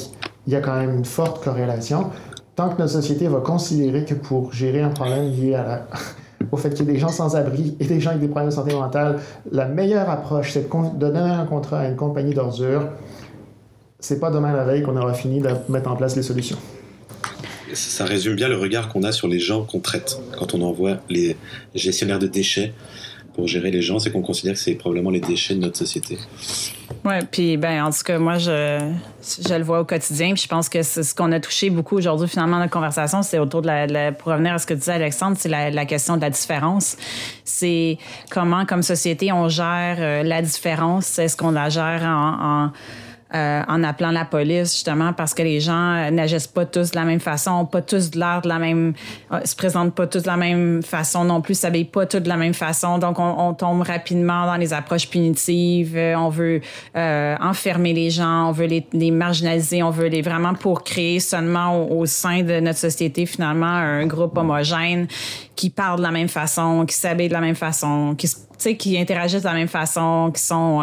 il 0.46 0.54
y 0.54 0.56
a 0.56 0.62
quand 0.62 0.76
même 0.76 0.96
une 0.96 1.06
forte 1.06 1.44
corrélation 1.44 2.12
tant 2.56 2.70
que 2.70 2.80
notre 2.80 2.92
société 2.92 3.28
va 3.28 3.40
considérer 3.40 4.06
que 4.06 4.14
pour 4.14 4.54
gérer 4.54 4.82
un 4.82 4.90
problème 4.90 5.30
lié 5.32 5.60
au 6.52 6.58
fait 6.58 6.70
qu'il 6.70 6.86
y 6.86 6.90
ait 6.90 6.94
des 6.94 7.00
gens 7.00 7.10
sans 7.10 7.36
abri 7.36 7.76
et 7.80 7.86
des 7.86 8.00
gens 8.00 8.12
avec 8.12 8.22
des 8.22 8.28
problèmes 8.28 8.50
de 8.50 8.56
santé 8.56 8.74
mentale, 8.74 9.20
la 9.52 9.66
meilleure 9.66 10.10
approche, 10.10 10.52
c'est 10.52 10.70
de 10.70 11.00
donner 11.00 11.20
un 11.20 11.46
contrat 11.46 11.80
à 11.80 11.88
une 11.88 11.96
compagnie 11.96 12.34
d'ordures. 12.34 12.90
C'est 14.00 14.20
pas 14.20 14.30
demain 14.30 14.54
la 14.54 14.66
veille 14.66 14.84
qu'on 14.84 14.98
aura 14.98 15.14
fini 15.14 15.40
de 15.40 15.50
mettre 15.70 15.90
en 15.90 15.96
place 15.96 16.16
les 16.16 16.24
solutions. 16.24 16.58
Ça 17.74 18.06
résume 18.06 18.36
bien 18.36 18.48
le 18.48 18.58
regard 18.58 18.90
qu'on 18.90 19.04
a 19.04 19.12
sur 19.12 19.28
les 19.28 19.40
gens 19.40 19.64
qu'on 19.64 19.80
traite 19.80 20.18
quand 20.38 20.54
on 20.54 20.62
envoie 20.62 21.02
les 21.10 21.36
gestionnaires 21.76 22.20
de 22.20 22.28
déchets 22.28 22.74
pour 23.34 23.48
gérer 23.48 23.72
les 23.72 23.82
gens, 23.82 24.00
c'est 24.00 24.12
qu'on 24.12 24.22
considère 24.22 24.54
que 24.54 24.60
c'est 24.60 24.76
probablement 24.76 25.10
les 25.10 25.20
déchets 25.20 25.56
de 25.56 25.60
notre 25.60 25.78
société. 25.78 26.18
Oui, 27.04 27.16
puis 27.32 27.58
ben, 27.58 27.84
en 27.84 27.90
tout 27.90 28.04
cas, 28.06 28.20
moi, 28.20 28.38
je, 28.38 28.92
je 29.48 29.54
le 29.54 29.64
vois 29.64 29.82
au 29.82 29.86
quotidien. 29.86 30.34
Puis 30.34 30.44
je 30.44 30.48
pense 30.48 30.70
que 30.70 30.84
ce 30.84 31.14
qu'on 31.16 31.32
a 31.32 31.40
touché 31.40 31.70
beaucoup 31.70 31.98
aujourd'hui, 31.98 32.28
finalement, 32.28 32.58
dans 32.58 32.64
la 32.64 32.70
conversation, 32.70 33.24
c'est 33.24 33.40
autour 33.40 33.62
de 33.62 33.68
la, 33.68 34.12
Pour 34.12 34.32
revenir 34.32 34.54
à 34.54 34.60
ce 34.60 34.68
que 34.68 34.74
disait 34.74 34.94
Alexandre, 34.94 35.36
c'est 35.40 35.50
la, 35.50 35.86
question 35.86 36.16
de 36.16 36.22
la 36.22 36.30
différence. 36.30 36.96
C'est 37.44 37.98
comment, 38.30 38.66
comme 38.66 38.84
société, 38.84 39.32
on 39.32 39.50
gère 39.50 39.98
euh, 40.00 40.24
la 40.24 40.42
différence. 40.42 41.18
Est-ce 41.20 41.36
qu'on 41.36 41.52
la 41.52 41.70
gère 41.70 42.04
en 42.04 42.72
euh, 43.36 43.62
en 43.68 43.84
appelant 43.84 44.12
la 44.12 44.26
police, 44.26 44.74
justement, 44.74 45.12
parce 45.12 45.34
que 45.34 45.42
les 45.42 45.60
gens 45.60 45.96
euh, 45.96 46.12
n'agissent 46.12 46.46
pas 46.46 46.66
tous 46.66 46.92
de 46.92 46.96
la 46.96 47.04
même 47.04 47.20
façon, 47.20 47.66
pas 47.66 47.82
tous 47.82 48.12
de 48.12 48.20
l'air 48.20 48.42
de 48.44 48.48
la 48.48 48.60
même, 48.60 48.94
euh, 49.32 49.40
se 49.44 49.56
présentent 49.56 49.96
pas 49.96 50.06
tous 50.06 50.22
de 50.22 50.28
la 50.28 50.38
même 50.38 50.84
façon 50.84 51.24
non 51.24 51.42
plus, 51.42 51.58
s'habillent 51.58 51.86
pas 51.86 52.06
tous 52.06 52.20
de 52.20 52.30
la 52.30 52.38
même 52.38 52.54
façon. 52.54 53.00
Donc, 53.00 53.18
on, 53.18 53.54
tombe 53.54 53.82
rapidement 53.82 54.46
dans 54.46 54.56
les 54.56 54.72
approches 54.72 55.10
punitives. 55.10 55.96
on 55.96 56.30
veut 56.30 56.62
enfermer 56.96 57.94
les 57.94 58.10
gens, 58.10 58.50
on 58.50 58.52
veut 58.52 58.66
les, 58.66 58.86
les, 58.94 59.12
marginaliser, 59.12 59.82
on 59.84 59.90
veut 59.90 60.08
les 60.08 60.22
vraiment 60.22 60.54
pour 60.54 60.84
créer 60.84 61.20
seulement 61.20 61.84
au, 61.84 62.02
au, 62.02 62.06
sein 62.06 62.44
de 62.44 62.60
notre 62.60 62.80
société, 62.80 63.26
finalement, 63.26 63.66
un 63.66 64.06
groupe 64.06 64.38
homogène 64.38 65.08
qui 65.56 65.70
parle 65.70 65.98
de 65.98 66.04
la 66.04 66.12
même 66.12 66.28
façon, 66.28 66.86
qui 66.86 66.96
s'habille 66.96 67.28
de 67.28 67.34
la 67.34 67.42
même 67.42 67.56
façon, 67.56 68.16
qui, 68.16 68.28
qui 68.72 69.00
interagissent 69.00 69.44
de 69.44 69.48
la 69.48 69.54
même 69.54 69.68
façon, 69.68 70.32
qui 70.34 70.42
sont 70.42 70.82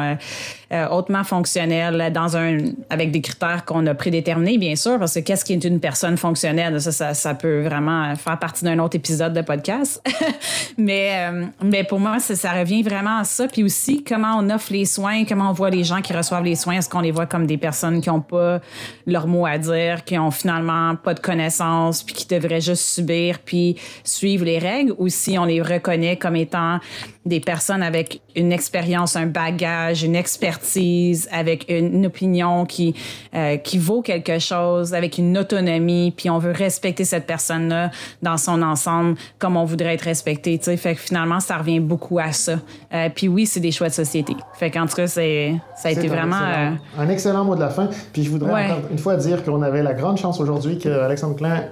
euh, 0.72 0.86
hautement 0.88 1.24
fonctionnel 1.24 2.12
dans 2.12 2.36
un, 2.36 2.58
avec 2.90 3.10
des 3.10 3.20
critères 3.20 3.64
qu'on 3.64 3.84
a 3.88 3.94
prédéterminés, 3.94 4.56
bien 4.56 4.76
sûr, 4.76 5.00
parce 5.00 5.14
que 5.14 5.18
qu'est-ce 5.18 5.44
qui 5.44 5.52
est 5.52 5.64
une 5.64 5.80
personne 5.80 6.16
fonctionnelle? 6.16 6.80
Ça, 6.80 6.92
ça, 6.92 7.12
ça 7.12 7.34
peut 7.34 7.62
vraiment 7.62 8.14
faire 8.14 8.38
partie 8.38 8.64
d'un 8.64 8.78
autre 8.78 8.94
épisode 8.94 9.32
de 9.32 9.40
podcast. 9.40 10.00
mais, 10.78 11.28
euh, 11.28 11.46
mais 11.64 11.82
pour 11.82 11.98
moi, 11.98 12.20
ça, 12.20 12.36
ça, 12.36 12.52
revient 12.52 12.84
vraiment 12.84 13.18
à 13.18 13.24
ça. 13.24 13.48
Puis 13.48 13.64
aussi, 13.64 14.04
comment 14.04 14.36
on 14.38 14.48
offre 14.48 14.72
les 14.72 14.84
soins, 14.84 15.24
comment 15.24 15.50
on 15.50 15.52
voit 15.52 15.70
les 15.70 15.82
gens 15.82 16.02
qui 16.02 16.12
reçoivent 16.12 16.44
les 16.44 16.54
soins. 16.54 16.74
Est-ce 16.74 16.88
qu'on 16.88 17.00
les 17.00 17.10
voit 17.10 17.26
comme 17.26 17.48
des 17.48 17.58
personnes 17.58 18.00
qui 18.00 18.08
n'ont 18.08 18.20
pas 18.20 18.60
leur 19.08 19.26
mot 19.26 19.46
à 19.46 19.58
dire, 19.58 20.04
qui 20.04 20.18
ont 20.18 20.30
finalement 20.30 20.94
pas 20.94 21.14
de 21.14 21.20
connaissances, 21.20 22.04
puis 22.04 22.14
qui 22.14 22.28
devraient 22.28 22.60
juste 22.60 22.84
subir, 22.84 23.40
puis 23.40 23.76
suivre 24.04 24.44
les 24.44 24.60
règles, 24.60 24.94
ou 24.98 25.08
si 25.08 25.36
on 25.36 25.46
les 25.46 25.60
reconnaît 25.60 26.16
comme 26.16 26.36
étant 26.36 26.78
des 27.26 27.40
personnes 27.40 27.82
avec 27.82 28.22
une 28.34 28.50
expérience, 28.50 29.14
un 29.14 29.26
bagage, 29.26 30.02
une 30.02 30.16
expertise, 30.16 31.28
avec 31.30 31.66
une, 31.68 32.06
opinion 32.06 32.64
qui, 32.64 32.94
euh, 33.34 33.58
qui 33.58 33.76
vaut 33.76 34.00
quelque 34.00 34.38
chose, 34.38 34.94
avec 34.94 35.18
une 35.18 35.36
autonomie, 35.36 36.14
puis 36.16 36.30
on 36.30 36.38
veut 36.38 36.52
respecter 36.52 37.04
cette 37.04 37.26
personne-là 37.26 37.90
dans 38.22 38.38
son 38.38 38.62
ensemble 38.62 39.16
comme 39.38 39.56
on 39.56 39.64
voudrait 39.64 39.94
être 39.94 40.02
respecté. 40.02 40.58
sais. 40.62 40.76
Fait 40.78 40.94
que 40.94 41.00
finalement, 41.00 41.40
ça 41.40 41.58
revient 41.58 41.80
beaucoup 41.80 42.18
à 42.18 42.32
ça. 42.32 42.58
Euh, 42.94 43.08
puis 43.14 43.28
oui, 43.28 43.44
c'est 43.44 43.60
des 43.60 43.70
choix 43.70 43.88
de 43.88 43.94
société. 43.94 44.34
Fait 44.54 44.70
qu'en 44.70 44.86
tout 44.86 44.96
cas, 44.96 45.06
ça 45.06 45.20
a 45.20 45.90
été 45.90 46.08
vraiment... 46.08 46.36
Euh, 46.36 46.70
un 46.98 47.08
excellent 47.10 47.44
mot 47.44 47.54
de 47.54 47.60
la 47.60 47.68
fin. 47.68 47.90
Puis 48.14 48.24
je 48.24 48.30
voudrais 48.30 48.50
encore 48.50 48.90
une 48.90 48.98
fois 48.98 49.16
dire 49.16 49.44
qu'on 49.44 49.60
avait 49.60 49.82
la 49.82 49.92
grande 49.92 50.16
chance 50.16 50.40
aujourd'hui 50.40 50.78
qu'Alexandre 50.78 51.36
Klein 51.36 51.64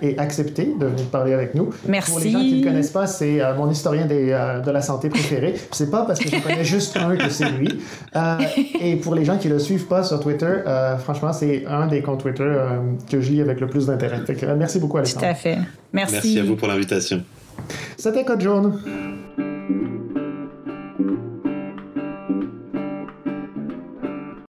ait 0.00 0.18
accepté 0.18 0.74
de 0.80 0.86
venir 0.86 1.04
parler 1.06 1.34
avec 1.34 1.54
nous. 1.54 1.70
Merci. 1.86 2.10
Pour 2.10 2.20
les 2.20 2.30
gens 2.30 2.38
qui 2.38 2.54
ne 2.54 2.60
le 2.60 2.66
connaissent 2.66 2.90
pas, 2.90 3.06
c'est 3.06 3.40
mon 3.58 3.70
historien 3.70 4.06
des, 4.06 4.32
de 4.60 4.70
la 4.70 4.82
santé 4.82 5.08
préféré. 5.08 5.54
C'est 5.72 5.90
pas 5.90 6.04
parce 6.04 6.20
que 6.20 6.28
je 6.28 6.40
connais 6.40 6.64
juste 6.64 6.96
un 6.96 7.16
que 7.16 7.30
c'est 7.30 7.50
lui. 7.50 7.80
Euh, 8.16 8.36
et 8.80 8.96
pour 8.96 9.14
les 9.14 9.24
gens 9.24 9.38
qui 9.38 9.48
le 9.48 9.58
suivent 9.58 9.86
pas 9.86 10.02
sur 10.02 10.20
Twitter, 10.20 10.46
euh, 10.66 10.96
franchement, 10.96 11.32
c'est 11.32 11.64
un 11.66 11.86
des 11.86 12.02
comptes 12.02 12.22
Twitter 12.22 12.42
euh, 12.42 12.78
que 13.10 13.20
je 13.20 13.30
lis 13.30 13.40
avec 13.40 13.60
le 13.60 13.66
plus 13.66 13.86
d'intérêt. 13.86 14.20
merci 14.56 14.78
beaucoup, 14.78 14.98
Alexandre. 14.98 15.26
Tout 15.26 15.32
à 15.32 15.34
fait. 15.34 15.58
Merci. 15.92 16.14
Merci 16.14 16.40
à 16.40 16.44
vous 16.44 16.56
pour 16.56 16.68
l'invitation. 16.68 17.22
C'était 17.96 18.24
Code 18.24 18.40
Jaune. 18.40 18.80